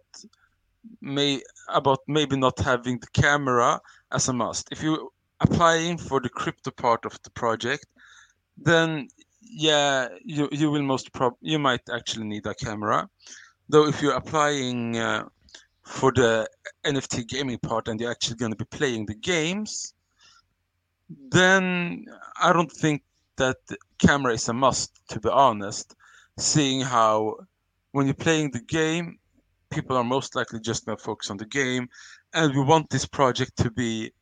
may 1.02 1.42
about 1.68 2.00
maybe 2.08 2.38
not 2.38 2.58
having 2.60 3.00
the 3.00 3.08
camera 3.22 3.82
as 4.14 4.30
a 4.30 4.34
must. 4.34 4.70
If 4.72 4.82
you 4.82 5.10
applying 5.44 5.98
for 5.98 6.20
the 6.20 6.30
crypto 6.30 6.72
part 6.72 7.06
of 7.06 7.20
the 7.24 7.30
project, 7.32 7.86
then 8.58 9.08
yeah, 9.42 10.08
you 10.24 10.50
you 10.52 10.72
will 10.72 10.82
most 10.82 11.12
prob 11.14 11.34
you 11.42 11.60
might 11.60 11.82
actually 11.90 12.26
need 12.26 12.46
a 12.46 12.56
camera, 12.56 13.10
though 13.70 13.88
if 13.88 14.02
you're 14.02 14.16
applying 14.16 14.98
uh, 14.98 15.26
for 15.84 16.12
the 16.12 16.48
NFT 16.86 17.28
gaming 17.28 17.60
part 17.60 17.88
and 17.88 18.00
you're 18.00 18.12
actually 18.12 18.38
going 18.38 18.52
to 18.52 18.58
be 18.58 18.78
playing 18.78 19.06
the 19.06 19.16
games, 19.16 19.94
then 21.30 22.06
I 22.42 22.54
don't 22.54 22.72
think 22.72 23.04
that 23.38 23.58
camera 24.00 24.34
is 24.34 24.48
a 24.50 24.54
must. 24.54 24.92
To 25.10 25.20
be 25.20 25.30
honest, 25.30 25.96
seeing 26.38 26.82
how 26.82 27.38
when 27.92 28.08
you're 28.08 28.16
playing 28.16 28.52
the 28.52 28.62
game, 28.62 29.20
people 29.70 29.98
are 29.98 30.04
most 30.04 30.36
likely 30.36 30.60
just 30.60 30.86
going 30.86 30.98
to 30.98 31.04
focus 31.04 31.30
on 31.30 31.38
the 31.38 31.46
game, 31.46 31.90
and 32.34 32.56
we 32.56 32.64
want 32.64 32.90
this 32.90 33.06
project 33.06 33.58
to 33.58 33.72
be 33.72 34.14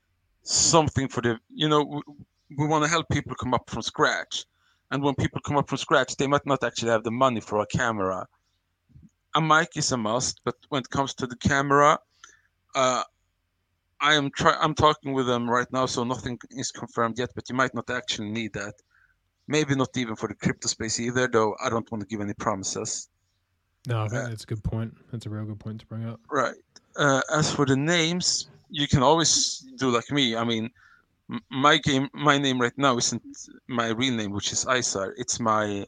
something 0.43 1.07
for 1.07 1.21
the 1.21 1.37
you 1.53 1.69
know 1.69 1.83
we, 1.83 2.01
we 2.57 2.67
want 2.67 2.83
to 2.83 2.89
help 2.89 3.07
people 3.09 3.35
come 3.35 3.53
up 3.53 3.69
from 3.69 3.81
scratch 3.81 4.45
and 4.91 5.01
when 5.01 5.15
people 5.15 5.39
come 5.41 5.57
up 5.57 5.69
from 5.69 5.77
scratch, 5.77 6.17
they 6.17 6.27
might 6.27 6.45
not 6.45 6.63
actually 6.63 6.91
have 6.91 7.03
the 7.03 7.11
money 7.11 7.39
for 7.39 7.61
a 7.61 7.65
camera. 7.65 8.27
A 9.33 9.41
mic 9.41 9.69
is 9.77 9.93
a 9.93 9.97
must, 9.97 10.41
but 10.43 10.55
when 10.67 10.81
it 10.81 10.89
comes 10.89 11.13
to 11.15 11.27
the 11.27 11.37
camera, 11.37 11.97
uh, 12.75 13.03
I 14.01 14.15
am 14.15 14.29
try 14.31 14.57
I'm 14.59 14.75
talking 14.75 15.13
with 15.13 15.27
them 15.27 15.49
right 15.49 15.71
now, 15.71 15.85
so 15.85 16.03
nothing 16.03 16.37
is 16.51 16.71
confirmed 16.71 17.17
yet. 17.17 17.29
But 17.33 17.47
you 17.47 17.55
might 17.55 17.73
not 17.73 17.89
actually 17.89 18.31
need 18.31 18.51
that. 18.53 18.73
Maybe 19.47 19.75
not 19.75 19.95
even 19.95 20.17
for 20.17 20.27
the 20.27 20.35
crypto 20.35 20.67
space 20.67 20.99
either, 20.99 21.27
though. 21.27 21.55
I 21.63 21.69
don't 21.69 21.89
want 21.89 22.01
to 22.01 22.07
give 22.07 22.19
any 22.19 22.33
promises. 22.33 23.09
No, 23.87 23.99
I 23.99 24.05
uh, 24.05 24.27
that's 24.27 24.43
a 24.43 24.47
good 24.47 24.63
point. 24.63 24.93
That's 25.11 25.25
a 25.25 25.29
real 25.29 25.45
good 25.45 25.59
point 25.59 25.79
to 25.79 25.85
bring 25.85 26.05
up. 26.05 26.19
Right. 26.29 26.55
Uh, 26.97 27.21
as 27.33 27.49
for 27.53 27.65
the 27.65 27.77
names, 27.77 28.49
you 28.71 28.87
can 28.87 29.03
always 29.03 29.63
do 29.77 29.91
like 29.91 30.09
me. 30.11 30.35
I 30.35 30.43
mean, 30.43 30.69
my 31.49 31.77
game, 31.77 32.09
my 32.13 32.37
name 32.37 32.59
right 32.59 32.77
now 32.77 32.97
isn't 32.97 33.21
my 33.67 33.89
real 33.89 34.15
name, 34.15 34.31
which 34.31 34.51
is 34.51 34.65
Isar. 34.65 35.13
It's 35.17 35.39
my 35.39 35.85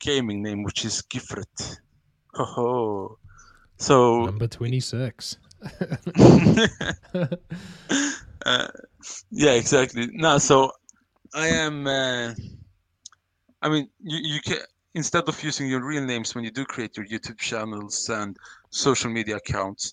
gaming 0.00 0.42
name, 0.42 0.62
which 0.64 0.84
is 0.84 1.02
Gyfrtt. 1.02 1.78
Ho 2.34 2.44
ho. 2.44 3.18
So 3.78 4.24
Number 4.24 4.48
26. 4.48 5.36
uh, 8.46 8.68
yeah, 9.30 9.52
exactly. 9.52 10.08
No, 10.12 10.38
so 10.38 10.70
I 11.34 11.48
am. 11.48 11.86
Uh, 11.86 12.34
I 13.60 13.68
mean, 13.68 13.88
you 14.00 14.18
you 14.34 14.40
can 14.40 14.58
instead 14.94 15.28
of 15.28 15.42
using 15.42 15.68
your 15.68 15.84
real 15.84 16.04
names 16.04 16.34
when 16.34 16.44
you 16.44 16.50
do 16.50 16.64
create 16.64 16.96
your 16.96 17.06
YouTube 17.06 17.38
channels 17.38 18.08
and 18.08 18.36
social 18.70 19.10
media 19.10 19.36
accounts, 19.36 19.92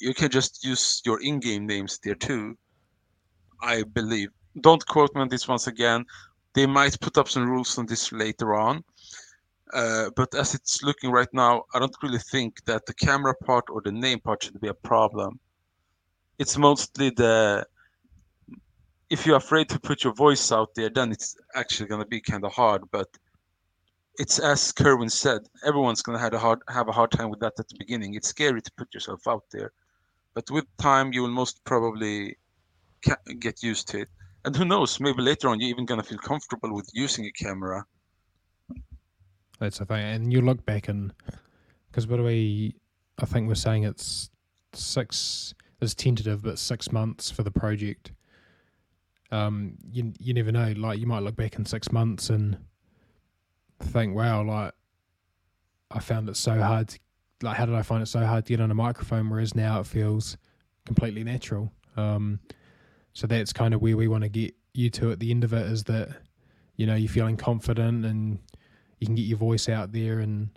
you 0.00 0.14
can 0.14 0.30
just 0.30 0.64
use 0.64 1.02
your 1.04 1.20
in-game 1.22 1.66
names 1.66 1.98
there 2.02 2.14
too. 2.14 2.56
I 3.62 3.82
believe. 3.82 4.28
Don't 4.60 4.84
quote 4.86 5.14
me 5.14 5.22
on 5.22 5.28
this 5.28 5.48
once 5.48 5.66
again. 5.66 6.04
They 6.54 6.66
might 6.66 7.00
put 7.00 7.18
up 7.18 7.28
some 7.28 7.48
rules 7.48 7.76
on 7.78 7.86
this 7.86 8.12
later 8.12 8.54
on. 8.54 8.84
Uh, 9.72 10.10
but 10.14 10.34
as 10.34 10.54
it's 10.54 10.82
looking 10.82 11.10
right 11.10 11.32
now, 11.32 11.64
I 11.74 11.80
don't 11.80 11.96
really 12.02 12.18
think 12.18 12.64
that 12.66 12.86
the 12.86 12.94
camera 12.94 13.34
part 13.34 13.64
or 13.70 13.82
the 13.84 13.90
name 13.90 14.20
part 14.20 14.44
should 14.44 14.60
be 14.60 14.68
a 14.68 14.74
problem. 14.74 15.40
It's 16.38 16.56
mostly 16.56 17.10
the 17.10 17.66
if 19.10 19.26
you're 19.26 19.36
afraid 19.36 19.68
to 19.68 19.78
put 19.78 20.04
your 20.04 20.14
voice 20.14 20.50
out 20.52 20.74
there, 20.74 20.90
then 20.90 21.12
it's 21.12 21.36
actually 21.54 21.88
going 21.88 22.00
to 22.00 22.06
be 22.06 22.20
kind 22.20 22.44
of 22.44 22.52
hard. 22.52 22.82
But 22.90 23.08
it's 24.18 24.38
as 24.38 24.72
Kerwin 24.72 25.10
said, 25.10 25.42
everyone's 25.64 26.02
going 26.02 26.16
to 26.16 26.22
have 26.22 26.34
a 26.34 26.38
hard 26.38 26.60
have 26.68 26.88
a 26.88 26.92
hard 26.92 27.10
time 27.10 27.30
with 27.30 27.40
that 27.40 27.58
at 27.58 27.68
the 27.68 27.76
beginning. 27.78 28.14
It's 28.14 28.28
scary 28.28 28.62
to 28.62 28.72
put 28.76 28.94
yourself 28.94 29.26
out 29.26 29.44
there, 29.50 29.72
but 30.34 30.50
with 30.50 30.64
time, 30.78 31.12
you 31.12 31.22
will 31.22 31.30
most 31.30 31.64
probably 31.64 32.36
ca- 33.04 33.16
get 33.38 33.62
used 33.62 33.88
to 33.88 34.00
it. 34.00 34.08
And 34.44 34.54
who 34.54 34.64
knows, 34.64 35.00
maybe 35.00 35.22
later 35.22 35.48
on, 35.48 35.60
you're 35.60 35.70
even 35.70 35.86
going 35.86 36.00
to 36.00 36.06
feel 36.06 36.18
comfortable 36.18 36.74
with 36.74 36.90
using 36.92 37.24
a 37.24 37.32
camera. 37.32 37.86
That's 39.58 39.78
the 39.78 39.86
thing. 39.86 40.04
And 40.04 40.32
you 40.32 40.42
look 40.42 40.64
back 40.66 40.88
and 40.88 41.12
because 41.90 42.06
what 42.06 42.16
do 42.16 42.24
we? 42.24 42.74
I 43.18 43.24
think 43.24 43.48
we're 43.48 43.54
saying 43.54 43.84
it's 43.84 44.30
six. 44.72 45.54
It's 45.80 45.94
tentative, 45.94 46.42
but 46.42 46.58
six 46.58 46.90
months 46.90 47.30
for 47.30 47.42
the 47.42 47.50
project. 47.50 48.12
Um, 49.30 49.76
you 49.90 50.12
you 50.18 50.34
never 50.34 50.52
know. 50.52 50.74
Like 50.76 50.98
you 50.98 51.06
might 51.06 51.22
look 51.22 51.36
back 51.36 51.56
in 51.56 51.64
six 51.64 51.92
months 51.92 52.30
and 52.30 52.58
think, 53.80 54.14
wow, 54.14 54.42
like 54.42 54.74
I 55.90 56.00
found 56.00 56.28
it 56.28 56.36
so 56.36 56.60
hard. 56.60 56.88
To, 56.88 56.98
like, 57.44 57.56
how 57.56 57.66
did 57.66 57.74
I 57.74 57.82
find 57.82 58.02
it 58.02 58.06
so 58.06 58.24
hard 58.24 58.46
to 58.46 58.52
get 58.52 58.60
on 58.60 58.70
a 58.70 58.74
microphone? 58.74 59.30
Whereas 59.30 59.54
now 59.54 59.80
it 59.80 59.86
feels 59.86 60.36
completely 60.86 61.24
natural. 61.24 61.72
Um, 61.96 62.40
so 63.12 63.26
that's 63.26 63.52
kind 63.52 63.74
of 63.74 63.80
where 63.80 63.96
we 63.96 64.08
want 64.08 64.24
to 64.24 64.28
get 64.28 64.54
you 64.72 64.90
to 64.90 65.12
at 65.12 65.20
the 65.20 65.30
end 65.30 65.44
of 65.44 65.52
it. 65.52 65.66
Is 65.66 65.84
that 65.84 66.08
you 66.76 66.86
know 66.86 66.94
you're 66.94 67.08
feeling 67.08 67.36
confident 67.36 68.04
and 68.04 68.38
you 68.98 69.06
can 69.06 69.14
get 69.14 69.22
your 69.22 69.38
voice 69.38 69.68
out 69.68 69.92
there 69.92 70.18
and 70.18 70.48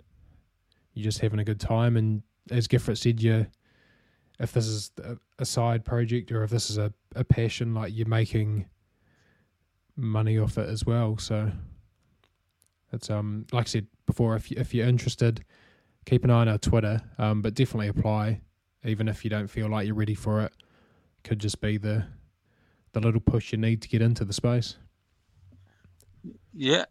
you're 0.94 1.04
just 1.04 1.20
having 1.20 1.38
a 1.38 1.44
good 1.44 1.60
time. 1.60 1.96
And 1.96 2.22
as 2.50 2.66
Gyfrtt 2.66 2.98
said, 2.98 3.22
you 3.22 3.46
if 4.40 4.52
this 4.52 4.66
is 4.66 4.90
a, 5.38 5.44
side 5.44 5.84
project 5.84 6.30
or 6.30 6.44
if 6.44 6.50
this 6.50 6.70
is 6.70 6.78
a, 6.78 6.92
a 7.16 7.24
passion, 7.24 7.74
like 7.74 7.92
you're 7.94 8.06
making 8.06 8.66
money 9.96 10.38
off 10.38 10.58
it 10.58 10.68
as 10.68 10.86
well. 10.86 11.18
So 11.18 11.50
it's 12.92 13.10
um 13.10 13.46
like 13.52 13.66
I 13.66 13.68
said 13.68 13.86
before, 14.06 14.36
if 14.36 14.50
you, 14.50 14.56
if 14.58 14.74
you're 14.74 14.86
interested, 14.86 15.44
keep 16.08 16.24
an 16.24 16.30
eye 16.30 16.40
on 16.40 16.48
our 16.48 16.58
Twitter. 16.58 17.02
Um, 17.18 17.42
but 17.42 17.54
definitely 17.54 17.88
apply, 17.88 18.40
even 18.84 19.08
if 19.08 19.24
you 19.24 19.30
don't 19.30 19.48
feel 19.48 19.68
like 19.68 19.86
you're 19.86 19.94
ready 19.94 20.14
for 20.14 20.42
it. 20.42 20.52
Could 21.24 21.38
just 21.38 21.60
be 21.60 21.76
the 21.76 22.06
the 22.92 23.00
little 23.00 23.20
push 23.20 23.52
you 23.52 23.58
need 23.58 23.82
to 23.82 23.88
get 23.88 24.00
into 24.00 24.24
the 24.24 24.32
space. 24.32 24.76
Yeah. 26.54 26.86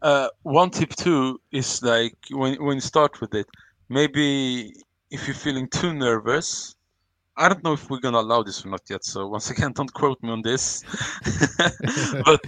Uh, 0.00 0.28
one 0.42 0.70
tip 0.70 0.90
too 0.96 1.40
is 1.52 1.82
like 1.82 2.16
when 2.30 2.62
when 2.64 2.76
you 2.76 2.80
start 2.80 3.20
with 3.20 3.34
it, 3.34 3.46
maybe 3.88 4.72
if 5.10 5.26
you're 5.26 5.34
feeling 5.34 5.68
too 5.68 5.92
nervous, 5.92 6.74
I 7.36 7.48
don't 7.48 7.62
know 7.64 7.74
if 7.74 7.90
we're 7.90 8.00
gonna 8.00 8.20
allow 8.20 8.42
this 8.42 8.64
or 8.64 8.70
not 8.70 8.82
yet. 8.88 9.04
So 9.04 9.26
once 9.26 9.50
again, 9.50 9.72
don't 9.72 9.92
quote 9.92 10.22
me 10.22 10.30
on 10.30 10.42
this. 10.42 10.82
but 12.24 12.40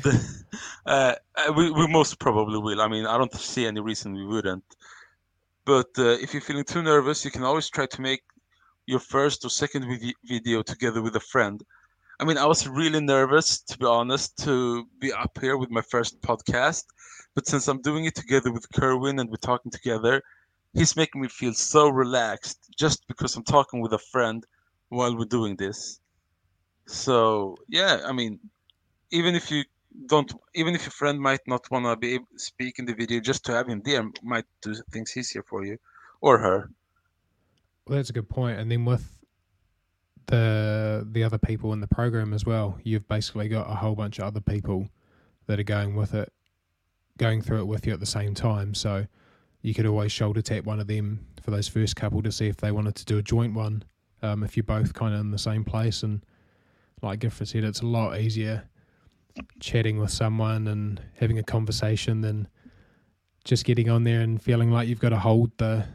uh, 0.87 1.15
uh, 1.37 1.53
we 1.55 1.71
we 1.71 1.87
most 1.89 2.19
probably 2.19 2.59
will. 2.59 2.81
I 2.81 2.89
mean, 2.89 3.05
I 3.05 3.19
don't 3.19 3.35
see 3.35 3.67
any 3.67 3.81
reason 3.81 4.15
we 4.15 4.25
wouldn't. 4.25 4.65
But 5.67 5.89
uh, 5.99 6.17
if 6.23 6.33
you're 6.33 6.41
feeling 6.41 6.65
too 6.65 6.83
nervous, 6.83 7.25
you 7.25 7.33
can 7.33 7.43
always 7.43 7.69
try 7.69 7.87
to 7.87 8.01
make 8.01 8.23
your 8.87 9.01
first 9.01 9.45
or 9.45 9.51
second 9.51 9.85
vid- 9.89 10.15
video 10.25 10.63
together 10.63 11.03
with 11.03 11.17
a 11.17 11.21
friend. 11.21 11.61
I 12.21 12.25
mean, 12.25 12.39
I 12.39 12.47
was 12.47 12.69
really 12.69 13.01
nervous, 13.01 13.61
to 13.63 13.77
be 13.77 13.85
honest, 13.85 14.39
to 14.45 14.87
be 15.01 15.13
up 15.13 15.37
here 15.41 15.57
with 15.57 15.71
my 15.71 15.83
first 15.83 16.23
podcast. 16.23 16.85
But 17.35 17.49
since 17.49 17.67
I'm 17.67 17.83
doing 17.83 18.05
it 18.05 18.15
together 18.15 18.53
with 18.53 18.73
Kerwin 18.73 19.19
and 19.19 19.29
we're 19.29 19.37
talking 19.51 19.73
together, 19.73 20.23
he's 20.73 20.97
making 20.97 21.21
me 21.21 21.29
feel 21.29 21.53
so 21.53 21.89
relaxed 21.89 22.71
just 22.79 23.07
because 23.09 23.35
I'm 23.35 23.45
talking 23.45 23.81
with 23.81 23.93
a 23.93 23.99
friend 23.99 24.47
while 24.89 25.17
we're 25.19 25.25
doing 25.25 25.57
this. 25.57 25.99
So 26.87 27.57
yeah, 27.69 28.03
I 28.07 28.13
mean, 28.13 28.39
even 29.11 29.35
if 29.35 29.51
you 29.51 29.65
don't, 30.07 30.33
even 30.55 30.75
if 30.75 30.83
your 30.83 30.91
friend 30.91 31.21
might 31.21 31.41
not 31.47 31.71
want 31.71 31.87
to 31.87 31.97
be 31.97 32.15
able 32.15 32.27
to 32.33 32.39
speak 32.39 32.79
in 32.79 32.85
the 32.85 32.95
video, 32.95 33.21
just 33.21 33.45
to 33.47 33.53
have 33.53 33.69
him 33.69 33.83
there 33.85 34.05
might 34.23 34.45
do 34.63 34.75
things 34.93 35.17
easier 35.17 35.43
for 35.43 35.65
you 35.65 35.79
or 36.21 36.39
her. 36.39 36.71
Well, 37.87 37.97
that's 37.97 38.11
a 38.11 38.13
good 38.13 38.29
point. 38.29 38.59
And 38.59 38.71
then 38.71 38.85
with 38.85 39.13
the 40.27 41.07
the 41.11 41.23
other 41.23 41.39
people 41.39 41.73
in 41.73 41.81
the 41.81 41.87
program 41.87 42.33
as 42.33 42.45
well, 42.45 42.79
you've 42.83 43.09
basically 43.09 43.49
got 43.49 43.71
a 43.71 43.75
whole 43.75 43.95
bunch 43.95 44.19
of 44.19 44.25
other 44.25 44.41
people 44.41 44.89
that 45.47 45.61
are 45.61 45.65
going 45.65 45.95
with 45.95 46.15
it, 46.15 46.33
going 47.17 47.43
through 47.43 47.61
it 47.61 47.67
with 47.67 47.87
you 47.87 47.93
at 47.93 48.01
the 48.01 48.07
same 48.07 48.35
time. 48.35 48.75
So 48.75 49.07
you 49.63 49.75
could 49.75 49.87
always 49.87 50.13
shoulder 50.13 50.43
tap 50.43 50.65
one 50.65 50.81
of 50.81 50.89
them 50.89 51.27
for 51.41 51.51
those 51.51 51.69
first 51.69 51.97
couple 51.97 52.23
to 52.23 52.33
see 52.33 52.49
if 52.49 52.57
they 52.57 52.73
wanted 52.73 52.97
to 52.97 53.05
do 53.05 53.19
a 53.19 53.23
joint 53.23 53.55
one. 53.55 53.85
Um, 54.23 54.43
if 54.43 54.57
you're 54.57 54.65
both 54.65 54.95
kind 54.95 55.15
of 55.15 55.21
in 55.21 55.31
the 55.31 55.39
same 55.39 55.65
place, 55.65 56.03
and 56.03 56.25
like 57.03 57.21
Gyfrtt 57.21 57.49
said, 57.49 57.65
it's 57.65 57.83
a 57.83 57.87
lot 57.87 58.19
easier 58.19 58.69
chatting 59.61 59.99
with 59.99 60.11
someone 60.11 60.67
and 60.67 61.03
having 61.19 61.39
a 61.39 61.43
conversation 61.43 62.21
than 62.21 62.49
just 63.45 63.65
getting 63.65 63.89
on 63.89 64.05
there 64.05 64.21
and 64.21 64.43
feeling 64.43 64.71
like 64.71 64.89
you've 64.89 65.01
got 65.01 65.11
to 65.11 65.19
hold 65.19 65.57
the 65.59 65.87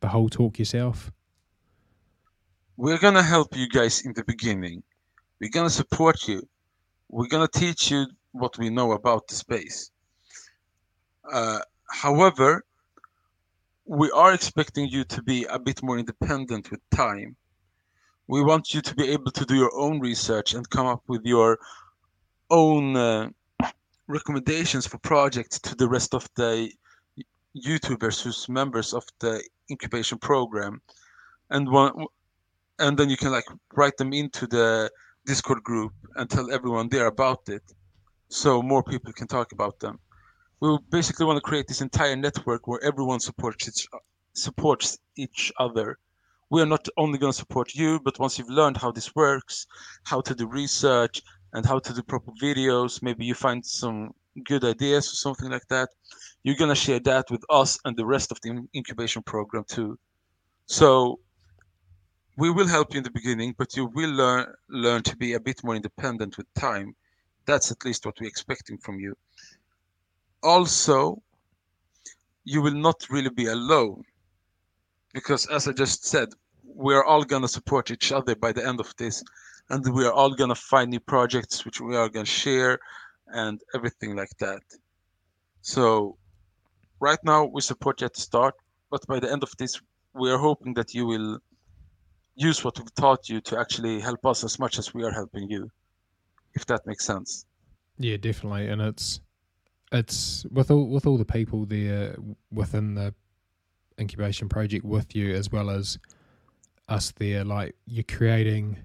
the 0.00 0.08
whole 0.08 0.28
talk 0.28 0.58
yourself. 0.58 1.12
We're 2.76 2.98
gonna 2.98 3.22
help 3.22 3.54
you 3.54 3.68
guys 3.68 4.00
in 4.06 4.14
the 4.14 4.24
beginning. 4.24 4.82
We're 5.38 5.50
gonna 5.50 5.70
support 5.70 6.26
you. 6.26 6.48
We're 7.08 7.28
gonna 7.28 7.48
teach 7.48 7.90
you 7.90 8.06
what 8.32 8.56
we 8.58 8.70
know 8.70 8.92
about 8.92 9.28
the 9.28 9.34
space. 9.34 9.90
Uh, 11.30 11.60
however, 11.90 12.64
we 13.84 14.10
are 14.12 14.32
expecting 14.32 14.88
you 14.88 15.04
to 15.04 15.22
be 15.22 15.44
a 15.44 15.58
bit 15.58 15.82
more 15.82 15.98
independent 15.98 16.70
with 16.70 16.80
time. 16.90 17.36
We 18.28 18.42
want 18.42 18.72
you 18.72 18.80
to 18.80 18.94
be 18.94 19.10
able 19.10 19.32
to 19.32 19.44
do 19.44 19.56
your 19.56 19.74
own 19.76 20.00
research 20.00 20.54
and 20.54 20.68
come 20.70 20.86
up 20.86 21.02
with 21.08 21.22
your 21.24 21.58
own 22.50 22.96
uh, 22.96 23.30
recommendations 24.06 24.86
for 24.86 24.98
projects 24.98 25.58
to 25.60 25.74
the 25.74 25.88
rest 25.88 26.14
of 26.14 26.28
the 26.36 26.70
YouTubers 27.56 28.22
who's 28.22 28.48
members 28.48 28.92
of 28.94 29.04
the 29.20 29.42
incubation 29.70 30.18
program, 30.18 30.80
and 31.50 31.68
one, 31.70 32.06
and 32.78 32.98
then 32.98 33.10
you 33.10 33.16
can 33.16 33.32
like 33.32 33.46
write 33.74 33.96
them 33.96 34.12
into 34.12 34.46
the 34.46 34.90
Discord 35.26 35.62
group 35.62 35.92
and 36.16 36.28
tell 36.28 36.52
everyone 36.52 36.88
there 36.88 37.06
about 37.06 37.48
it, 37.48 37.62
so 38.28 38.62
more 38.62 38.82
people 38.82 39.12
can 39.12 39.26
talk 39.26 39.52
about 39.52 39.78
them. 39.80 39.98
We 40.60 40.78
basically 40.90 41.26
want 41.26 41.36
to 41.38 41.42
create 41.42 41.66
this 41.68 41.80
entire 41.80 42.16
network 42.16 42.66
where 42.66 42.82
everyone 42.84 43.20
supports 43.20 43.68
each 43.68 43.86
supports 44.34 44.98
each 45.16 45.52
other. 45.58 45.98
We 46.50 46.62
are 46.62 46.66
not 46.66 46.88
only 46.96 47.18
going 47.18 47.32
to 47.32 47.38
support 47.38 47.74
you, 47.74 48.00
but 48.00 48.18
once 48.18 48.38
you've 48.38 48.50
learned 48.50 48.76
how 48.76 48.90
this 48.90 49.14
works, 49.14 49.66
how 50.04 50.20
to 50.22 50.34
do 50.34 50.46
research, 50.46 51.22
and 51.52 51.66
how 51.66 51.78
to 51.78 51.92
do 51.92 52.02
proper 52.02 52.32
videos, 52.42 53.02
maybe 53.02 53.24
you 53.24 53.34
find 53.34 53.64
some 53.64 54.12
good 54.44 54.64
ideas 54.64 55.06
or 55.12 55.16
something 55.16 55.50
like 55.50 55.66
that, 55.68 55.88
you're 56.42 56.56
going 56.56 56.70
to 56.70 56.74
share 56.74 57.00
that 57.00 57.30
with 57.30 57.44
us 57.50 57.78
and 57.84 57.96
the 57.96 58.06
rest 58.06 58.30
of 58.30 58.40
the 58.42 58.66
incubation 58.74 59.22
program 59.22 59.64
too. 59.68 59.98
So 60.66 61.18
we 62.36 62.50
will 62.50 62.66
help 62.66 62.94
you 62.94 62.98
in 62.98 63.04
the 63.04 63.10
beginning, 63.10 63.54
but 63.58 63.76
you 63.76 63.86
will 63.86 64.10
learn 64.10 64.46
learn 64.68 65.02
to 65.02 65.16
be 65.16 65.34
a 65.34 65.40
bit 65.40 65.62
more 65.64 65.74
independent 65.74 66.38
with 66.38 66.46
time. 66.54 66.94
That's 67.46 67.70
at 67.70 67.84
least 67.84 68.06
what 68.06 68.14
we're 68.20 68.28
expecting 68.28 68.78
from 68.78 69.00
you. 69.00 69.16
Also, 70.42 71.22
you 72.44 72.62
will 72.62 72.78
not 72.88 73.04
really 73.10 73.30
be 73.30 73.46
alone 73.46 74.02
because 75.12 75.46
as 75.46 75.68
I 75.68 75.72
just 75.72 76.04
said, 76.04 76.28
we're 76.64 77.04
all 77.04 77.24
gonna 77.24 77.48
support 77.48 77.90
each 77.90 78.12
other 78.12 78.34
by 78.34 78.52
the 78.52 78.66
end 78.66 78.80
of 78.80 78.94
this, 78.96 79.22
and 79.70 79.94
we 79.94 80.04
are 80.04 80.12
all 80.12 80.34
gonna 80.34 80.54
find 80.54 80.90
new 80.90 81.00
projects 81.00 81.64
which 81.64 81.80
we 81.80 81.96
are 81.96 82.08
gonna 82.08 82.24
share 82.24 82.78
and 83.28 83.60
everything 83.74 84.16
like 84.16 84.36
that. 84.38 84.62
So 85.62 86.16
right 86.98 87.18
now 87.24 87.44
we 87.44 87.60
support 87.60 88.00
you 88.00 88.06
at 88.06 88.14
the 88.14 88.20
start, 88.20 88.54
but 88.90 89.06
by 89.06 89.20
the 89.20 89.30
end 89.30 89.42
of 89.42 89.52
this, 89.58 89.80
we 90.14 90.30
are 90.30 90.38
hoping 90.38 90.74
that 90.74 90.92
you 90.92 91.06
will 91.06 91.38
use 92.34 92.64
what 92.64 92.78
we've 92.78 92.94
taught 92.94 93.28
you 93.28 93.40
to 93.42 93.58
actually 93.58 94.00
help 94.00 94.26
us 94.26 94.42
as 94.42 94.58
much 94.58 94.78
as 94.78 94.92
we 94.92 95.04
are 95.04 95.12
helping 95.12 95.48
you. 95.48 95.70
If 96.54 96.66
that 96.66 96.84
makes 96.84 97.04
sense. 97.06 97.46
Yeah, 97.98 98.16
definitely, 98.16 98.68
and 98.68 98.82
it's 98.82 99.20
it's 99.92 100.44
with 100.50 100.70
all 100.70 100.88
with 100.88 101.06
all 101.06 101.16
the 101.16 101.24
people 101.24 101.64
there 101.64 102.16
within 102.50 102.94
the 102.94 103.14
incubation 104.00 104.48
project 104.48 104.84
with 104.84 105.14
you, 105.14 105.32
as 105.32 105.52
well 105.52 105.70
as 105.70 105.98
us 106.88 107.12
there. 107.12 107.44
Like 107.44 107.76
you're 107.86 108.02
creating 108.02 108.78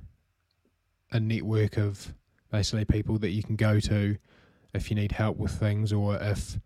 a 1.15 1.19
network 1.19 1.77
of 1.77 2.13
basically 2.51 2.85
people 2.85 3.17
that 3.19 3.29
you 3.29 3.43
can 3.43 3.55
go 3.55 3.79
to 3.79 4.17
if 4.73 4.89
you 4.89 4.95
need 4.95 5.11
help 5.11 5.37
with 5.37 5.51
things, 5.51 5.93
or 5.93 6.17
if 6.17 6.59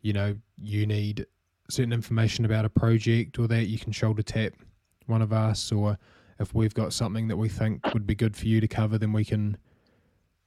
you 0.00 0.12
know 0.12 0.36
you 0.60 0.86
need 0.86 1.26
certain 1.68 1.92
information 1.92 2.44
about 2.44 2.64
a 2.64 2.68
project 2.68 3.38
or 3.38 3.46
that 3.46 3.66
you 3.66 3.78
can 3.78 3.92
shoulder 3.92 4.22
tap 4.22 4.52
one 5.06 5.22
of 5.22 5.32
us. 5.32 5.70
Or 5.72 5.98
if 6.38 6.54
we've 6.54 6.74
got 6.74 6.92
something 6.92 7.28
that 7.28 7.36
we 7.36 7.48
think 7.48 7.80
would 7.94 8.06
be 8.06 8.14
good 8.14 8.36
for 8.36 8.46
you 8.46 8.60
to 8.60 8.68
cover 8.68 8.98
then 8.98 9.12
we 9.12 9.24
can 9.24 9.56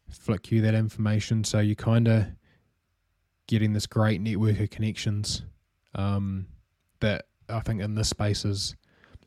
flick 0.09 0.51
you 0.51 0.61
that 0.61 0.73
information. 0.73 1.43
So 1.43 1.59
you're 1.59 1.75
kind 1.75 2.07
of 2.07 2.25
getting 3.47 3.73
this 3.73 3.87
great 3.87 4.21
network 4.21 4.59
of 4.59 4.69
connections 4.69 5.43
um, 5.93 6.47
that 6.99 7.25
I 7.49 7.59
think 7.59 7.81
in 7.81 7.95
this 7.95 8.09
space 8.09 8.45
is, 8.45 8.75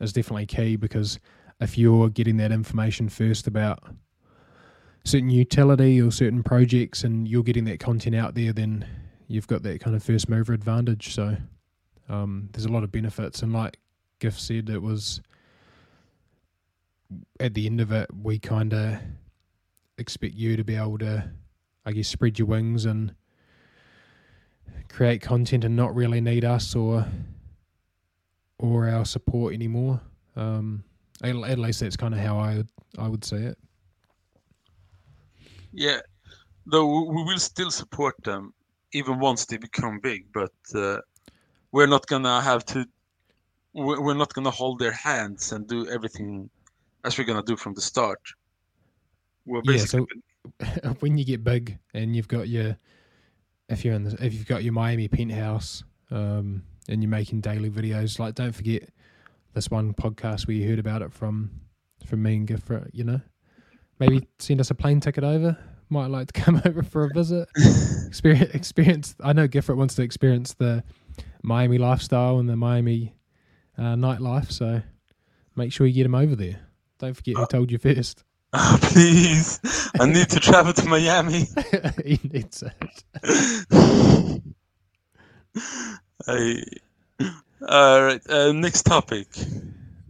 is 0.01 0.13
definitely 0.13 0.47
key 0.47 0.77
because 0.77 1.19
if 1.61 1.79
you're 1.79 2.09
getting 2.09 2.37
that 2.39 2.53
information 2.53 3.09
first 3.09 3.47
about 3.47 3.83
certain 5.05 5.31
utility 5.31 6.01
or 6.01 6.11
certain 6.11 6.43
projects 6.43 7.05
and 7.05 7.27
you're 7.27 7.43
getting 7.43 7.65
that 7.65 7.81
content 7.81 8.15
out 8.15 8.35
there 8.35 8.53
then 8.53 8.87
you've 9.27 9.47
got 9.47 9.63
that 9.63 9.81
kind 9.81 9.97
of 9.97 10.03
first 10.03 10.29
mover 10.29 10.53
advantage 10.53 11.15
so 11.15 11.37
um, 12.09 12.49
there's 12.53 12.65
a 12.65 12.73
lot 12.73 12.85
of 12.85 12.93
benefits, 12.93 13.43
and 13.43 13.53
like 13.53 13.79
Giff 14.19 14.39
said, 14.39 14.71
it 14.71 14.83
was 14.83 15.21
at 17.39 17.55
the 17.55 17.67
end 17.67 17.81
of 17.81 17.93
it, 17.93 18.09
we 18.23 18.39
kind 18.39 18.73
of 18.73 18.99
expect 19.99 20.35
you 20.35 20.57
to 20.57 20.65
be 20.65 20.75
able 20.75 20.99
to, 20.99 21.31
I 21.85 21.93
guess, 21.93 22.09
spread 22.09 22.39
your 22.39 22.49
wings 22.49 22.85
and 22.85 23.15
create 24.89 25.21
content 25.21 25.65
and 25.65 25.77
not 25.77 25.95
really 25.95 26.21
need 26.21 26.45
us 26.45 26.75
or 26.75 27.07
or 28.59 28.89
our 28.89 29.05
support 29.05 29.55
anymore. 29.55 30.01
Um, 30.35 30.83
at, 31.23 31.37
at 31.37 31.59
least 31.59 31.81
that's 31.81 31.97
kind 31.97 32.15
of 32.15 32.21
how 32.21 32.39
I 32.39 32.65
I 32.99 33.09
would 33.09 33.25
say 33.25 33.39
it. 33.39 33.59
Yeah, 35.79 36.01
though 36.67 37.05
we 37.05 37.23
will 37.23 37.39
still 37.39 37.71
support 37.71 38.17
them 38.25 38.53
even 38.93 39.21
once 39.21 39.47
they 39.47 39.59
become 39.59 40.01
big, 40.01 40.27
but 40.35 40.53
uh, 40.75 40.99
we're 41.71 41.87
not 41.87 42.05
gonna 42.09 42.41
have 42.41 42.65
to 42.67 42.85
we're 43.75 44.15
not 44.15 44.35
gonna 44.35 44.51
hold 44.51 44.81
their 44.81 44.93
hands 44.93 45.53
and 45.53 45.69
do 45.69 45.87
everything 45.89 46.51
as 47.05 47.17
we're 47.17 47.25
gonna 47.25 47.45
do 47.45 47.57
from 47.57 47.75
the 47.75 47.81
start. 47.81 48.21
We're 49.47 49.63
yeah, 49.67 49.85
so 49.85 50.05
when 50.99 51.17
you 51.17 51.25
get 51.25 51.45
big 51.45 51.79
and 51.95 52.17
you've 52.17 52.27
got 52.27 52.49
your 52.49 52.77
if 53.69 53.85
you're 53.85 53.95
in 53.95 54.03
the 54.03 54.17
if 54.25 54.35
you've 54.35 54.49
got 54.49 54.65
your 54.65 54.73
Miami 54.73 55.07
penthouse 55.07 55.85
um, 56.11 56.65
and 56.89 57.05
you're 57.05 57.11
making 57.11 57.41
daily 57.41 57.71
videos, 57.71 58.19
like 58.19 58.35
don't 58.35 58.55
forget 58.55 58.89
this 59.55 59.71
one 59.71 59.95
podcast 59.95 60.49
where 60.49 60.57
you 60.57 60.69
heard 60.69 60.81
about 60.81 61.03
it 61.03 61.13
from 61.13 61.53
from 62.05 62.25
me 62.25 62.35
and 62.35 62.49
Gyfrtt, 62.49 62.91
you 62.93 63.05
know. 63.05 63.21
Maybe 63.99 64.27
send 64.39 64.61
us 64.61 64.71
a 64.71 64.75
plane 64.75 65.01
ticket 65.01 65.25
over. 65.25 65.57
Might 65.91 66.07
like 66.07 66.31
to 66.33 66.41
come 66.41 66.61
over 66.65 66.83
for 66.83 67.05
a 67.05 67.09
visit. 67.15 67.49
experience 68.07 68.55
experience 68.55 69.15
I 69.23 69.33
know 69.33 69.49
Gyfrtt 69.49 69.77
wants 69.77 69.95
to 69.97 70.03
experience 70.03 70.55
the 70.55 70.85
Miami 71.43 71.79
lifestyle 71.79 72.39
and 72.39 72.49
the 72.49 72.57
Miami 72.57 73.15
uh, 73.77 73.95
nightlife. 73.95 74.51
So 74.53 74.83
make 75.57 75.73
sure 75.73 75.87
you 75.87 75.95
get 75.95 76.07
him 76.07 76.15
over 76.15 76.37
there. 76.37 76.61
Don't 76.99 77.15
forget 77.15 77.37
who 77.37 77.47
told 77.47 77.71
you 77.71 77.79
first. 77.79 78.25
Oh, 78.55 78.79
please. 78.81 79.61
I 80.01 80.07
need 80.07 80.31
to 80.31 80.41
travel 80.41 80.73
to 80.73 80.87
Miami. 80.87 81.45
he 82.05 82.19
needs 82.33 82.63
it. 82.63 84.43
I, 86.27 86.63
all 87.69 88.03
right. 88.03 88.23
Uh, 88.27 88.53
next 88.53 88.85
topic. 88.85 89.29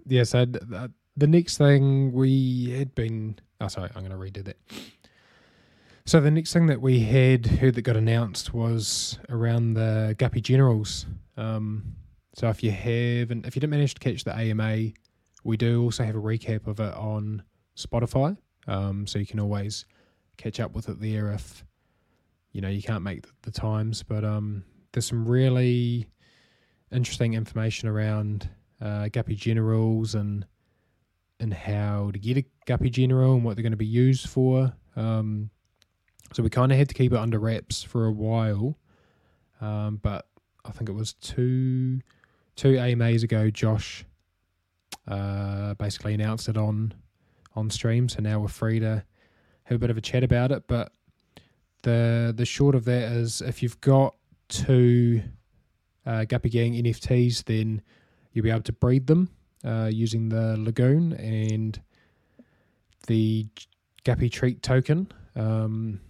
Yeah, 0.07 0.23
so 0.23 0.47
uh, 0.73 0.87
the 1.17 1.27
next 1.27 1.59
thing 1.59 2.13
we 2.13 2.71
had 2.79 2.95
been. 2.95 3.41
Oh, 3.61 3.69
sorry, 3.69 3.91
I'm 3.95 4.07
going 4.07 4.11
to 4.11 4.41
redo 4.41 4.45
that. 4.45 4.57
So 6.07 6.21
the 6.21 6.31
next 6.31 6.53
thing 6.53 6.67
that 6.67 6.81
we 6.81 7.01
had 7.01 7.47
heard 7.47 7.75
that 7.75 7.83
got 7.83 7.97
announced 7.97 8.55
was 8.55 9.19
around 9.29 9.75
the 9.75 10.15
Guppy 10.17 10.41
Generals. 10.41 11.07
Um, 11.37 11.97
so 12.35 12.49
if 12.49 12.63
you 12.63 12.71
haven't, 12.71 13.47
if 13.47 13.57
you 13.57 13.61
didn't 13.61 13.73
manage 13.73 13.95
to 13.95 14.01
catch 14.01 14.25
the 14.25 14.35
AMA, 14.35 14.93
we 15.45 15.57
do 15.57 15.83
also 15.83 16.05
have 16.05 16.15
a 16.15 16.21
recap 16.21 16.67
of 16.67 16.81
it 16.81 16.95
on 16.95 17.43
Spotify. 17.77 18.37
Um, 18.67 19.07
so 19.07 19.19
you 19.19 19.27
can 19.27 19.41
always 19.41 19.87
catch 20.37 20.61
up 20.61 20.73
with 20.73 20.89
it 20.89 21.01
there 21.01 21.33
if 21.33 21.65
you 22.53 22.61
know 22.61 22.69
you 22.69 22.83
can't 22.83 23.03
make 23.03 23.27
the, 23.43 23.51
times. 23.51 24.03
But 24.03 24.25
um, 24.25 24.65
there's 24.93 25.07
some 25.07 25.27
really 25.27 26.09
interesting 26.93 27.35
information 27.35 27.89
around 27.89 28.49
uh, 28.81 29.09
Guppy 29.09 29.35
Generals 29.35 30.15
and 30.15 30.47
and 31.41 31.53
how 31.55 32.11
to 32.13 32.19
get 32.19 32.37
a 32.37 32.45
Guppy 32.67 32.91
General 32.91 33.35
and 33.35 33.45
what 33.45 33.57
they're 33.57 33.63
going 33.63 33.73
to 33.73 33.77
be 33.77 33.87
used 33.87 34.29
for. 34.29 34.73
Um, 34.97 35.51
so 36.33 36.43
we 36.43 36.51
kind 36.51 36.73
of 36.73 36.79
had 36.79 36.89
to 36.89 36.95
keep 36.95 37.13
it 37.13 37.19
under 37.19 37.39
wraps 37.39 37.83
for 37.83 38.07
a 38.07 38.13
while. 38.13 38.77
Um, 39.61 40.01
but 40.03 40.27
I 40.65 40.71
think 40.71 40.89
it 40.89 40.95
was 40.95 41.15
two 41.15 42.01
two 42.57 42.77
AMAs 42.77 43.23
ago, 43.23 43.51
Josh 43.51 44.05
uh, 45.07 45.75
basically 45.75 46.15
announced 46.15 46.49
it 46.49 46.57
on 46.57 46.95
on 47.55 47.71
stream. 47.71 48.09
So 48.09 48.21
now 48.21 48.41
we're 48.41 48.49
free 48.49 48.81
to 48.81 49.05
have 49.65 49.77
a 49.77 49.79
bit 49.79 49.91
of 49.91 49.97
a 49.97 50.01
chat 50.01 50.23
about 50.23 50.53
it. 50.53 50.65
But 50.67 50.93
the 51.83 52.33
the 52.37 52.45
short 52.45 52.75
of 52.75 52.85
that 52.85 53.13
is, 53.13 53.41
if 53.41 53.63
you've 53.63 53.81
got 53.81 54.15
two 54.49 55.23
uh, 56.05 56.25
Guppy 56.25 56.51
Gang 56.51 56.75
NFTs, 56.75 57.45
then 57.45 57.83
you'll 58.33 58.45
be 58.45 58.51
able 58.51 58.63
to 58.63 58.73
breed 58.73 59.07
them 59.07 59.31
uh, 59.65 59.91
using 59.93 60.29
the 60.29 60.57
Lagoon 60.59 61.13
and 61.15 61.81
the 63.07 63.47
Guppy 64.05 64.29
Treat 64.29 64.63
token. 64.63 65.11
Um, 65.37 66.01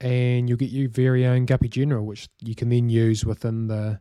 and 0.00 0.48
you'll 0.48 0.58
get 0.58 0.70
your 0.70 0.88
very 0.88 1.26
own 1.26 1.44
Guppy 1.44 1.68
General, 1.68 2.04
which 2.04 2.28
you 2.40 2.54
can 2.54 2.68
then 2.68 2.88
use 2.88 3.24
within 3.24 3.66
the 3.66 4.00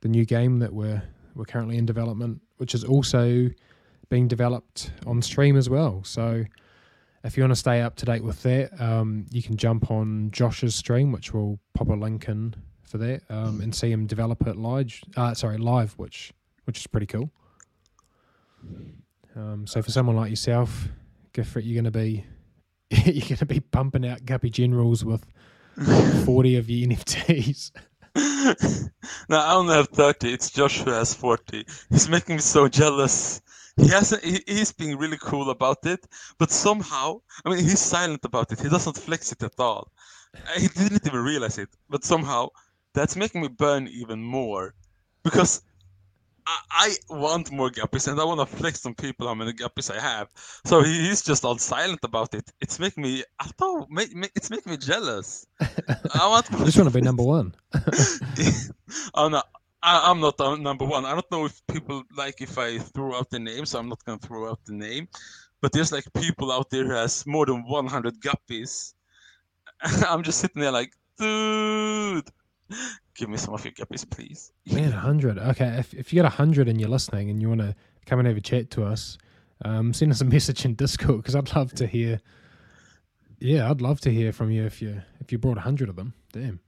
the 0.00 0.08
new 0.08 0.24
game 0.24 0.58
that 0.58 0.72
we're 0.72 1.02
we're 1.34 1.44
currently 1.44 1.78
in 1.78 1.86
development, 1.86 2.42
which 2.58 2.74
is 2.74 2.84
also 2.84 3.48
being 4.10 4.28
developed 4.28 4.90
on 5.06 5.22
stream 5.22 5.56
as 5.56 5.70
well. 5.70 6.02
So 6.04 6.44
if 7.24 7.36
you 7.36 7.42
want 7.42 7.52
to 7.52 7.56
stay 7.56 7.80
up 7.80 7.96
to 7.96 8.04
date 8.04 8.22
with 8.22 8.42
that, 8.42 8.78
um, 8.80 9.26
you 9.30 9.42
can 9.42 9.56
jump 9.56 9.90
on 9.90 10.30
Josh's 10.32 10.74
stream, 10.74 11.12
which 11.12 11.32
we'll 11.32 11.58
pop 11.72 11.88
a 11.88 11.94
link 11.94 12.28
in 12.28 12.54
for 12.82 12.98
that, 12.98 13.22
um, 13.30 13.60
and 13.62 13.74
see 13.74 13.90
him 13.90 14.06
develop 14.06 14.46
it 14.46 14.56
live. 14.56 15.00
Uh, 15.16 15.32
sorry, 15.32 15.56
live, 15.56 15.92
which 15.92 16.32
which 16.64 16.78
is 16.78 16.86
pretty 16.86 17.06
cool. 17.06 17.30
Um, 19.34 19.66
so 19.66 19.82
for 19.82 19.90
someone 19.90 20.16
like 20.16 20.30
yourself, 20.30 20.88
Gyfrtt, 21.32 21.62
you're 21.64 21.82
going 21.82 21.92
to 21.92 21.98
be 21.98 22.24
you're 22.90 23.26
going 23.26 23.36
to 23.36 23.46
be 23.46 23.60
pumping 23.60 24.06
out 24.06 24.24
Guppy 24.26 24.50
Generals 24.50 25.04
with 25.04 25.24
40 26.24 26.56
of 26.56 26.68
your 26.68 26.90
NFTs. 26.90 27.70
no, 29.28 29.38
I 29.38 29.54
only 29.54 29.74
have 29.74 29.88
30. 29.88 30.32
It's 30.32 30.50
Joshua 30.50 30.94
has 30.94 31.14
40. 31.14 31.64
He's 31.88 32.08
making 32.08 32.36
me 32.36 32.42
so 32.42 32.68
jealous. 32.68 33.40
He 33.76 33.88
hasn't. 33.88 34.22
He, 34.22 34.40
he's 34.46 34.72
being 34.72 34.98
really 34.98 35.16
cool 35.22 35.48
about 35.48 35.86
it, 35.86 36.06
but 36.38 36.50
somehow, 36.50 37.22
I 37.44 37.50
mean, 37.50 37.60
he's 37.60 37.80
silent 37.80 38.22
about 38.24 38.52
it. 38.52 38.60
He 38.60 38.68
doesn't 38.68 38.98
flex 38.98 39.32
it 39.32 39.42
at 39.42 39.58
all. 39.58 39.90
He 40.58 40.68
didn't 40.68 41.06
even 41.06 41.20
realize 41.20 41.56
it, 41.56 41.70
but 41.88 42.04
somehow, 42.04 42.48
that's 42.92 43.16
making 43.16 43.40
me 43.40 43.48
burn 43.48 43.88
even 43.88 44.22
more, 44.22 44.74
because 45.22 45.62
I, 46.46 46.94
want 47.08 47.52
more 47.52 47.70
guppies 47.70 48.08
and 48.08 48.20
I 48.20 48.24
want 48.24 48.40
to 48.40 48.46
flex 48.56 48.84
on 48.86 48.94
people 48.94 49.26
how 49.28 49.34
many 49.34 49.52
guppies 49.52 49.94
I 49.94 50.00
have. 50.00 50.28
So 50.64 50.82
he's 50.82 51.22
just 51.22 51.44
all 51.44 51.58
silent 51.58 52.00
about 52.02 52.34
it. 52.34 52.50
It's 52.60 52.78
making 52.78 53.04
me, 53.04 53.24
I 53.38 53.44
thought, 53.44 53.88
it's 53.90 54.50
making 54.50 54.72
me 54.72 54.78
jealous. 54.78 55.46
I 55.60 56.28
want. 56.28 56.52
I 56.52 56.64
just 56.64 56.76
want 56.76 56.90
to 56.90 56.94
be 56.94 57.00
number 57.00 57.22
one. 57.22 57.54
Oh, 59.14 59.24
I'm 59.24 59.32
not. 59.32 59.48
I, 59.82 60.10
am 60.10 60.20
not 60.20 60.38
number 60.60 60.84
one. 60.84 61.06
I 61.06 61.12
don't 61.12 61.30
know 61.32 61.46
if 61.46 61.66
people 61.66 62.02
like 62.14 62.42
if 62.42 62.58
I 62.58 62.78
throw 62.78 63.14
out 63.14 63.30
the 63.30 63.38
name, 63.38 63.64
so 63.64 63.78
I'm 63.78 63.88
not 63.88 64.04
gonna 64.04 64.18
throw 64.18 64.50
out 64.50 64.60
the 64.66 64.74
name. 64.74 65.08
But 65.62 65.72
there's 65.72 65.92
like 65.92 66.04
people 66.12 66.52
out 66.52 66.68
there 66.68 66.84
who 66.84 66.92
has 66.92 67.26
more 67.26 67.46
than 67.46 67.64
100 67.64 68.20
guppies. 68.20 68.92
I'm 69.82 70.22
just 70.22 70.40
sitting 70.40 70.60
there 70.60 70.72
like, 70.72 70.92
dude 71.16 72.30
Give 73.14 73.28
me 73.28 73.36
some 73.36 73.54
of 73.54 73.64
your 73.64 73.72
guppies, 73.72 74.08
please. 74.08 74.52
Man, 74.70 74.92
hundred. 74.92 75.38
Okay, 75.38 75.76
if 75.78 75.92
if 75.94 76.12
you 76.12 76.22
got 76.22 76.32
hundred 76.32 76.68
and 76.68 76.80
you're 76.80 76.88
listening 76.88 77.30
and 77.30 77.40
you 77.40 77.48
want 77.48 77.60
to 77.60 77.74
come 78.06 78.18
and 78.18 78.28
have 78.28 78.36
a 78.36 78.40
chat 78.40 78.70
to 78.72 78.84
us, 78.84 79.18
um, 79.64 79.92
send 79.92 80.10
us 80.12 80.20
a 80.20 80.24
message 80.36 80.64
in 80.64 80.74
Discord 80.74 81.18
because 81.18 81.36
I'd 81.36 81.54
love 81.54 81.72
to 81.74 81.86
hear. 81.86 82.20
Yeah, 83.38 83.70
I'd 83.70 83.80
love 83.80 84.00
to 84.02 84.10
hear 84.10 84.32
from 84.32 84.50
you 84.50 84.64
if 84.64 84.80
you 84.80 85.02
if 85.20 85.32
you 85.32 85.38
brought 85.38 85.58
hundred 85.58 85.88
of 85.88 85.96
them. 85.96 86.14
Damn. 86.32 86.60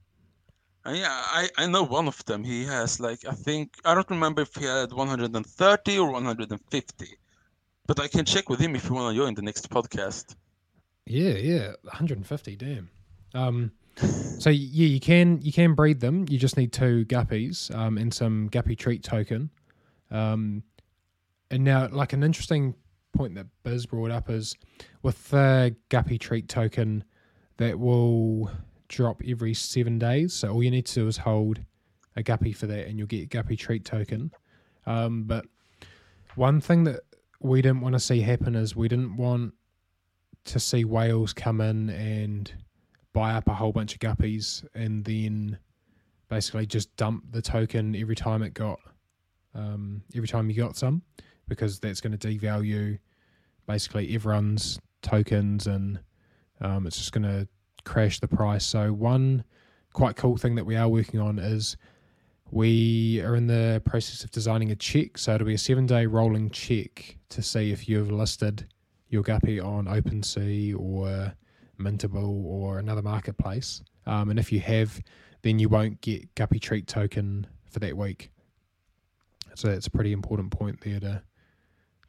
Uh, 0.85 0.91
yeah, 0.91 1.07
I, 1.09 1.49
I 1.57 1.65
know 1.67 1.81
one 1.83 2.07
of 2.07 2.23
them. 2.25 2.43
He 2.43 2.63
has 2.65 2.99
like 2.99 3.25
I 3.27 3.33
think 3.33 3.75
I 3.83 3.95
don't 3.95 4.09
remember 4.09 4.43
if 4.43 4.53
he 4.55 4.65
had 4.65 4.91
130 4.93 5.97
or 5.97 6.11
150. 6.11 7.05
but 7.87 7.99
I 7.99 8.07
can 8.07 8.25
check 8.25 8.49
with 8.49 8.59
him 8.59 8.75
if 8.75 8.87
you 8.87 8.93
want 8.95 9.15
to 9.15 9.19
join 9.19 9.33
the 9.33 9.41
next 9.41 9.69
podcast. 9.69 10.35
Yeah, 11.05 11.33
yeah, 11.33 11.67
150. 11.83 12.55
Damn. 12.55 12.89
Um, 13.33 13.71
so 13.97 14.49
yeah, 14.49 14.87
you 14.87 14.99
can 14.99 15.39
you 15.41 15.51
can 15.51 15.73
breed 15.73 15.99
them. 15.99 16.25
You 16.29 16.37
just 16.37 16.57
need 16.57 16.73
two 16.73 17.05
guppies 17.05 17.73
um, 17.75 17.97
and 17.97 18.13
some 18.13 18.47
guppy 18.47 18.75
treat 18.75 19.03
token. 19.03 19.49
Um, 20.11 20.63
and 21.51 21.63
now, 21.63 21.87
like 21.87 22.13
an 22.13 22.23
interesting 22.23 22.75
point 23.13 23.35
that 23.35 23.47
Biz 23.63 23.85
brought 23.85 24.11
up 24.11 24.29
is 24.29 24.55
with 25.03 25.29
the 25.29 25.75
guppy 25.89 26.17
treat 26.17 26.49
token, 26.49 27.03
that 27.57 27.79
will 27.79 28.51
drop 28.87 29.21
every 29.25 29.53
seven 29.53 29.97
days. 29.97 30.33
So 30.33 30.51
all 30.51 30.63
you 30.63 30.71
need 30.71 30.85
to 30.87 30.93
do 30.93 31.07
is 31.07 31.17
hold 31.17 31.61
a 32.15 32.23
guppy 32.23 32.53
for 32.53 32.67
that, 32.67 32.87
and 32.87 32.97
you'll 32.97 33.07
get 33.07 33.29
guppy 33.29 33.55
treat 33.55 33.85
token. 33.85 34.31
Um, 34.85 35.23
but 35.23 35.45
one 36.35 36.61
thing 36.61 36.83
that 36.85 37.01
we 37.39 37.61
didn't 37.61 37.81
want 37.81 37.93
to 37.93 37.99
see 37.99 38.21
happen 38.21 38.55
is 38.55 38.75
we 38.75 38.87
didn't 38.87 39.17
want 39.17 39.53
to 40.45 40.59
see 40.59 40.85
whales 40.85 41.33
come 41.33 41.61
in 41.61 41.89
and 41.89 42.53
buy 43.15 43.31
up 43.31 43.47
a 43.47 43.53
whole 43.53 43.71
bunch 43.71 43.93
of 43.93 43.99
guppies 43.99 44.65
and 44.75 45.05
then 45.05 45.57
basically 46.27 46.65
just 46.65 46.93
dump 46.97 47.23
the 47.31 47.41
token 47.41 47.95
every 47.95 48.15
time 48.15 48.43
it 48.43 48.53
got 48.53 48.77
um, 49.55 50.03
every 50.13 50.27
time 50.27 50.49
you 50.49 50.55
got 50.55 50.75
some 50.75 51.01
because 51.47 51.79
that's 51.79 52.01
going 52.01 52.17
to 52.17 52.27
devalue 52.27 52.99
basically 53.67 54.13
everyone's 54.13 54.79
tokens 55.01 55.65
and 55.67 55.97
um, 56.59 56.85
it's 56.85 56.97
just 56.97 57.13
going 57.13 57.23
to 57.23 57.47
crash 57.85 58.19
the 58.19 58.27
price. 58.27 58.65
So 58.65 58.91
one 58.91 59.45
quite 59.93 60.17
cool 60.17 60.35
thing 60.35 60.55
that 60.55 60.65
we 60.65 60.75
are 60.75 60.89
working 60.89 61.21
on 61.21 61.39
is 61.39 61.77
we 62.51 63.21
are 63.21 63.35
in 63.35 63.47
the 63.47 63.81
process 63.85 64.25
of 64.25 64.31
designing 64.31 64.71
a 64.71 64.75
check. 64.75 65.17
So 65.17 65.35
it'll 65.35 65.47
be 65.47 65.53
a 65.53 65.57
seven 65.57 65.85
day 65.85 66.05
rolling 66.05 66.49
check 66.49 67.17
to 67.29 67.41
see 67.41 67.71
if 67.71 67.87
you've 67.87 68.11
listed 68.11 68.67
your 69.07 69.23
guppy 69.23 69.59
on 69.59 69.85
OpenSea 69.85 70.77
or 70.77 71.33
Mintable 71.77 72.45
or 72.45 72.79
another 72.79 73.01
marketplace. 73.01 73.81
Um, 74.05 74.29
and 74.29 74.39
if 74.39 74.51
you 74.51 74.59
have, 74.61 75.01
then 75.41 75.59
you 75.59 75.69
won't 75.69 76.01
get 76.01 76.33
guppy 76.35 76.59
treat 76.59 76.87
token 76.87 77.47
for 77.69 77.79
that 77.79 77.95
week. 77.95 78.31
So 79.55 79.69
that's 79.69 79.87
a 79.87 79.91
pretty 79.91 80.11
important 80.11 80.51
point 80.51 80.81
there 80.81 80.99
to, 80.99 81.21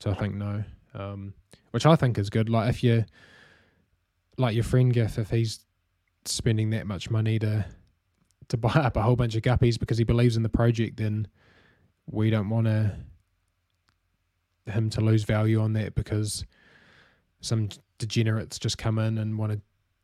to 0.00 0.10
I 0.10 0.14
think 0.14 0.34
know, 0.34 0.64
um, 0.94 1.34
which 1.70 1.86
I 1.86 1.96
think 1.96 2.18
is 2.18 2.30
good. 2.30 2.48
Like 2.48 2.68
if 2.68 2.82
you, 2.82 3.04
like 4.36 4.54
your 4.54 4.64
friend 4.64 4.92
Giff, 4.92 5.18
if 5.18 5.30
he's 5.30 5.60
spending 6.24 6.70
that 6.70 6.86
much 6.86 7.10
money 7.10 7.38
to 7.38 7.64
to 8.48 8.56
buy 8.56 8.70
up 8.70 8.96
a 8.96 9.02
whole 9.02 9.16
bunch 9.16 9.34
of 9.34 9.42
guppies 9.42 9.78
because 9.78 9.98
he 9.98 10.04
believes 10.04 10.36
in 10.36 10.42
the 10.42 10.48
project, 10.48 10.96
then 10.96 11.28
we 12.06 12.30
don't 12.30 12.48
want 12.48 12.66
to 12.66 12.96
him 14.66 14.90
to 14.90 15.00
lose 15.00 15.24
value 15.24 15.60
on 15.60 15.72
that 15.74 15.94
because 15.94 16.44
some 17.40 17.68
degenerates 17.98 18.58
just 18.58 18.78
come 18.78 18.98
in 18.98 19.18
and 19.18 19.38
want 19.38 19.52
to 19.52 19.60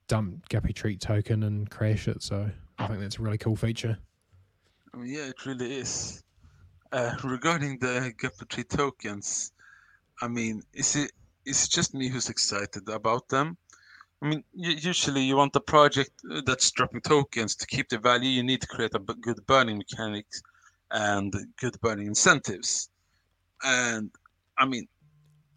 dump 0.09 0.49
guppy 0.49 0.73
treat 0.73 1.01
token 1.01 1.43
and 1.43 1.71
crash 1.71 2.09
it. 2.09 2.23
So 2.23 2.51
I 2.79 2.87
think 2.87 3.01
that's 3.01 3.19
a 3.19 3.23
really 3.23 3.39
cool 3.39 3.57
feature. 3.57 3.99
Yeah, 4.95 5.29
it 5.29 5.47
really 5.47 5.77
is. 5.77 6.23
Uh, 6.93 7.15
regarding 7.25 7.79
the 7.79 8.13
guppy 8.19 8.45
treat 8.49 8.69
tokens, 8.69 9.53
I 10.21 10.29
mean, 10.29 10.63
is 10.75 10.97
it 10.97 11.11
is 11.45 11.65
it 11.65 11.71
just 11.71 11.95
me 11.95 12.09
who's 12.09 12.29
excited 12.29 12.89
about 12.89 13.29
them? 13.29 13.57
I 14.23 14.29
mean, 14.29 14.45
usually 14.55 15.23
you 15.23 15.37
want 15.37 15.57
a 15.57 15.61
project 15.61 16.13
uh, 16.31 16.43
that's 16.47 16.71
dropping 16.71 17.01
tokens 17.01 17.57
to 17.57 17.67
keep 17.67 17.89
the 17.89 17.99
value. 17.99 18.31
You 18.31 18.45
need 18.45 18.61
to 18.61 18.69
create 18.69 18.95
a 18.95 19.01
good 19.01 19.45
burning 19.47 19.79
mechanics 19.79 20.43
and 20.93 21.35
good 21.59 21.81
burning 21.81 22.07
incentives. 22.07 22.89
And 23.65 24.11
I 24.59 24.67
mean, 24.67 24.87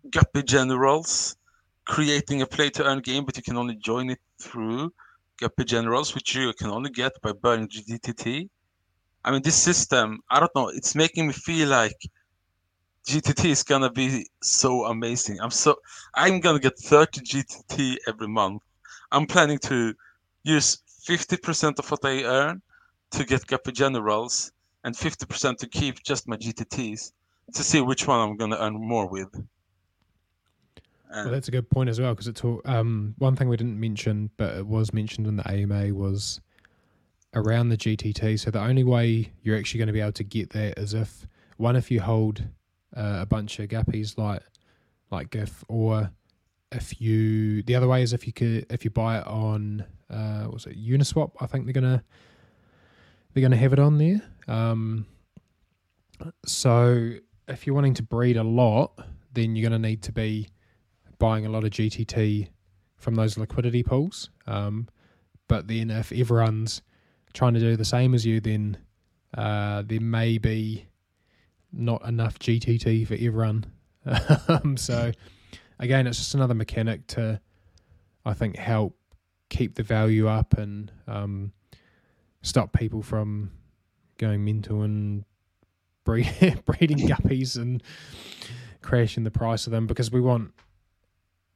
Guppy 0.09 0.43
Generals 0.43 1.36
creating 1.86 2.41
a 2.41 2.45
play 2.45 2.69
to 2.71 2.83
earn 2.83 2.99
game, 2.99 3.25
but 3.25 3.38
you 3.38 3.43
can 3.43 3.57
only 3.57 3.75
join 3.75 4.09
it 4.09 4.19
through 4.41 4.91
Guppy 5.39 5.65
Generals, 5.65 6.15
which 6.15 6.36
you 6.36 6.53
can 6.53 6.69
only 6.69 6.89
get 6.89 7.13
by 7.21 7.31
burning 7.31 7.67
GTT. 7.67 8.49
I 9.23 9.31
mean, 9.31 9.41
this 9.41 9.55
system, 9.55 10.21
I 10.29 10.39
don't 10.39 10.55
know, 10.55 10.69
it's 10.69 10.95
making 10.95 11.27
me 11.27 11.33
feel 11.33 11.69
like 11.69 11.97
GTT 13.07 13.49
is 13.49 13.63
gonna 13.63 13.91
be 13.91 14.25
so 14.41 14.86
amazing. 14.86 15.39
I'm 15.39 15.51
so 15.51 15.75
I'm 16.15 16.39
gonna 16.39 16.59
get 16.59 16.77
30 16.77 17.21
GTT 17.21 17.97
every 18.07 18.27
month. 18.27 18.63
I'm 19.11 19.27
planning 19.27 19.59
to 19.59 19.93
use 20.43 20.79
50% 21.07 21.79
of 21.79 21.91
what 21.91 22.03
I 22.03 22.23
earn 22.23 22.61
to 23.11 23.23
get 23.23 23.45
Guppy 23.45 23.71
Generals 23.71 24.51
and 24.83 24.95
50% 24.95 25.57
to 25.57 25.67
keep 25.67 26.03
just 26.03 26.27
my 26.27 26.36
GTTs 26.38 27.11
to 27.53 27.63
see 27.63 27.81
which 27.81 28.07
one 28.07 28.19
I'm 28.19 28.38
gonna 28.38 28.57
earn 28.57 28.73
more 28.73 29.07
with. 29.07 29.29
Well, 31.24 31.32
that's 31.32 31.47
a 31.47 31.51
good 31.51 31.70
point 31.70 31.89
as 31.89 31.99
well 31.99 32.13
because 32.13 32.28
it's 32.28 32.41
um, 32.66 33.16
one 33.18 33.36
thing 33.36 33.47
we 33.47 33.57
didn't 33.57 33.80
mention, 33.80 34.30
but 34.38 34.57
it 34.57 34.68
was 34.68 34.93
mentioned 34.93 35.28
in 35.28 35.38
the 35.38 35.49
AMA 35.49 35.93
was 35.93 36.41
around 37.34 37.70
the 37.70 37.78
GTT. 37.78 38.39
So 38.39 38.51
the 38.51 38.61
only 38.61 38.84
way 38.84 39.32
you're 39.41 39.57
actually 39.57 39.78
going 39.80 39.88
to 39.88 39.93
be 39.93 40.01
able 40.01 40.13
to 40.13 40.24
get 40.24 40.49
that 40.51 40.80
is 40.80 40.93
if 40.93 41.28
one, 41.57 41.76
if 41.76 41.89
you 41.91 42.01
hold 42.01 42.43
uh, 42.95 43.20
a 43.22 43.26
bunch 43.26 43.59
of 43.59 43.70
guppies 43.70 44.18
like 44.18 44.41
like 45.11 45.30
GIF, 45.30 45.63
or 45.68 46.11
if 46.72 46.99
you 46.99 47.61
the 47.63 47.76
other 47.76 47.88
way 47.88 48.01
is 48.01 48.13
if 48.13 48.28
you 48.28 48.34
could 48.34 48.66
if 48.70 48.84
you 48.84 48.91
buy 48.91 49.20
it 49.20 49.28
on 49.28 49.86
uh, 50.09 50.47
was 50.51 50.66
it 50.66 50.78
Uniswap? 50.78 51.32
I 51.39 51.47
think 51.47 51.66
they're 51.66 51.74
gonna 51.74 52.03
they're 53.34 53.41
gonna 53.41 53.57
have 53.57 53.74
it 53.74 53.80
on 53.80 53.97
there. 53.97 54.22
Um, 54.47 55.05
so 56.45 57.13
if 57.47 57.66
you're 57.66 57.76
wanting 57.76 57.93
to 57.95 58.03
breed 58.03 58.38
a 58.38 58.43
lot, 58.43 58.99
then 59.34 59.55
you're 59.55 59.70
gonna 59.70 59.80
need 59.80 60.01
to 60.03 60.11
be 60.11 60.49
buying 61.26 61.47
a 61.47 61.49
lot 61.49 61.63
of 61.63 61.71
GTT 61.71 62.49
from 62.97 63.15
those 63.15 63.36
liquidity 63.36 63.82
pools. 63.82 64.30
Um, 64.45 64.88
but 65.47 65.67
then 65.67 65.89
if 65.89 66.11
everyone's 66.11 66.84
trying 67.34 67.55
to 67.55 67.59
do 67.59 67.76
the 67.76 67.84
same 67.84 68.13
as 68.13 68.28
you, 68.28 68.39
then 68.39 68.78
uh, 69.36 69.82
there 69.84 69.99
may 70.01 70.38
be 70.38 70.86
not 71.73 72.05
enough 72.05 72.38
GTT 72.38 73.07
for 73.07 73.15
everyone. 73.15 73.65
um, 74.47 74.78
so 74.78 75.11
again, 75.80 76.05
it's 76.05 76.19
just 76.19 76.36
another 76.36 76.53
mechanic 76.53 77.07
to, 77.07 77.41
I 78.23 78.34
think, 78.36 78.55
help 78.55 78.95
keep 79.49 79.73
the 79.73 79.84
value 79.84 80.28
up 80.28 80.53
and 80.59 80.91
um, 81.07 81.53
stop 82.43 82.71
people 82.71 83.01
from 83.01 83.49
going 84.19 84.45
mental 84.45 84.84
and 84.84 85.26
breed, 86.03 86.61
breeding 86.65 86.99
guppies 86.99 87.57
and 87.57 87.82
crashing 88.84 89.23
the 89.23 89.32
price 89.32 89.65
of 89.65 89.71
them 89.71 89.88
because 89.88 90.11
we 90.11 90.21
want, 90.21 90.51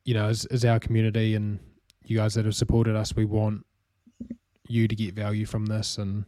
you 0.06 0.14
know, 0.14 0.28
as, 0.28 0.46
as 0.46 0.66
our 0.66 0.80
community 0.80 1.36
and 1.36 1.60
you 2.04 2.18
guys 2.18 2.34
that 2.34 2.46
have 2.46 2.56
supported 2.56 2.96
us, 2.96 3.16
we 3.16 3.26
want 3.26 3.66
you 4.68 4.88
to 4.88 4.96
get 4.96 5.14
value 5.14 5.46
from 5.46 5.66
this 5.66 5.98
and 5.98 6.26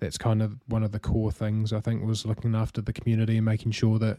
that's 0.00 0.18
kind 0.18 0.42
of 0.42 0.56
one 0.66 0.82
of 0.82 0.92
the 0.92 1.00
core 1.00 1.32
things 1.32 1.72
I 1.72 1.80
think 1.80 2.04
was 2.04 2.26
looking 2.26 2.54
after 2.54 2.80
the 2.80 2.92
community 2.92 3.36
and 3.36 3.44
making 3.44 3.72
sure 3.72 3.98
that 3.98 4.18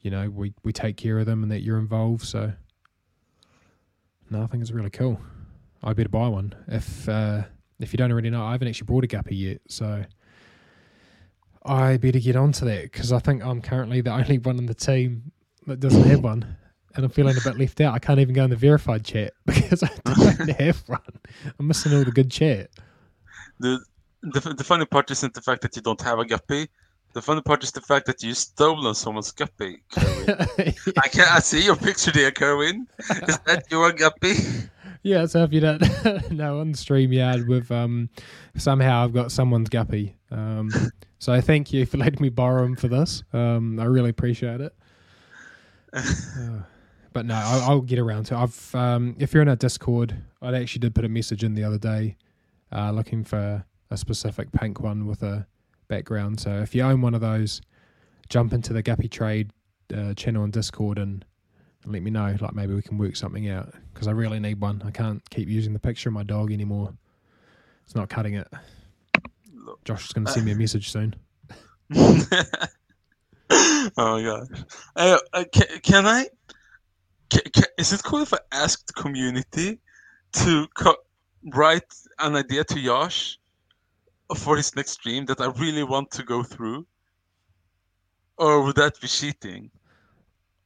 you 0.00 0.10
know 0.10 0.28
we 0.28 0.52
we 0.64 0.72
take 0.72 0.96
care 0.96 1.18
of 1.18 1.26
them 1.26 1.42
and 1.42 1.52
that 1.52 1.60
you're 1.60 1.78
involved. 1.78 2.24
So 2.24 2.52
no, 4.30 4.42
I 4.42 4.46
think 4.46 4.62
it's 4.62 4.72
really 4.72 4.90
cool. 4.90 5.20
I 5.82 5.92
better 5.92 6.08
buy 6.08 6.28
one 6.28 6.54
if 6.68 7.08
uh, 7.08 7.42
if 7.78 7.92
you 7.92 7.96
don't 7.96 8.10
already 8.10 8.30
know. 8.30 8.44
I 8.44 8.52
haven't 8.52 8.68
actually 8.68 8.86
bought 8.86 9.04
a 9.04 9.08
guppy 9.08 9.36
yet, 9.36 9.60
so 9.68 10.04
I 11.64 11.96
better 11.96 12.18
get 12.18 12.36
onto 12.36 12.64
that 12.64 12.84
because 12.84 13.12
I 13.12 13.18
think 13.18 13.44
I'm 13.44 13.60
currently 13.62 14.00
the 14.00 14.12
only 14.14 14.38
one 14.38 14.58
in 14.58 14.66
the 14.66 14.74
team 14.74 15.32
that 15.66 15.80
doesn't 15.80 16.04
have 16.04 16.24
one. 16.24 16.56
And 16.94 17.04
I'm 17.04 17.10
feeling 17.10 17.36
a 17.36 17.40
bit 17.40 17.58
left 17.58 17.80
out. 17.80 17.94
I 17.94 17.98
can't 17.98 18.20
even 18.20 18.34
go 18.34 18.44
in 18.44 18.50
the 18.50 18.56
verified 18.56 19.04
chat 19.04 19.32
because 19.46 19.82
I 19.82 19.90
don't 20.04 20.50
have 20.60 20.82
one. 20.86 21.00
I'm 21.58 21.66
missing 21.66 21.94
all 21.94 22.04
the 22.04 22.12
good 22.12 22.30
chat. 22.30 22.70
Dude, 23.60 23.80
the, 24.22 24.40
the 24.40 24.64
funny 24.64 24.84
part 24.84 25.10
isn't 25.10 25.34
the 25.34 25.40
fact 25.40 25.62
that 25.62 25.74
you 25.76 25.82
don't 25.82 26.00
have 26.02 26.18
a 26.18 26.24
guppy. 26.24 26.68
The 27.14 27.22
funny 27.22 27.42
part 27.42 27.62
is 27.62 27.72
the 27.72 27.80
fact 27.80 28.06
that 28.06 28.22
you 28.22 28.32
stolen 28.32 28.94
someone's 28.94 29.32
guppy, 29.32 29.82
Kerwin. 29.92 30.30
I 31.02 31.08
can 31.08 31.26
I 31.30 31.40
see 31.40 31.62
your 31.62 31.76
picture 31.76 32.10
there, 32.10 32.30
Kerwin. 32.30 32.86
Is 33.28 33.38
that 33.40 33.64
your 33.70 33.92
guppy? 33.92 34.34
Yeah, 35.02 35.26
so 35.26 35.42
if 35.42 35.52
you 35.52 35.60
don't 35.60 35.82
know 36.30 36.60
on 36.60 36.72
StreamYard 36.72 37.48
with 37.48 37.70
um 37.70 38.08
somehow 38.56 39.04
I've 39.04 39.12
got 39.12 39.30
someone's 39.30 39.68
guppy. 39.68 40.16
Um 40.30 40.70
so 41.18 41.38
thank 41.42 41.72
you 41.72 41.84
for 41.84 41.98
letting 41.98 42.22
me 42.22 42.30
borrow 42.30 42.64
him 42.64 42.76
for 42.76 42.88
this. 42.88 43.22
Um 43.34 43.78
I 43.78 43.84
really 43.84 44.10
appreciate 44.10 44.62
it. 44.62 44.74
Uh, 45.92 46.62
but 47.12 47.26
no, 47.26 47.34
I'll, 47.34 47.62
I'll, 47.70 47.80
get 47.80 47.98
around 47.98 48.24
to. 48.26 48.34
It. 48.34 48.38
I've 48.38 48.74
um 48.74 49.16
if 49.18 49.32
you're 49.32 49.42
in 49.42 49.48
our 49.48 49.56
Discord, 49.56 50.16
I 50.40 50.54
actually 50.56 50.80
did 50.80 50.94
put 50.94 51.04
a 51.04 51.08
message 51.08 51.44
in 51.44 51.54
the 51.54 51.64
other 51.64 51.78
day, 51.78 52.16
uh, 52.72 52.90
looking 52.90 53.24
for 53.24 53.64
a 53.90 53.96
specific 53.96 54.50
pink 54.52 54.80
one 54.80 55.06
with 55.06 55.22
a 55.22 55.46
background. 55.88 56.40
So 56.40 56.60
if 56.60 56.74
you 56.74 56.82
own 56.82 57.02
one 57.02 57.14
of 57.14 57.20
those, 57.20 57.60
jump 58.28 58.52
into 58.52 58.72
the 58.72 58.82
Guppy 58.82 59.08
Trade 59.08 59.50
uh, 59.94 60.14
channel 60.14 60.42
on 60.42 60.50
Discord 60.50 60.98
and, 60.98 61.24
and 61.84 61.92
let 61.92 62.02
me 62.02 62.10
know. 62.10 62.34
Like 62.40 62.54
maybe 62.54 62.74
we 62.74 62.82
can 62.82 62.98
work 62.98 63.16
something 63.16 63.48
out 63.50 63.72
because 63.92 64.08
I 64.08 64.12
really 64.12 64.40
need 64.40 64.60
one. 64.60 64.82
I 64.84 64.90
can't 64.90 65.28
keep 65.30 65.48
using 65.48 65.72
the 65.72 65.78
picture 65.78 66.08
of 66.08 66.14
my 66.14 66.22
dog 66.22 66.52
anymore. 66.52 66.94
It's 67.84 67.94
not 67.94 68.08
cutting 68.08 68.34
it. 68.34 68.48
Josh 69.84 70.06
is 70.06 70.12
going 70.12 70.26
to 70.26 70.32
send 70.32 70.46
me 70.46 70.52
a 70.52 70.56
message 70.56 70.90
soon. 70.90 71.14
oh 71.94 72.30
my 73.96 74.22
gosh! 74.22 74.46
Uh, 74.96 75.18
can, 75.52 75.66
can 75.82 76.06
I 76.06 76.28
is 77.78 77.92
it 77.92 78.02
cool 78.04 78.22
if 78.22 78.32
I 78.32 78.38
ask 78.52 78.86
the 78.86 78.92
community 78.92 79.78
to 80.32 80.66
co- 80.74 80.96
write 81.54 81.92
an 82.18 82.36
idea 82.36 82.64
to 82.64 82.82
Josh 82.82 83.38
for 84.36 84.56
his 84.56 84.74
next 84.76 84.92
stream 84.92 85.26
that 85.26 85.40
I 85.40 85.46
really 85.46 85.82
want 85.84 86.10
to 86.12 86.22
go 86.22 86.42
through? 86.42 86.86
Or 88.38 88.62
would 88.64 88.76
that 88.76 89.00
be 89.00 89.08
cheating? 89.08 89.70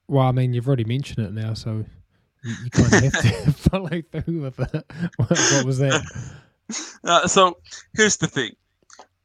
Well, 0.08 0.26
I 0.26 0.32
mean, 0.32 0.52
you've 0.52 0.66
already 0.68 0.84
mentioned 0.84 1.26
it 1.26 1.32
now, 1.32 1.54
so 1.54 1.84
you, 2.42 2.54
you 2.64 2.70
kind 2.70 2.94
of 2.94 3.02
have 3.12 3.22
to 3.22 3.52
follow 3.70 4.02
through 4.12 4.40
with 4.42 4.60
it. 4.60 4.84
What, 5.16 5.30
what 5.30 5.64
was 5.66 5.78
that? 5.78 6.02
Uh, 7.04 7.26
so 7.28 7.58
here's 7.94 8.16
the 8.16 8.26
thing. 8.26 8.52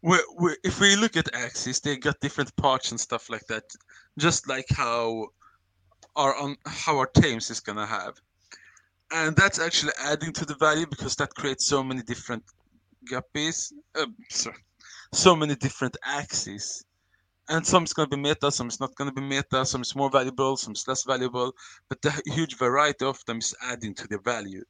we 0.02 0.18
we 0.40 0.56
if 0.64 0.80
we 0.80 0.96
look 0.96 1.16
at 1.18 1.26
Axies, 1.34 1.82
they 1.82 1.98
got 1.98 2.20
different 2.20 2.56
parts 2.56 2.92
and 2.92 3.00
stuff 3.00 3.30
like 3.30 3.46
that, 3.48 3.64
just 4.18 4.48
like 4.48 4.68
how 4.70 5.28
our 6.16 6.36
on 6.36 6.58
how 6.66 6.98
our 6.98 7.08
teams 7.08 7.50
is 7.50 7.60
gonna 7.60 7.86
have, 7.86 8.20
and 9.12 9.36
that's 9.36 9.60
actually 9.60 9.94
adding 10.00 10.34
to 10.34 10.46
the 10.46 10.56
value 10.56 10.86
because 10.88 11.16
that 11.18 11.34
creates 11.36 11.66
so 11.66 11.84
many 11.84 12.02
different 12.02 12.44
guppies, 13.10 13.74
uh, 13.96 14.06
sorry, 14.30 14.64
so 15.14 15.36
many 15.36 15.56
different 15.56 15.98
Axies, 16.08 16.84
and 17.50 17.66
some 17.66 17.84
is 17.84 17.94
gonna 17.94 18.10
be 18.10 18.18
meta, 18.18 18.52
some 18.52 18.68
is 18.68 18.80
not 18.80 18.96
gonna 18.96 19.12
be 19.12 19.22
meta, 19.22 19.66
some 19.66 19.82
is 19.82 19.96
more 19.96 20.10
valuable, 20.10 20.58
some 20.58 20.74
is 20.74 20.88
less 20.88 21.04
valuable, 21.04 21.54
but 21.90 22.02
the 22.02 22.12
huge 22.26 22.58
variety 22.58 23.06
of 23.06 23.24
them 23.26 23.40
is 23.40 23.56
adding 23.64 23.94
to 23.96 24.08
the 24.08 24.18
value. 24.20 24.64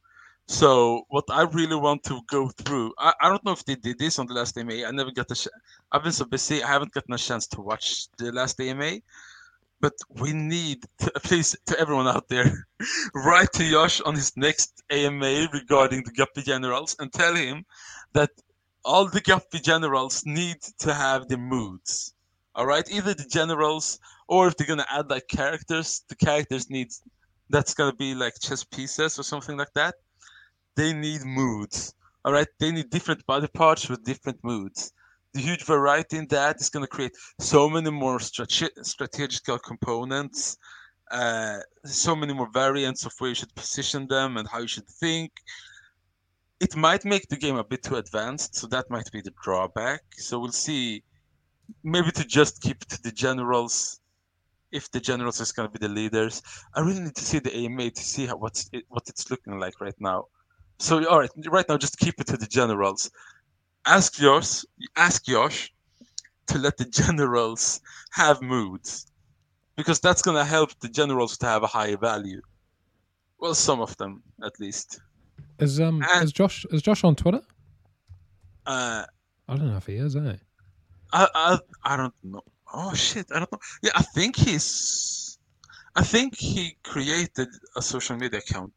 So 0.48 1.04
what 1.10 1.26
I 1.30 1.44
really 1.44 1.76
want 1.78 2.04
to 2.06 2.22
go 2.28 2.50
through, 2.50 2.94
I, 2.98 3.14
I 3.22 3.30
don't 3.30 3.44
know 3.46 3.54
if 3.54 3.64
they 3.64 3.76
did 3.76 4.00
this 4.00 4.20
on 4.20 4.28
the 4.28 4.34
last 4.34 4.58
AMA. 4.58 4.86
I 4.86 4.92
never 4.92 5.12
got 5.12 5.28
the. 5.30 5.36
Sh- 5.36 5.48
I've 5.92 6.04
been 6.04 6.12
so 6.12 6.26
busy, 6.26 6.62
I 6.64 6.68
haven't 6.68 6.92
gotten 6.94 7.14
a 7.14 7.18
chance 7.18 7.48
to 7.48 7.62
watch 7.62 8.10
the 8.18 8.32
last 8.34 8.60
AMA. 8.60 9.00
But 9.82 9.94
we 10.10 10.32
need, 10.34 10.86
to, 11.00 11.12
please, 11.24 11.56
to 11.66 11.80
everyone 11.80 12.08
out 12.08 12.30
there, 12.30 12.68
write 13.14 13.52
to 13.54 13.70
Josh 13.70 14.00
on 14.02 14.16
his 14.16 14.32
next 14.38 14.82
AMA 14.90 15.50
regarding 15.52 16.04
the 16.04 16.12
Guppy 16.12 16.44
Generals 16.44 16.96
and 17.00 17.12
tell 17.12 17.36
him 17.36 17.66
that 18.14 18.30
all 18.86 19.08
the 19.08 19.22
Guppy 19.22 19.60
Generals 19.60 20.24
need 20.26 20.62
to 20.80 20.94
have 20.94 21.28
the 21.28 21.38
moods. 21.38 22.14
All 22.56 22.66
right, 22.66 22.90
either 22.92 23.14
the 23.14 23.24
generals 23.24 24.00
or 24.28 24.48
if 24.48 24.58
they're 24.58 24.68
gonna 24.68 24.86
add 24.90 25.10
like 25.10 25.28
characters, 25.28 26.04
the 26.10 26.16
characters 26.16 26.70
need 26.70 26.90
that's 27.50 27.74
gonna 27.74 27.96
be 27.96 28.14
like 28.14 28.34
chess 28.42 28.64
pieces 28.64 29.18
or 29.18 29.24
something 29.24 29.58
like 29.58 29.74
that 29.74 29.96
they 30.76 30.94
need 30.94 31.22
moods. 31.26 31.94
All 32.24 32.34
right, 32.34 32.48
they 32.60 32.72
need 32.72 32.90
different 32.90 33.26
body 33.26 33.48
parts 33.48 33.90
with 33.90 34.04
different 34.04 34.44
moods. 34.44 34.94
The 35.34 35.42
huge 35.42 35.64
variety 35.64 36.18
in 36.18 36.28
that 36.28 36.60
is 36.60 36.70
going 36.70 36.84
to 36.84 36.90
create 36.90 37.16
so 37.40 37.70
many 37.70 37.90
more 37.90 38.20
strate- 38.20 38.78
strategical 38.84 39.58
components, 39.60 40.58
uh, 41.10 41.60
so 41.86 42.16
many 42.16 42.34
more 42.34 42.50
variants 42.52 43.06
of 43.06 43.14
where 43.20 43.30
you 43.30 43.36
should 43.36 43.54
position 43.56 44.08
them 44.08 44.38
and 44.38 44.48
how 44.48 44.60
you 44.60 44.68
should 44.68 44.88
think. 44.88 45.32
It 46.60 46.76
might 46.76 47.06
make 47.06 47.28
the 47.28 47.38
game 47.38 47.56
a 47.56 47.64
bit 47.64 47.84
too 47.84 47.96
advanced, 47.96 48.56
so 48.56 48.68
that 48.68 48.90
might 48.90 49.12
be 49.12 49.22
the 49.22 49.34
drawback. 49.44 50.02
So 50.18 50.40
we'll 50.40 50.52
see. 50.52 51.04
Maybe 51.84 52.12
to 52.12 52.26
just 52.26 52.62
keep 52.62 52.80
to 52.86 53.02
the 53.02 53.12
generals, 53.12 54.02
if 54.72 54.90
the 54.92 55.00
generals 55.00 55.40
is 55.40 55.52
going 55.52 55.68
to 55.70 55.80
be 55.80 55.86
the 55.86 55.94
leaders. 55.94 56.42
I 56.74 56.82
really 56.82 57.02
need 57.02 57.16
to 57.16 57.24
see 57.24 57.40
the 57.40 57.54
AMA 57.56 57.92
to 57.92 58.04
see 58.04 58.26
how 58.26 58.38
what's 58.38 58.70
it, 58.74 58.86
what 58.90 59.04
it's 59.08 59.30
looking 59.30 59.60
like 59.60 59.80
right 59.82 60.00
now. 60.00 60.26
So 60.80 61.06
all 61.08 61.20
right, 61.20 61.30
right 61.48 61.68
now 61.68 61.78
just 61.78 61.98
keep 61.98 62.20
it 62.20 62.28
to 62.28 62.38
the 62.38 62.48
generals. 62.48 63.12
Ask 63.86 64.16
Josh, 64.16 64.64
ask 64.96 65.26
Josh 65.26 65.74
to 66.48 66.58
let 66.58 66.78
the 66.78 66.86
generals 67.02 67.82
have 68.12 68.42
moods, 68.42 69.08
because 69.76 70.00
that's 70.00 70.22
gonna 70.22 70.46
help 70.46 70.78
the 70.80 70.90
generals 70.90 71.38
to 71.40 71.46
have 71.48 71.64
a 71.64 71.68
higher 71.68 71.98
value. 71.98 72.42
Well, 73.40 73.56
some 73.56 73.82
of 73.82 73.98
them 73.98 74.22
at 74.44 74.60
least. 74.60 75.00
Is 75.60 75.80
um 75.80 76.04
And- 76.14 76.24
is 76.26 76.32
Josh 76.32 76.66
is 76.72 76.82
Josh 76.82 77.04
on 77.04 77.16
Twitter? 77.16 77.42
Uh, 78.66 79.06
I 79.50 79.56
don't 79.56 79.68
know 79.68 79.78
if 79.78 79.88
he 79.88 79.96
is, 79.96 80.16
eh? 80.16 80.36
I, 81.14 81.28
I 81.34 81.60
I 81.84 81.98
don't 81.98 82.14
know. 82.24 82.42
Oh 82.74 82.94
shit, 82.94 83.26
I 83.34 83.40
don't 83.40 83.52
know. 83.52 83.60
Yeah, 83.82 83.92
I 83.96 84.04
think 84.04 84.36
he's. 84.38 85.40
I 85.96 86.04
think 86.04 86.38
he 86.38 86.78
created 86.84 87.50
a 87.76 87.82
social 87.82 88.16
media 88.16 88.40
account. 88.40 88.72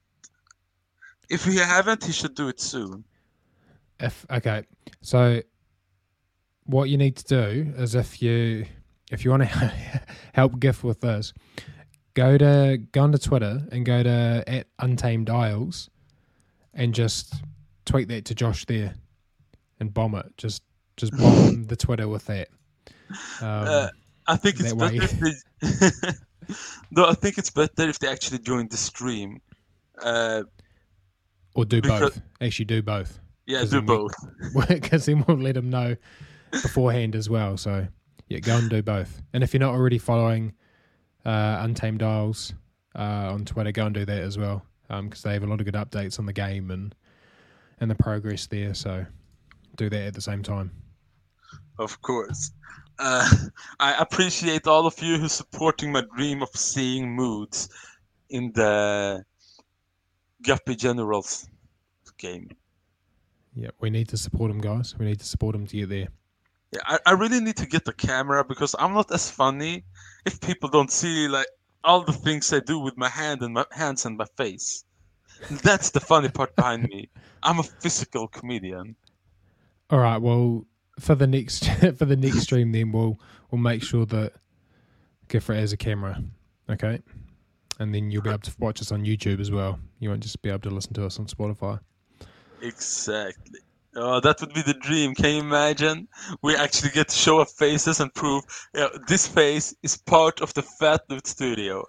If 1.30 1.44
he 1.44 1.56
haven't, 1.58 2.02
he 2.04 2.12
should 2.12 2.34
do 2.34 2.48
it 2.48 2.60
soon. 2.60 3.04
If 4.04 4.26
okay, 4.30 4.64
so 5.02 5.40
what 6.64 6.88
you 6.90 6.96
need 6.96 7.16
to 7.16 7.24
do 7.24 7.72
is 7.76 7.94
if 7.94 8.20
you 8.22 8.66
if 9.10 9.24
you 9.24 9.30
want 9.30 9.44
to 9.44 9.48
help 10.34 10.58
GIF 10.60 10.82
with 10.84 11.00
this, 11.00 11.32
go 12.14 12.36
to 12.38 12.78
go 12.92 13.02
onto 13.02 13.18
Twitter 13.18 13.66
and 13.70 13.84
go 13.84 14.02
to 14.02 14.44
at 14.46 14.66
Untamed 14.78 15.30
Isles, 15.30 15.90
and 16.72 16.94
just 16.94 17.34
tweet 17.84 18.08
that 18.08 18.24
to 18.26 18.34
Josh 18.34 18.64
there, 18.66 18.94
and 19.80 19.92
bomb 19.92 20.14
it. 20.14 20.26
Just 20.36 20.62
just 20.96 21.16
bomb 21.16 21.64
the 21.68 21.76
Twitter 21.76 22.08
with 22.08 22.26
that. 22.26 22.48
Um, 23.40 23.66
Uh, 23.66 23.88
I 24.26 24.36
think 24.36 24.60
it's 24.60 24.72
better 24.72 25.02
if 25.02 25.20
they. 25.20 26.10
no, 26.90 27.06
I 27.06 27.14
think 27.14 27.38
it's 27.38 27.50
better 27.50 27.88
if 27.88 27.98
they 27.98 28.08
actually 28.08 28.38
join 28.38 28.68
the 28.68 28.76
stream. 28.76 29.40
Uh, 30.02 30.42
or 31.54 31.64
do 31.64 31.80
because- 31.80 32.00
both. 32.00 32.22
Actually, 32.40 32.64
do 32.66 32.82
both. 32.82 33.20
Yeah, 33.46 33.64
do 33.64 33.82
both. 33.82 34.14
because 34.68 35.06
then 35.06 35.24
we'll 35.26 35.36
let 35.36 35.54
them 35.54 35.70
know 35.70 35.96
beforehand 36.50 37.14
as 37.14 37.28
well. 37.28 37.56
So 37.56 37.86
yeah, 38.28 38.38
go 38.38 38.56
and 38.56 38.70
do 38.70 38.82
both. 38.82 39.22
And 39.32 39.42
if 39.42 39.52
you're 39.52 39.60
not 39.60 39.74
already 39.74 39.98
following 39.98 40.54
uh, 41.24 41.58
Untamed 41.60 42.02
Isles 42.02 42.54
uh, 42.94 43.32
on 43.32 43.44
Twitter, 43.44 43.72
go 43.72 43.86
and 43.86 43.94
do 43.94 44.04
that 44.04 44.22
as 44.22 44.38
well 44.38 44.64
because 44.88 45.22
they 45.22 45.32
have 45.32 45.42
a 45.42 45.46
lot 45.46 45.60
of 45.60 45.64
good 45.64 45.74
updates 45.74 46.18
on 46.18 46.26
the 46.26 46.32
game 46.32 46.70
and 46.70 46.94
and 47.80 47.90
the 47.90 47.94
progress 47.94 48.46
there. 48.46 48.74
So 48.74 49.04
do 49.76 49.90
that 49.90 50.02
at 50.02 50.14
the 50.14 50.20
same 50.20 50.42
time. 50.42 50.70
Of 51.78 52.00
course. 52.02 52.52
Uh, 52.98 53.28
I 53.80 53.94
appreciate 54.00 54.66
all 54.66 54.86
of 54.86 55.00
you 55.02 55.18
who 55.18 55.26
are 55.26 55.28
supporting 55.28 55.92
my 55.92 56.02
dream 56.16 56.42
of 56.42 56.50
seeing 56.50 57.14
moods 57.14 57.68
in 58.30 58.52
the 58.54 59.24
Guppy 60.42 60.76
Generals 60.76 61.48
game. 62.18 62.48
Yeah, 63.56 63.70
we 63.80 63.90
need 63.90 64.08
to 64.08 64.16
support 64.16 64.50
them, 64.50 64.60
guys. 64.60 64.94
We 64.98 65.06
need 65.06 65.20
to 65.20 65.26
support 65.26 65.54
them 65.54 65.66
to 65.66 65.76
get 65.76 65.88
there. 65.88 66.08
Yeah, 66.72 66.80
I, 66.86 66.98
I 67.06 67.12
really 67.12 67.40
need 67.40 67.56
to 67.56 67.66
get 67.66 67.84
the 67.84 67.92
camera 67.92 68.44
because 68.44 68.74
I'm 68.78 68.94
not 68.94 69.12
as 69.12 69.30
funny 69.30 69.84
if 70.26 70.40
people 70.40 70.68
don't 70.68 70.90
see 70.90 71.28
like 71.28 71.46
all 71.84 72.02
the 72.02 72.12
things 72.12 72.52
I 72.52 72.60
do 72.60 72.78
with 72.78 72.96
my 72.96 73.08
hand 73.08 73.42
and 73.42 73.54
my 73.54 73.66
hands 73.70 74.04
and 74.06 74.16
my 74.16 74.26
face. 74.36 74.84
That's 75.50 75.90
the 75.90 76.00
funny 76.00 76.28
part 76.28 76.56
behind 76.56 76.84
me. 76.84 77.08
I'm 77.42 77.58
a 77.58 77.62
physical 77.62 78.26
comedian. 78.28 78.96
All 79.90 79.98
right. 79.98 80.18
Well, 80.18 80.66
for 80.98 81.14
the 81.14 81.26
next 81.26 81.68
for 81.96 82.04
the 82.04 82.16
next 82.16 82.40
stream, 82.40 82.72
then 82.72 82.90
we'll 82.90 83.20
we'll 83.50 83.60
make 83.60 83.82
sure 83.82 84.06
that 84.06 84.32
Gyfrtt 85.28 85.58
has 85.58 85.72
a 85.72 85.76
camera. 85.76 86.22
Okay. 86.68 87.00
And 87.78 87.94
then 87.94 88.10
you'll 88.10 88.22
be 88.22 88.30
able 88.30 88.38
to 88.40 88.54
watch 88.58 88.80
us 88.80 88.92
on 88.92 89.04
YouTube 89.04 89.40
as 89.40 89.50
well. 89.50 89.78
You 89.98 90.08
won't 90.08 90.22
just 90.22 90.40
be 90.42 90.48
able 90.48 90.60
to 90.60 90.70
listen 90.70 90.94
to 90.94 91.04
us 91.04 91.18
on 91.18 91.26
Spotify. 91.26 91.80
Exactly. 92.64 93.60
Oh, 93.94 94.20
that 94.20 94.40
would 94.40 94.54
be 94.54 94.62
the 94.62 94.74
dream. 94.74 95.14
Can 95.14 95.34
you 95.34 95.40
imagine? 95.42 96.08
We 96.42 96.56
actually 96.56 96.90
get 96.90 97.08
to 97.10 97.16
show 97.16 97.38
our 97.40 97.46
faces 97.46 98.00
and 98.00 98.12
prove 98.14 98.42
you 98.74 98.80
know, 98.80 98.90
this 99.06 99.26
face 99.26 99.74
is 99.82 99.98
part 99.98 100.40
of 100.40 100.54
the 100.54 100.62
Fat 100.62 101.02
Loot 101.10 101.26
Studio. 101.26 101.84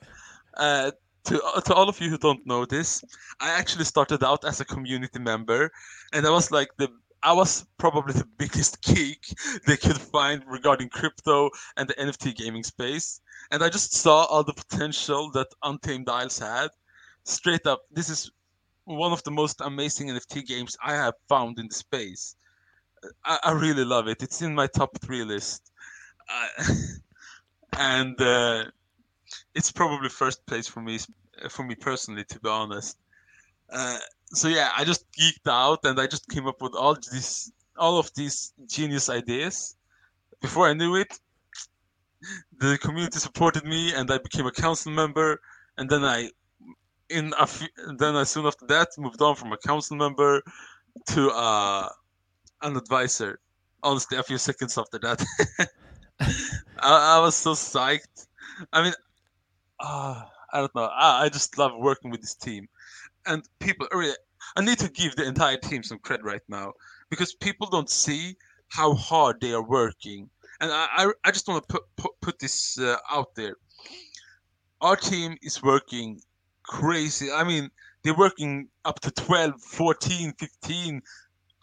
Uh, 0.57 0.91
to, 1.23 1.41
to 1.65 1.73
all 1.73 1.87
of 1.89 1.99
you 2.01 2.09
who 2.09 2.17
don't 2.17 2.45
know 2.45 2.65
this, 2.65 3.01
I 3.39 3.51
actually 3.51 3.85
started 3.85 4.23
out 4.23 4.43
as 4.43 4.59
a 4.59 4.65
community 4.65 5.17
member, 5.17 5.71
and 6.13 6.27
I 6.27 6.29
was 6.29 6.51
like 6.51 6.69
the 6.77 6.89
I 7.23 7.33
was 7.33 7.65
probably 7.79 8.13
the 8.13 8.27
biggest 8.37 8.81
geek 8.83 9.33
they 9.65 9.77
could 9.77 9.97
find 9.97 10.43
regarding 10.45 10.89
crypto 10.89 11.49
and 11.77 11.87
the 11.89 11.95
NFT 11.95 12.35
gaming 12.35 12.63
space, 12.63 13.21
and 13.49 13.63
I 13.63 13.69
just 13.69 13.93
saw 13.93 14.25
all 14.25 14.43
the 14.43 14.53
potential 14.53 15.31
that 15.31 15.47
Untamed 15.63 16.09
Isles 16.09 16.37
had. 16.37 16.69
Straight 17.23 17.65
up, 17.65 17.81
this 17.91 18.09
is 18.09 18.29
one 18.85 19.11
of 19.11 19.23
the 19.23 19.31
most 19.31 19.61
amazing 19.61 20.07
NFT 20.07 20.45
games 20.45 20.77
I 20.83 20.93
have 20.93 21.15
found 21.27 21.59
in 21.59 21.67
the 21.67 21.75
space. 21.75 22.35
I, 23.23 23.39
I 23.43 23.51
really 23.51 23.83
love 23.83 24.07
it. 24.07 24.23
It's 24.23 24.41
in 24.41 24.55
my 24.55 24.67
top 24.67 24.97
three 25.01 25.23
list, 25.23 25.71
uh, 26.29 26.63
and 27.77 28.19
uh, 28.21 28.65
it's 29.53 29.71
probably 29.71 30.09
first 30.09 30.45
place 30.45 30.67
for 30.67 30.81
me 30.81 30.99
for 31.49 31.63
me 31.63 31.75
personally, 31.75 32.23
to 32.25 32.39
be 32.39 32.49
honest. 32.49 32.97
Uh, 33.69 33.97
so 34.31 34.47
yeah, 34.47 34.71
I 34.77 34.83
just 34.85 35.05
geeked 35.11 35.49
out 35.49 35.79
and 35.83 35.99
I 35.99 36.07
just 36.07 36.27
came 36.29 36.47
up 36.47 36.61
with 36.61 36.73
all 36.75 36.95
these 37.11 37.51
all 37.77 37.97
of 37.97 38.13
these 38.13 38.53
genius 38.67 39.09
ideas. 39.09 39.75
Before 40.41 40.67
I 40.67 40.73
knew 40.73 40.95
it, 40.95 41.19
the 42.59 42.77
community 42.77 43.19
supported 43.19 43.65
me 43.65 43.93
and 43.93 44.09
I 44.11 44.17
became 44.17 44.45
a 44.45 44.51
council 44.51 44.91
member, 44.91 45.41
and 45.77 45.89
then 45.89 46.03
I 46.03 46.29
in 47.09 47.33
a 47.39 47.47
then 47.97 48.15
I 48.15 48.23
soon 48.23 48.45
after 48.45 48.65
that 48.67 48.89
moved 48.97 49.21
on 49.21 49.35
from 49.35 49.53
a 49.53 49.57
council 49.57 49.97
member 49.97 50.41
to 51.07 51.29
uh, 51.31 51.89
an 52.61 52.75
advisor. 52.77 53.39
Honestly, 53.83 54.17
a 54.17 54.23
few 54.23 54.37
seconds 54.37 54.77
after 54.77 54.97
that, 54.99 55.23
I, 56.19 57.17
I 57.17 57.19
was 57.19 57.35
so 57.35 57.51
psyched. 57.53 58.27
I 58.73 58.83
mean, 58.83 58.93
uh, 59.79 60.23
I 60.51 60.59
don't 60.59 60.73
know. 60.73 60.85
I, 60.85 61.25
I 61.25 61.29
just 61.29 61.57
love 61.57 61.73
working 61.77 62.09
with 62.09 62.21
this 62.21 62.33
team, 62.33 62.67
and 63.27 63.43
people. 63.59 63.87
Really, 63.91 64.15
I 64.55 64.61
need 64.61 64.79
to 64.79 64.89
give 64.89 65.15
the 65.15 65.27
entire 65.27 65.57
team 65.57 65.83
some 65.83 65.99
credit 65.99 66.25
right 66.25 66.41
now 66.47 66.73
because 67.09 67.35
people 67.35 67.67
don't 67.69 67.89
see 67.89 68.35
how 68.69 68.95
hard 68.95 69.39
they 69.39 69.53
are 69.53 69.61
working, 69.61 70.29
and 70.61 70.71
I 70.71 70.87
I, 70.95 71.11
I 71.25 71.31
just 71.31 71.47
want 71.47 71.67
to 71.67 71.73
put 71.73 71.83
put, 71.95 72.11
put 72.21 72.39
this 72.39 72.79
uh, 72.79 72.97
out 73.11 73.35
there. 73.35 73.55
Our 74.81 74.95
team 74.95 75.37
is 75.43 75.61
working 75.61 76.21
crazy. 76.67 77.31
I 77.31 77.43
mean, 77.43 77.69
they're 78.03 78.15
working 78.15 78.67
up 78.85 78.99
to 79.01 79.11
12, 79.11 79.61
14, 79.61 80.33
15 80.37 81.01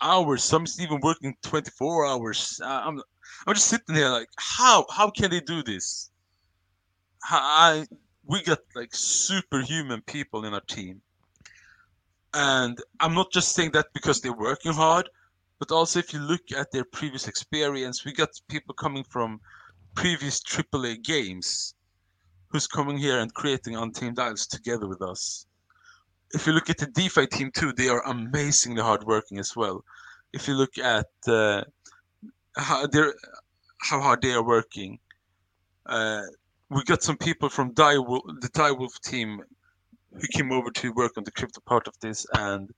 hours. 0.01 0.45
Some 0.45 0.67
even 0.81 1.01
working 1.01 1.35
24 1.43 2.07
hours. 2.07 2.61
I'm 2.65 3.01
I'm 3.47 3.55
just 3.55 3.69
sitting 3.69 3.95
there 3.95 4.11
like, 4.11 4.29
how 4.37 4.87
how 4.91 5.11
can 5.11 5.31
they 5.31 5.41
do 5.41 5.63
this? 5.63 6.11
I 7.31 7.87
we 8.25 8.43
got 8.43 8.59
like 8.75 8.95
superhuman 8.95 10.03
people 10.03 10.45
in 10.45 10.55
our 10.55 10.61
team, 10.63 11.01
and 12.35 12.79
I'm 13.01 13.15
not 13.15 13.31
just 13.33 13.55
saying 13.55 13.73
that 13.73 13.87
because 13.95 14.21
they're 14.21 14.33
working 14.33 14.73
hard, 14.73 15.09
but 15.59 15.71
also 15.71 15.99
if 15.99 16.13
you 16.13 16.21
look 16.21 16.53
at 16.57 16.73
their 16.73 16.85
previous 16.85 17.29
experience, 17.29 18.05
we 18.05 18.13
got 18.13 18.31
people 18.49 18.75
coming 18.75 19.05
from 19.05 19.41
previous 19.95 20.41
AAA 20.41 21.03
games 21.03 21.75
who's 22.53 22.67
coming 22.67 22.99
here 22.99 23.19
and 23.19 23.33
creating 23.33 23.77
Untamed 23.77 24.19
Isles 24.19 24.47
together 24.47 24.87
with 24.87 25.01
us. 25.01 25.47
If 26.35 26.47
you 26.47 26.53
look 26.53 26.71
at 26.71 26.79
the 26.79 26.87
DeFi 26.87 27.27
team 27.27 27.51
too, 27.51 27.73
they 27.73 27.89
are 27.89 28.07
amazingly 28.07 28.83
hardworking 28.83 29.39
as 29.39 29.57
well. 29.57 29.85
If 30.33 30.47
you 30.47 30.55
look 30.55 30.77
at 30.79 31.09
uh, 31.27 31.65
how 32.57 32.87
how 33.79 34.01
hard 34.01 34.23
they 34.23 34.33
are 34.33 34.45
working, 34.45 34.99
uh, 35.87 36.23
we 36.71 36.85
got 36.85 37.03
some 37.03 37.17
people 37.17 37.49
from 37.49 37.75
Direwolf, 37.75 38.23
the 38.41 38.49
Direwolf 38.49 39.01
team 39.01 39.41
who 40.13 40.27
came 40.33 40.53
over 40.53 40.71
to 40.71 40.93
work 40.93 41.13
on 41.17 41.25
the 41.25 41.31
crypto 41.31 41.61
part 41.65 41.89
of 41.89 41.99
this, 42.01 42.27
and 42.35 42.71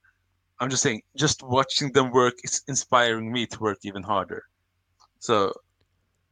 I'm 0.59 0.69
just 0.69 0.83
saying, 0.83 1.01
just 1.17 1.43
watching 1.43 1.91
them 1.91 2.11
work 2.11 2.35
is 2.43 2.63
inspiring 2.67 3.31
me 3.31 3.45
to 3.47 3.59
work 3.59 3.79
even 3.83 4.03
harder. 4.03 4.43
So 5.19 5.53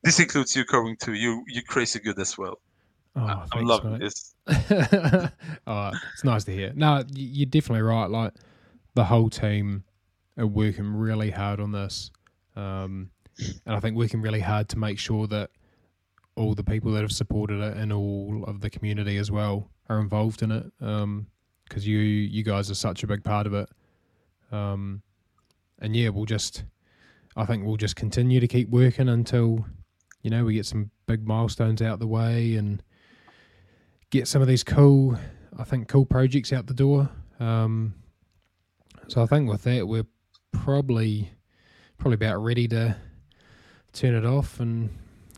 this 0.02 0.20
includes 0.20 0.56
you, 0.56 0.66
Kerwin, 0.66 0.98
too. 0.98 1.14
You 1.14 1.44
you 1.48 1.62
crazy 1.64 2.00
good 2.00 2.20
as 2.20 2.38
well. 2.38 2.60
Oh, 3.16 3.22
I, 3.22 3.46
I'm 3.52 3.66
loving 3.66 3.92
mate. 3.94 4.02
this. 4.02 4.36
oh, 5.68 5.92
it's 6.14 6.24
nice 6.24 6.44
to 6.46 6.52
hear. 6.52 6.72
No, 6.76 7.04
you're 7.14 7.46
definitely 7.46 7.84
right. 7.84 8.10
Like 8.10 8.34
the 8.96 9.04
whole 9.06 9.30
team 9.30 9.84
are 10.38 10.48
working 10.48 10.94
really 10.94 11.30
hard 11.30 11.60
on 11.60 11.72
this, 11.72 12.12
um, 12.56 13.12
and 13.66 13.76
I 13.76 13.80
think 13.80 13.96
working 13.96 14.22
really 14.22 14.40
hard 14.40 14.70
to 14.70 14.80
make 14.80 14.98
sure 14.98 15.28
that 15.28 15.52
all 16.36 16.56
the 16.56 16.64
people 16.64 16.92
that 16.92 17.02
have 17.02 17.12
supported 17.12 17.62
it 17.62 17.78
and 17.78 17.94
all 17.94 18.44
of 18.48 18.62
the 18.62 18.70
community 18.70 19.18
as 19.18 19.30
well 19.30 19.70
are 19.90 20.00
involved 20.00 20.42
in 20.42 20.52
it. 20.52 20.72
Because 20.80 21.88
you 21.88 22.00
you 22.00 22.44
guys 22.44 22.72
are 22.72 22.76
such 22.76 23.04
a 23.04 23.08
big 23.08 23.24
part 23.24 23.46
of 23.46 23.54
it. 23.54 23.70
Um, 24.52 25.02
and 25.80 25.96
yeah, 25.96 26.10
we'll 26.10 26.26
just, 26.26 26.64
I 27.36 27.46
think 27.46 27.66
we'll 27.66 27.78
just 27.78 27.96
continue 27.96 28.40
to 28.40 28.48
keep 28.48 28.70
working 28.70 29.10
until, 29.10 29.66
you 30.22 30.30
know, 30.30 30.46
we 30.46 30.54
get 30.54 30.66
some 30.66 30.92
big 31.08 31.28
milestones 31.28 31.82
out 31.82 32.00
the 32.00 32.08
way 32.08 32.56
and 32.56 32.82
get 34.14 34.28
some 34.28 34.44
of 34.44 34.48
these 34.48 34.64
cool, 34.64 35.18
I 35.58 35.64
think, 35.64 35.88
cool 35.88 36.06
projects 36.06 36.54
out 36.54 36.68
the 36.68 36.74
door. 36.74 37.10
Um, 37.40 37.96
so 39.08 39.24
I 39.24 39.26
think 39.26 39.50
with 39.50 39.64
that, 39.64 39.88
we're 39.88 40.06
probably 40.52 41.32
probably 41.98 42.16
about 42.16 42.38
ready 42.38 42.68
to 42.68 42.96
turn 43.92 44.14
it 44.14 44.26
off 44.26 44.60
and 44.60 44.90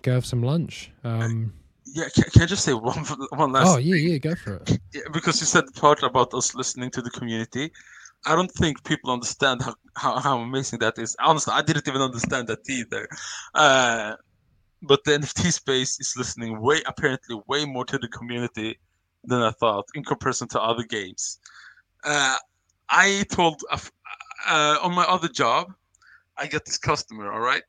go 0.02 0.14
have 0.14 0.26
some 0.26 0.44
lunch. 0.44 0.92
Um, 1.04 1.54
Yeah, 1.86 2.10
can, 2.14 2.24
can 2.26 2.42
I 2.42 2.46
just 2.46 2.66
say 2.66 2.74
one 2.74 3.06
one 3.30 3.54
last? 3.54 3.68
oh 3.68 3.78
yeah, 3.78 3.96
yeah, 3.96 4.18
go 4.18 4.36
for 4.36 4.56
it. 4.56 4.78
Yeah, 4.94 5.02
because 5.14 5.40
you 5.40 5.48
said 5.48 5.68
the 5.68 5.80
part 5.80 6.04
about 6.04 6.34
us 6.34 6.54
listening 6.54 6.92
to 6.92 7.02
the 7.02 7.10
community. 7.10 7.72
I 8.28 8.36
don't 8.36 8.52
think 8.52 8.84
people 8.84 9.12
understand 9.12 9.62
how, 9.62 9.76
how, 9.96 10.20
how 10.20 10.40
amazing 10.40 10.80
that 10.80 10.98
is. 10.98 11.16
Honestly, 11.20 11.54
I 11.54 11.62
didn't 11.62 11.88
even 11.88 12.02
understand 12.02 12.48
that 12.48 12.68
either. 12.68 13.08
Uh, 13.54 14.16
but 14.88 15.04
the 15.04 15.12
NFT 15.20 15.52
space 15.52 16.00
is 16.00 16.16
listening 16.18 16.62
way 16.62 16.82
apparently 16.86 17.40
way 17.48 17.66
more 17.66 17.86
to 17.86 17.98
the 17.98 18.08
community 18.08 18.80
than 19.24 19.42
I 19.42 19.52
thought 19.52 19.86
in 19.96 20.04
comparison 20.04 20.48
to 20.50 20.62
other 20.62 20.84
games. 20.84 21.40
Uh, 22.04 22.38
I 22.90 23.26
told 23.30 23.62
uh, 23.72 24.78
on 24.82 24.94
my 24.94 25.04
other 25.04 25.28
job, 25.28 25.74
I 26.38 26.48
got 26.48 26.66
this 26.66 26.78
customer. 26.78 27.32
All 27.32 27.40
right, 27.40 27.64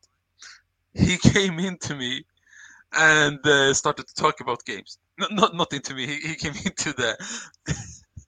he 0.93 1.17
came 1.33 1.59
into 1.59 1.95
me 1.95 2.25
and 2.93 3.45
uh, 3.45 3.73
started 3.73 4.07
to 4.07 4.15
talk 4.15 4.39
about 4.41 4.63
games. 4.65 4.99
No, 5.19 5.27
not 5.31 5.55
not 5.55 5.73
into 5.73 5.93
me. 5.95 6.05
He, 6.05 6.19
he 6.19 6.35
came 6.35 6.53
into 6.65 6.93
the 6.93 7.17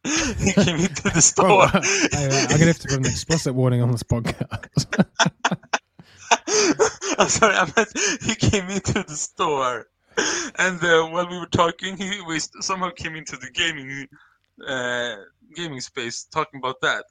he 0.03 0.53
came 0.53 0.77
into 0.77 1.03
the 1.03 1.21
store. 1.21 1.67
I, 1.71 2.43
am 2.43 2.49
gonna 2.49 2.65
have 2.65 2.79
to 2.79 2.87
put 2.87 2.97
an 2.97 3.05
explicit 3.05 3.53
warning 3.53 3.81
on 3.81 3.91
this 3.91 4.03
podcast. 4.03 5.67
I'm 7.19 7.27
sorry, 7.29 7.55
I 7.55 7.71
meant 7.75 7.89
he 8.21 8.35
came 8.35 8.69
into 8.69 9.03
the 9.03 9.15
store, 9.15 9.87
and 10.57 10.83
uh, 10.83 11.07
while 11.07 11.29
we 11.29 11.39
were 11.39 11.47
talking, 11.47 11.97
he 11.97 12.21
we 12.27 12.39
somehow 12.61 12.91
came 12.91 13.15
into 13.15 13.37
the 13.37 13.49
gaming 13.51 14.07
uh, 14.67 15.15
gaming 15.55 15.81
space 15.81 16.25
talking 16.31 16.59
about 16.59 16.81
that, 16.81 17.05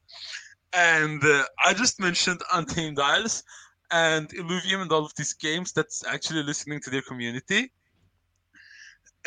and 0.72 1.22
uh, 1.24 1.44
I 1.64 1.74
just 1.74 2.00
mentioned 2.00 2.40
Untamed 2.52 2.98
Isles 3.00 3.42
and 3.90 4.28
Illuvium 4.30 4.82
and 4.82 4.92
all 4.92 5.04
of 5.04 5.14
these 5.16 5.32
games 5.32 5.72
that's 5.72 6.04
actually 6.06 6.42
listening 6.42 6.80
to 6.80 6.90
their 6.90 7.02
community. 7.02 7.72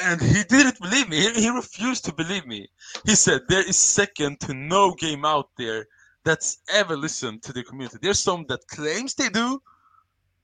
And 0.02 0.22
he 0.22 0.44
didn't 0.44 0.80
believe 0.80 1.10
me. 1.10 1.18
He, 1.18 1.42
he 1.42 1.50
refused 1.50 2.06
to 2.06 2.14
believe 2.14 2.48
me. 2.48 2.68
He 3.06 3.16
said 3.16 3.42
there 3.48 3.68
is 3.68 3.78
second 3.78 4.40
to 4.42 4.54
no 4.54 4.94
game 4.94 5.26
out 5.26 5.50
there 5.58 5.88
that's 6.24 6.60
ever 6.72 6.96
listened 6.96 7.44
to 7.44 7.54
the 7.54 7.64
community. 7.64 7.98
There's 8.02 8.20
some 8.20 8.46
that 8.50 8.68
claims 8.68 9.16
they 9.16 9.30
do, 9.30 9.62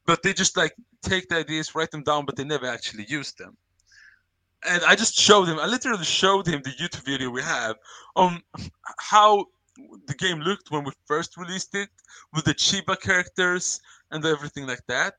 but 0.07 0.23
they 0.23 0.33
just 0.33 0.57
like 0.57 0.73
take 1.03 1.29
the 1.29 1.37
ideas, 1.37 1.75
write 1.75 1.91
them 1.91 2.01
down, 2.01 2.25
but 2.25 2.35
they 2.35 2.43
never 2.43 2.65
actually 2.65 3.05
use 3.07 3.33
them. 3.33 3.55
And 4.67 4.81
I 4.83 4.95
just 4.95 5.13
showed 5.13 5.47
him. 5.47 5.59
I 5.59 5.67
literally 5.67 6.03
showed 6.03 6.47
him 6.47 6.61
the 6.63 6.71
YouTube 6.71 7.05
video 7.05 7.29
we 7.29 7.43
have 7.43 7.75
on 8.15 8.41
how 8.97 9.45
the 10.07 10.15
game 10.15 10.39
looked 10.39 10.71
when 10.71 10.83
we 10.83 10.91
first 11.05 11.37
released 11.37 11.75
it, 11.75 11.89
with 12.33 12.45
the 12.45 12.55
chibi 12.55 12.99
characters 12.99 13.79
and 14.09 14.25
everything 14.25 14.65
like 14.65 14.85
that, 14.87 15.15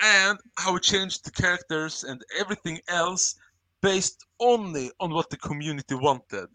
and 0.00 0.38
how 0.56 0.72
we 0.72 0.80
changed 0.80 1.24
the 1.24 1.30
characters 1.30 2.02
and 2.02 2.24
everything 2.38 2.80
else 2.88 3.36
based 3.82 4.26
only 4.40 4.90
on 4.98 5.12
what 5.12 5.30
the 5.30 5.36
community 5.36 5.94
wanted 5.94 6.48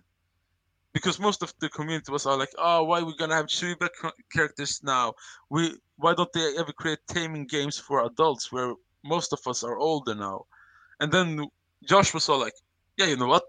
because 0.95 1.19
most 1.19 1.43
of 1.43 1.53
the 1.59 1.67
community 1.67 2.09
was 2.09 2.25
all 2.25 2.39
like, 2.39 2.53
"Oh, 2.57 2.85
why 2.85 3.01
are 3.01 3.05
we 3.05 3.17
gonna 3.17 3.35
have 3.35 3.47
chibi 3.47 3.89
ca- 3.99 4.19
characters 4.31 4.79
now? 4.81 5.13
We 5.49 5.77
why 5.97 6.13
don't 6.13 6.31
they 6.31 6.55
ever 6.57 6.71
create 6.71 6.99
taming 7.09 7.47
games 7.47 7.77
for 7.77 8.05
adults 8.05 8.49
where 8.49 8.73
most 9.03 9.33
of 9.33 9.41
us 9.45 9.61
are 9.61 9.77
older 9.77 10.15
now?" 10.15 10.45
And 11.01 11.11
then 11.11 11.49
Josh 11.83 12.13
was 12.13 12.29
all 12.29 12.39
like, 12.39 12.57
"Yeah, 12.95 13.07
you 13.07 13.17
know 13.17 13.27
what? 13.27 13.43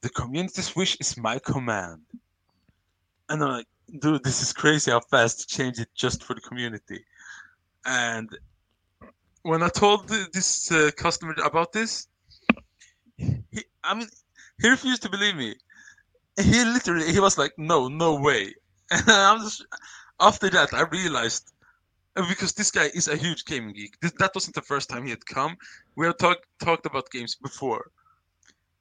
The 0.00 0.10
community's 0.10 0.74
wish 0.74 0.96
is 0.98 1.16
my 1.16 1.38
command." 1.38 2.02
And 3.28 3.44
I'm 3.44 3.50
like, 3.58 3.68
"Dude, 4.00 4.24
this 4.24 4.42
is 4.42 4.52
crazy 4.52 4.90
how 4.90 5.02
fast 5.08 5.38
to 5.40 5.46
change 5.46 5.78
it 5.78 5.90
just 5.94 6.24
for 6.24 6.34
the 6.34 6.40
community." 6.40 7.04
And 7.86 8.28
when 9.42 9.62
I 9.62 9.68
told 9.68 10.08
this 10.08 10.72
uh, 10.72 10.90
customer 10.96 11.36
about 11.44 11.70
this, 11.72 12.08
he, 13.16 13.62
I 13.84 13.94
mean, 13.94 14.08
he 14.60 14.68
refused 14.68 15.02
to 15.02 15.10
believe 15.10 15.36
me 15.36 15.54
he 16.40 16.64
literally 16.64 17.12
he 17.12 17.20
was 17.20 17.38
like 17.38 17.52
no 17.58 17.88
no 17.88 18.14
way. 18.14 18.54
And 18.90 19.08
i'm 19.08 19.40
just 19.40 19.64
after 20.20 20.50
that 20.50 20.74
i 20.74 20.82
realized 20.82 21.52
uh, 22.16 22.28
because 22.28 22.52
this 22.52 22.70
guy 22.70 22.90
is 22.94 23.08
a 23.08 23.16
huge 23.16 23.46
gaming 23.46 23.74
geek. 23.74 23.98
This, 24.00 24.12
that 24.18 24.34
wasn't 24.34 24.54
the 24.54 24.62
first 24.62 24.90
time 24.90 25.04
he 25.04 25.10
had 25.10 25.24
come. 25.24 25.56
We 25.96 26.06
had 26.06 26.18
talked 26.18 26.46
talked 26.60 26.84
about 26.84 27.10
games 27.10 27.34
before. 27.34 27.90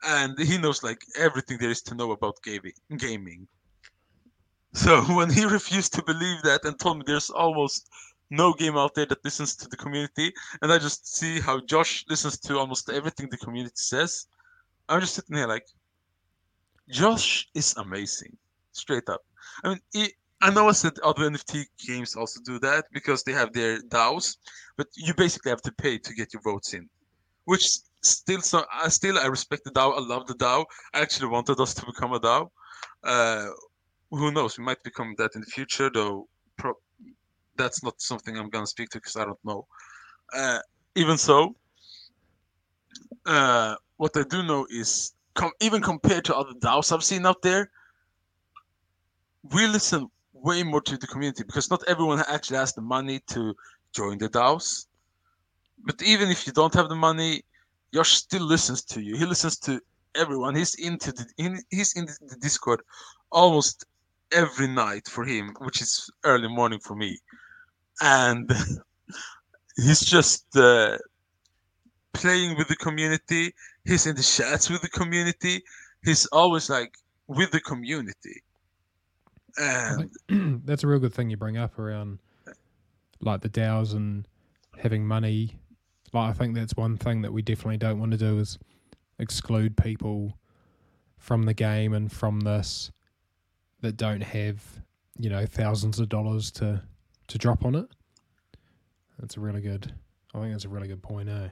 And 0.03 0.37
he 0.37 0.57
knows 0.57 0.83
like 0.83 1.01
everything 1.17 1.57
there 1.57 1.69
is 1.69 1.81
to 1.83 1.95
know 1.95 2.11
about 2.11 2.43
gaming 2.43 2.73
gaming. 2.97 3.47
So 4.73 5.01
when 5.17 5.29
he 5.29 5.45
refused 5.45 5.93
to 5.93 6.03
believe 6.03 6.41
that 6.43 6.65
and 6.65 6.77
told 6.77 6.97
me 6.97 7.03
there's 7.07 7.29
almost 7.29 7.89
no 8.31 8.53
game 8.53 8.77
out 8.77 8.95
there 8.95 9.05
that 9.05 9.23
listens 9.23 9.55
to 9.57 9.67
the 9.67 9.75
community 9.75 10.33
and 10.61 10.71
i 10.71 10.77
just 10.79 11.15
see 11.15 11.39
how 11.41 11.59
josh 11.59 12.05
listens 12.09 12.39
to 12.39 12.57
almost 12.57 12.89
everything 12.89 13.27
the 13.29 13.37
community 13.37 13.75
says 13.75 14.27
i'm 14.87 15.01
just 15.01 15.13
sitting 15.13 15.35
here 15.35 15.47
like 15.47 15.67
Josh 16.89 17.47
is 17.55 17.75
amazing, 17.77 18.35
straight 18.71 19.07
up. 19.09 19.21
I 19.63 19.69
mean, 19.69 19.79
he, 19.93 20.13
I 20.41 20.49
know 20.49 20.71
said 20.71 20.93
other 21.03 21.29
NFT 21.29 21.65
games 21.85 22.15
also 22.15 22.41
do 22.43 22.59
that 22.59 22.85
because 22.91 23.23
they 23.23 23.31
have 23.33 23.53
their 23.53 23.79
DAOs, 23.79 24.37
but 24.77 24.87
you 24.95 25.13
basically 25.13 25.51
have 25.51 25.61
to 25.61 25.71
pay 25.71 25.97
to 25.99 26.13
get 26.13 26.33
your 26.33 26.41
votes 26.41 26.73
in, 26.73 26.89
which 27.45 27.63
still 28.01 28.41
so 28.41 28.65
I 28.71 28.89
still 28.89 29.19
I 29.19 29.27
respect 29.27 29.63
the 29.63 29.71
DAO. 29.71 29.95
I 29.95 30.01
love 30.01 30.25
the 30.27 30.33
DAO. 30.33 30.65
I 30.93 31.01
actually 31.01 31.29
wanted 31.29 31.59
us 31.59 31.73
to 31.75 31.85
become 31.85 32.13
a 32.13 32.19
DAO. 32.19 32.49
Uh, 33.03 33.47
who 34.09 34.31
knows? 34.31 34.57
We 34.57 34.63
might 34.63 34.83
become 34.83 35.15
that 35.17 35.35
in 35.35 35.41
the 35.41 35.47
future, 35.47 35.89
though. 35.93 36.27
Pro- 36.57 36.79
that's 37.55 37.83
not 37.83 38.01
something 38.01 38.37
I'm 38.37 38.49
gonna 38.49 38.67
speak 38.67 38.89
to 38.89 38.97
because 38.97 39.15
I 39.15 39.25
don't 39.25 39.45
know. 39.45 39.67
Uh, 40.33 40.59
even 40.95 41.17
so, 41.17 41.55
uh, 43.25 43.75
what 43.97 44.17
I 44.17 44.23
do 44.23 44.43
know 44.43 44.65
is 44.69 45.13
com- 45.33 45.51
even 45.59 45.81
compared 45.81 46.25
to 46.25 46.35
other 46.35 46.53
DAOs 46.53 46.91
I've 46.91 47.03
seen 47.03 47.25
out 47.25 47.41
there, 47.41 47.69
we 49.43 49.67
listen 49.67 50.09
way 50.33 50.63
more 50.63 50.81
to 50.81 50.97
the 50.97 51.07
community 51.07 51.43
because 51.43 51.69
not 51.69 51.83
everyone 51.87 52.23
actually 52.27 52.57
has 52.57 52.73
the 52.73 52.81
money 52.81 53.19
to 53.27 53.53
join 53.93 54.17
the 54.17 54.29
DAOs. 54.29 54.87
But 55.83 56.01
even 56.01 56.29
if 56.29 56.45
you 56.45 56.53
don't 56.53 56.73
have 56.73 56.89
the 56.89 56.95
money, 56.95 57.43
Josh 57.93 58.13
still 58.13 58.43
listens 58.43 58.83
to 58.85 59.01
you. 59.01 59.17
He 59.17 59.25
listens 59.25 59.57
to 59.59 59.81
everyone. 60.15 60.55
He's 60.55 60.75
into 60.75 61.11
the 61.11 61.25
in, 61.37 61.59
he's 61.69 61.93
in 61.95 62.05
the 62.05 62.37
Discord 62.39 62.81
almost 63.31 63.85
every 64.31 64.67
night 64.67 65.07
for 65.07 65.25
him, 65.25 65.55
which 65.59 65.81
is 65.81 66.09
early 66.23 66.47
morning 66.47 66.79
for 66.79 66.95
me, 66.95 67.17
and 68.01 68.49
he's 69.75 70.01
just 70.01 70.45
uh, 70.55 70.97
playing 72.13 72.57
with 72.57 72.67
the 72.67 72.75
community. 72.77 73.53
He's 73.85 74.05
in 74.05 74.15
the 74.15 74.23
chats 74.23 74.69
with 74.69 74.81
the 74.81 74.89
community. 74.89 75.63
He's 76.03 76.25
always 76.27 76.69
like 76.69 76.93
with 77.27 77.51
the 77.51 77.61
community. 77.61 78.43
And 79.57 80.11
that's 80.65 80.83
a 80.83 80.87
real 80.87 80.99
good 80.99 81.13
thing 81.13 81.29
you 81.29 81.37
bring 81.37 81.57
up 81.57 81.77
around 81.79 82.19
like 83.19 83.41
the 83.41 83.49
DAOs 83.49 83.93
and 83.93 84.27
having 84.77 85.05
money. 85.05 85.57
Like 86.13 86.29
I 86.29 86.33
think 86.33 86.55
that's 86.55 86.75
one 86.75 86.97
thing 86.97 87.21
that 87.21 87.33
we 87.33 87.41
definitely 87.41 87.77
don't 87.77 87.99
want 87.99 88.11
to 88.11 88.17
do 88.17 88.39
is 88.39 88.57
exclude 89.19 89.77
people 89.77 90.37
from 91.17 91.43
the 91.43 91.53
game 91.53 91.93
and 91.93 92.11
from 92.11 92.41
this 92.41 92.91
that 93.81 93.97
don't 93.97 94.21
have 94.21 94.63
you 95.17 95.29
know 95.29 95.45
thousands 95.45 95.99
of 95.99 96.09
dollars 96.09 96.51
to 96.51 96.81
to 97.27 97.37
drop 97.37 97.65
on 97.65 97.75
it. 97.75 97.87
That's 99.19 99.37
a 99.37 99.39
really 99.39 99.61
good. 99.61 99.93
I 100.33 100.39
think 100.39 100.51
that's 100.53 100.65
a 100.65 100.69
really 100.69 100.87
good 100.87 101.03
point, 101.03 101.29
eh? 101.29 101.49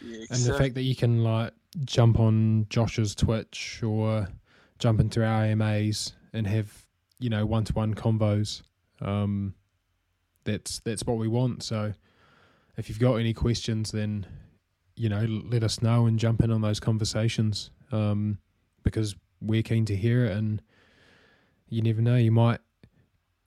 And 0.00 0.44
the 0.44 0.58
fact 0.58 0.74
that 0.74 0.82
you 0.82 0.94
can 0.96 1.22
like 1.22 1.52
jump 1.84 2.18
on 2.20 2.66
Josh's 2.70 3.14
Twitch 3.14 3.82
or 3.82 4.28
jump 4.78 5.00
into 5.00 5.24
our 5.24 5.44
AMAs 5.44 6.12
and 6.32 6.46
have 6.46 6.86
you 7.18 7.30
know 7.30 7.46
one 7.46 7.64
to 7.64 7.72
one 7.72 7.94
convos. 7.94 8.62
Um, 9.00 9.54
that's 10.44 10.80
that's 10.80 11.04
what 11.04 11.18
we 11.18 11.28
want. 11.28 11.62
So 11.62 11.92
if 12.76 12.88
you've 12.88 13.00
got 13.00 13.16
any 13.16 13.32
questions, 13.32 13.92
then 13.92 14.26
you 14.94 15.08
know 15.08 15.24
let 15.24 15.62
us 15.62 15.82
know 15.82 16.06
and 16.06 16.18
jump 16.18 16.42
in 16.42 16.50
on 16.50 16.60
those 16.60 16.80
conversations 16.80 17.70
um, 17.92 18.38
because 18.82 19.14
we're 19.40 19.62
keen 19.62 19.84
to 19.86 19.96
hear 19.96 20.24
it. 20.24 20.36
And 20.36 20.62
you 21.68 21.82
never 21.82 22.00
know, 22.00 22.16
you 22.16 22.32
might 22.32 22.60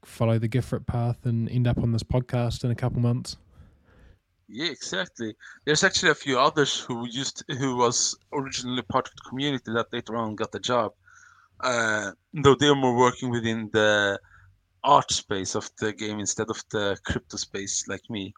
follow 0.03 0.39
the 0.39 0.49
Gyfrtt 0.49 0.85
path 0.85 1.25
and 1.25 1.49
end 1.49 1.67
up 1.67 1.77
on 1.79 1.91
this 1.91 2.03
podcast 2.03 2.63
in 2.63 2.71
a 2.71 2.75
couple 2.75 2.99
months. 2.99 3.37
Yeah, 4.51 4.71
exactly. 4.71 5.35
There's 5.65 5.83
actually 5.83 6.09
a 6.09 6.15
few 6.15 6.39
others 6.39 6.79
who 6.79 7.07
used 7.07 7.43
who 7.59 7.75
was 7.77 8.17
originally 8.33 8.81
part 8.81 9.07
of 9.07 9.13
the 9.15 9.29
community 9.29 9.71
that 9.73 9.93
later 9.93 10.15
on 10.15 10.35
got 10.35 10.51
the 10.51 10.59
job. 10.59 10.93
Uh, 11.59 12.11
though 12.33 12.55
they're 12.55 12.73
more 12.73 12.97
working 12.97 13.29
within 13.29 13.69
the 13.73 14.19
art 14.83 15.11
space 15.11 15.55
of 15.55 15.69
the 15.79 15.93
game 15.93 16.19
instead 16.19 16.49
of 16.49 16.63
the 16.71 16.97
crypto 17.05 17.37
space, 17.37 17.87
like 17.87 18.01
me. 18.09 18.33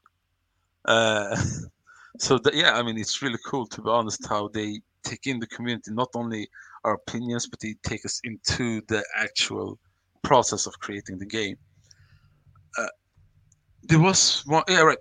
Uh, 0.86 1.36
so 2.20 2.38
the, 2.38 2.52
yeah, 2.54 2.74
I 2.74 2.84
mean, 2.84 2.98
it's 2.98 3.22
really 3.22 3.40
cool 3.46 3.66
to 3.68 3.82
be 3.82 3.90
honest 3.90 4.28
how 4.28 4.50
they 4.50 4.82
take 5.04 5.28
in 5.28 5.40
the 5.40 5.48
community, 5.48 5.92
not 5.92 6.10
only 6.14 6.50
our 6.84 6.96
opinions, 6.96 7.48
but 7.48 7.60
they 7.62 7.76
take 7.84 8.04
us 8.06 8.20
into 8.26 8.82
the 8.90 9.02
actual 9.16 9.80
process 10.24 10.66
of 10.68 10.78
creating 10.80 11.20
the 11.20 11.26
game. 11.26 11.56
Uh, 12.78 12.88
there 13.84 14.00
was 14.00 14.44
one, 14.46 14.64
yeah, 14.68 14.82
right. 14.82 14.98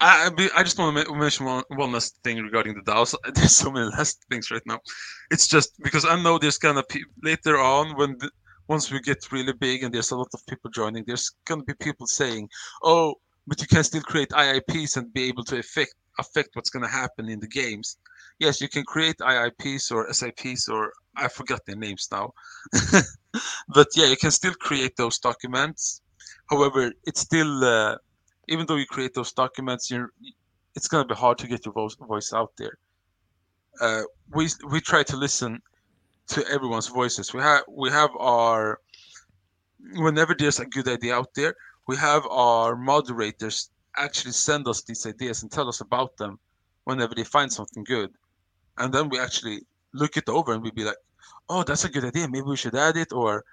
I, 0.00 0.30
I 0.54 0.62
just 0.62 0.78
want 0.78 0.96
to 0.96 1.14
mention 1.14 1.46
one, 1.46 1.64
one 1.70 1.92
last 1.92 2.18
thing 2.22 2.38
regarding 2.38 2.74
the 2.74 2.82
DAOs. 2.82 3.14
There's 3.34 3.56
so 3.56 3.70
many 3.70 3.86
last 3.86 4.24
things 4.30 4.50
right 4.50 4.62
now. 4.64 4.78
It's 5.30 5.48
just 5.48 5.80
because 5.82 6.04
I 6.04 6.20
know 6.22 6.38
there's 6.38 6.58
gonna 6.58 6.84
be 6.88 7.04
later 7.22 7.58
on 7.58 7.96
when 7.96 8.16
the, 8.18 8.30
once 8.68 8.90
we 8.92 9.00
get 9.00 9.32
really 9.32 9.52
big 9.54 9.82
and 9.82 9.92
there's 9.92 10.12
a 10.12 10.16
lot 10.16 10.28
of 10.34 10.46
people 10.46 10.70
joining, 10.70 11.04
there's 11.06 11.32
gonna 11.46 11.64
be 11.64 11.74
people 11.74 12.06
saying, 12.06 12.48
"Oh, 12.82 13.14
but 13.46 13.60
you 13.60 13.66
can 13.66 13.82
still 13.82 14.02
create 14.02 14.32
IIPs 14.32 14.96
and 14.96 15.12
be 15.12 15.24
able 15.24 15.44
to 15.44 15.58
affect 15.58 15.94
affect 16.18 16.50
what's 16.54 16.70
gonna 16.70 16.88
happen 16.88 17.28
in 17.28 17.40
the 17.40 17.48
games." 17.48 17.96
Yes, 18.38 18.60
you 18.60 18.68
can 18.68 18.84
create 18.84 19.16
IIPs 19.20 19.90
or 19.90 20.06
SIPs 20.08 20.68
or 20.68 20.92
I 21.16 21.26
forgot 21.26 21.66
their 21.66 21.76
names 21.76 22.06
now, 22.12 22.34
but 23.68 23.88
yeah, 23.96 24.06
you 24.06 24.16
can 24.16 24.30
still 24.30 24.54
create 24.54 24.96
those 24.96 25.18
documents. 25.18 26.02
However, 26.48 26.92
it's 27.04 27.20
still 27.20 27.64
uh, 27.64 27.96
even 28.48 28.66
though 28.66 28.76
you 28.76 28.86
create 28.86 29.14
those 29.14 29.32
documents, 29.32 29.90
you're 29.90 30.12
it's 30.74 30.88
going 30.88 31.06
to 31.06 31.14
be 31.14 31.18
hard 31.18 31.38
to 31.38 31.46
get 31.46 31.64
your 31.64 31.72
voice, 31.72 31.94
voice 31.94 32.32
out 32.32 32.52
there. 32.56 32.78
Uh, 33.80 34.02
we 34.34 34.48
we 34.70 34.80
try 34.80 35.02
to 35.02 35.16
listen 35.16 35.60
to 36.28 36.46
everyone's 36.48 36.88
voices. 36.88 37.32
We 37.32 37.40
have 37.40 37.62
we 37.68 37.90
have 37.90 38.10
our 38.18 38.80
whenever 39.94 40.34
there's 40.34 40.60
a 40.60 40.66
good 40.66 40.88
idea 40.88 41.14
out 41.14 41.34
there, 41.34 41.54
we 41.86 41.96
have 41.96 42.26
our 42.26 42.76
moderators 42.76 43.70
actually 43.96 44.32
send 44.32 44.66
us 44.68 44.82
these 44.82 45.06
ideas 45.06 45.42
and 45.42 45.50
tell 45.50 45.68
us 45.68 45.80
about 45.80 46.16
them 46.16 46.38
whenever 46.84 47.14
they 47.14 47.24
find 47.24 47.52
something 47.52 47.84
good, 47.84 48.10
and 48.78 48.92
then 48.92 49.08
we 49.08 49.18
actually 49.18 49.60
look 49.94 50.16
it 50.16 50.28
over 50.28 50.52
and 50.52 50.62
we 50.62 50.70
be 50.70 50.84
like, 50.84 50.96
oh, 51.48 51.62
that's 51.62 51.84
a 51.84 51.88
good 51.88 52.04
idea. 52.04 52.28
Maybe 52.28 52.42
we 52.46 52.56
should 52.56 52.74
add 52.74 52.96
it, 52.96 53.12
or 53.12 53.44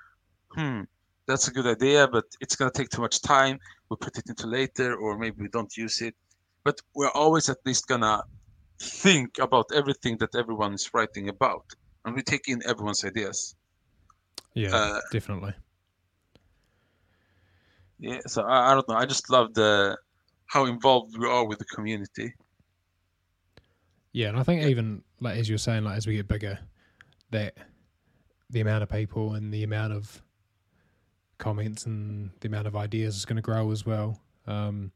hmm, 0.49 0.81
that's 1.27 1.47
a 1.47 1.51
good 1.51 1.65
idea, 1.65 2.07
but 2.07 2.25
it's 2.41 2.55
going 2.55 2.71
to 2.71 2.77
take 2.77 2.89
too 2.89 3.01
much 3.01 3.21
time. 3.21 3.59
We'll 3.89 3.97
put 3.97 4.17
it 4.17 4.29
into 4.29 4.47
later, 4.47 4.95
or 4.95 5.17
maybe 5.17 5.37
we 5.41 5.49
don't 5.49 5.75
use 5.75 6.01
it. 6.01 6.15
But 6.63 6.81
we're 6.95 7.11
always 7.11 7.49
at 7.49 7.57
least 7.65 7.87
going 7.87 8.01
to 8.01 8.23
think 8.79 9.37
about 9.39 9.67
everything 9.73 10.17
that 10.17 10.35
everyone 10.35 10.73
is 10.73 10.89
writing 10.93 11.29
about, 11.29 11.65
and 12.03 12.15
we 12.15 12.21
take 12.21 12.47
in 12.47 12.61
everyone's 12.67 13.03
ideas. 13.03 13.55
Yeah, 14.53 14.75
uh, 14.75 14.99
definitely. 15.11 15.53
Yeah, 17.99 18.19
so 18.27 18.43
I, 18.43 18.71
I 18.71 18.73
don't 18.73 18.87
know. 18.89 18.95
I 18.95 19.05
just 19.05 19.29
love 19.29 19.53
the 19.53 19.97
how 20.47 20.65
involved 20.65 21.17
we 21.17 21.27
are 21.27 21.45
with 21.45 21.59
the 21.59 21.65
community. 21.65 22.33
Yeah, 24.11 24.29
and 24.29 24.37
I 24.37 24.43
think 24.43 24.63
even 24.63 25.03
like 25.19 25.37
as 25.37 25.49
you're 25.49 25.57
saying, 25.57 25.83
like 25.83 25.97
as 25.97 26.07
we 26.07 26.15
get 26.15 26.27
bigger, 26.27 26.59
that 27.31 27.57
the 28.49 28.61
amount 28.61 28.83
of 28.83 28.89
people 28.89 29.33
and 29.33 29.53
the 29.53 29.63
amount 29.63 29.93
of 29.93 30.21
comments 31.37 31.85
and 31.85 32.31
the 32.39 32.47
amount 32.47 32.67
of 32.67 32.75
ideas 32.75 33.15
is 33.15 33.25
going 33.25 33.35
to 33.35 33.41
grow 33.41 33.71
as 33.71 33.85
well. 33.85 34.19
Um, 34.47 34.91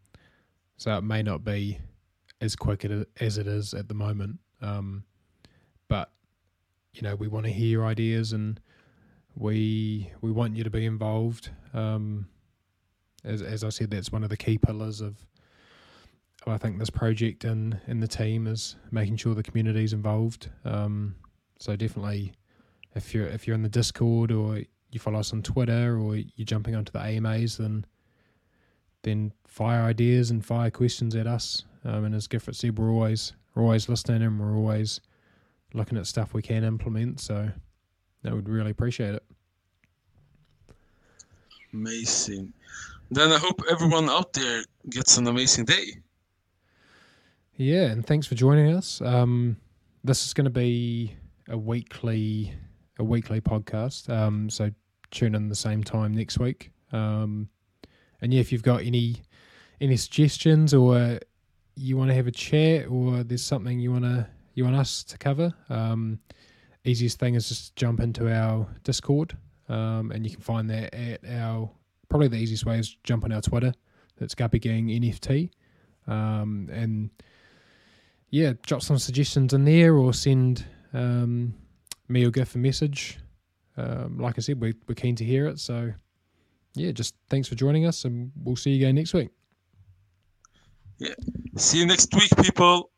so 0.78 0.98
it 0.98 1.02
may 1.02 1.22
not 1.22 1.44
be 1.44 1.80
as 2.41 2.56
quick 2.56 2.86
as 3.20 3.38
it 3.38 3.48
is 3.48 3.74
at 3.74 3.88
the 3.88 3.94
moment, 3.94 4.40
um, 4.61 5.03
but 5.88 6.11
you 6.94 7.02
know 7.02 7.16
we 7.16 7.28
want 7.28 7.45
to 7.45 7.52
hear 7.52 7.84
ideas 7.86 8.32
and 8.34 8.60
we 9.36 10.11
we 10.22 10.32
want 10.32 10.56
you 10.56 10.64
to 10.64 10.70
be 10.70 10.86
involved. 10.86 11.49
Um, 11.74 12.28
as 13.24 13.41
as 13.41 13.64
I 13.64 13.70
said, 13.70 13.91
that's 13.91 14.11
one 14.11 14.24
of 14.24 14.30
the 14.30 14.38
key 14.38 14.57
pillars 14.57 15.02
of, 15.02 15.26
I 16.48 16.57
think 16.57 16.80
this 16.80 16.90
project 16.90 17.44
and 17.44 17.80
and 17.88 18.02
the 18.02 18.07
team 18.07 18.48
is 18.48 18.76
making 18.91 19.18
sure 19.18 19.36
the 19.36 19.44
community 19.44 19.84
is 19.84 19.94
involved. 19.94 20.49
Um, 20.64 21.16
so 21.60 21.76
definitely, 21.76 22.34
if 22.95 23.14
you're 23.14 23.28
if 23.28 23.48
you're 23.48 23.56
in 23.56 23.64
the 23.64 23.70
Discord 23.70 24.32
or 24.32 24.61
you 24.91 24.99
follow 24.99 25.20
us 25.20 25.34
on 25.34 25.41
Twitter 25.41 25.98
or 25.98 26.16
you're 26.16 26.45
jumping 26.45 26.76
onto 26.76 26.91
the 26.91 26.99
AMAs, 26.99 27.57
then 27.57 27.86
then 29.03 29.32
fire 29.48 29.84
ideas 29.84 30.30
and 30.30 30.45
fire 30.45 30.70
questions 30.70 31.16
at 31.16 31.26
us. 31.26 31.64
Um, 31.86 32.06
and 32.06 32.16
as 32.16 32.28
Gyfrtt 32.28 32.56
said, 32.56 32.78
we're 32.78 32.91
always 32.91 33.34
we're 33.56 33.64
always 33.64 33.88
listening 33.88 34.22
and 34.24 34.40
we're 34.40 34.56
always 34.56 35.02
looking 35.74 35.98
at 35.98 36.07
stuff 36.07 36.34
we 36.34 36.41
can 36.41 36.64
implement. 36.64 37.20
So 37.20 37.49
that 38.24 38.34
would 38.34 38.49
really 38.49 38.72
appreciate 38.72 39.16
it. 39.16 39.24
Amazing. 41.74 42.53
Then 43.11 43.32
I 43.32 43.38
hope 43.38 43.61
everyone 43.70 44.10
out 44.10 44.34
there 44.34 44.64
gets 44.90 45.18
an 45.18 45.28
amazing 45.28 45.66
day. 45.66 45.98
Yeah, 47.56 47.86
and 47.88 48.06
thanks 48.06 48.26
for 48.28 48.36
joining 48.36 48.74
us. 48.74 49.02
Um, 49.02 49.57
this 50.03 50.26
is 50.26 50.34
going 50.34 50.45
to 50.45 50.52
be 50.52 51.14
a 51.49 51.57
weekly 51.57 52.53
a 52.98 53.03
weekly 53.03 53.41
podcast. 53.41 54.10
Um, 54.10 54.49
so 54.49 54.72
tune 55.11 55.36
in 55.36 55.49
the 55.49 55.56
same 55.56 55.84
time 55.84 56.14
next 56.14 56.40
week. 56.40 56.72
Um, 56.91 57.49
and 58.22 58.34
yeah, 58.34 58.40
if 58.40 58.52
you've 58.52 58.64
got 58.64 58.81
any 58.81 59.22
any 59.81 59.95
suggestions 59.95 60.73
or 60.73 61.19
you 61.76 61.95
want 61.95 62.10
to 62.10 62.15
have 62.15 62.27
a 62.27 62.31
chat 62.31 62.88
or 62.88 63.23
there's 63.23 63.44
something 63.44 63.80
you 63.80 63.91
want 63.91 64.03
to 64.03 64.27
you 64.53 64.64
want 64.64 64.76
us 64.76 65.03
to 65.03 65.18
cover, 65.18 65.53
um, 65.69 66.19
easiest 66.84 67.19
thing 67.19 67.36
is 67.36 67.48
just 67.48 67.76
jump 67.76 67.99
into 67.99 68.34
our 68.34 68.68
Discord, 68.84 69.38
um, 69.69 70.11
and 70.11 70.26
you 70.26 70.31
can 70.31 70.41
find 70.41 70.69
that 70.69 70.94
at 70.94 71.22
our 71.30 71.69
probably 72.10 72.27
the 72.27 72.38
easiest 72.38 72.65
way 72.65 72.80
is 72.80 72.98
jump 73.03 73.23
on 73.23 73.31
our 73.31 73.41
Twitter. 73.41 73.73
That's 74.18 74.36
Guppy 74.36 74.60
Gang 74.60 74.88
NFT, 74.88 75.49
um, 76.07 76.68
and 76.72 77.10
yeah, 78.31 78.53
drop 78.64 78.81
some 78.81 78.98
suggestions 78.98 79.53
in 79.53 79.65
there 79.65 79.95
or 79.95 80.14
send 80.14 80.65
um, 80.94 81.53
me 82.07 82.26
or 82.26 82.31
Giff 82.31 82.56
a 82.56 82.57
message. 82.57 83.18
Um, 83.80 84.18
like 84.18 84.35
I 84.38 84.41
said, 84.41 84.60
we're, 84.60 84.73
we're 84.88 84.95
keen 84.95 85.15
to 85.15 85.23
hear 85.23 85.47
it. 85.47 85.60
So, 85.60 85.93
yeah, 86.76 86.91
just 86.91 87.15
thanks 87.30 87.47
for 87.47 87.56
joining 87.56 87.85
us, 87.85 88.06
and 88.06 88.31
we'll 88.43 88.56
see 88.56 88.72
you 88.72 88.77
again 88.77 88.95
next 88.95 89.14
week. 89.14 89.30
Yeah. 90.97 91.14
See 91.56 91.80
you 91.80 91.85
next 91.85 92.14
week, 92.14 92.30
people. 92.41 92.91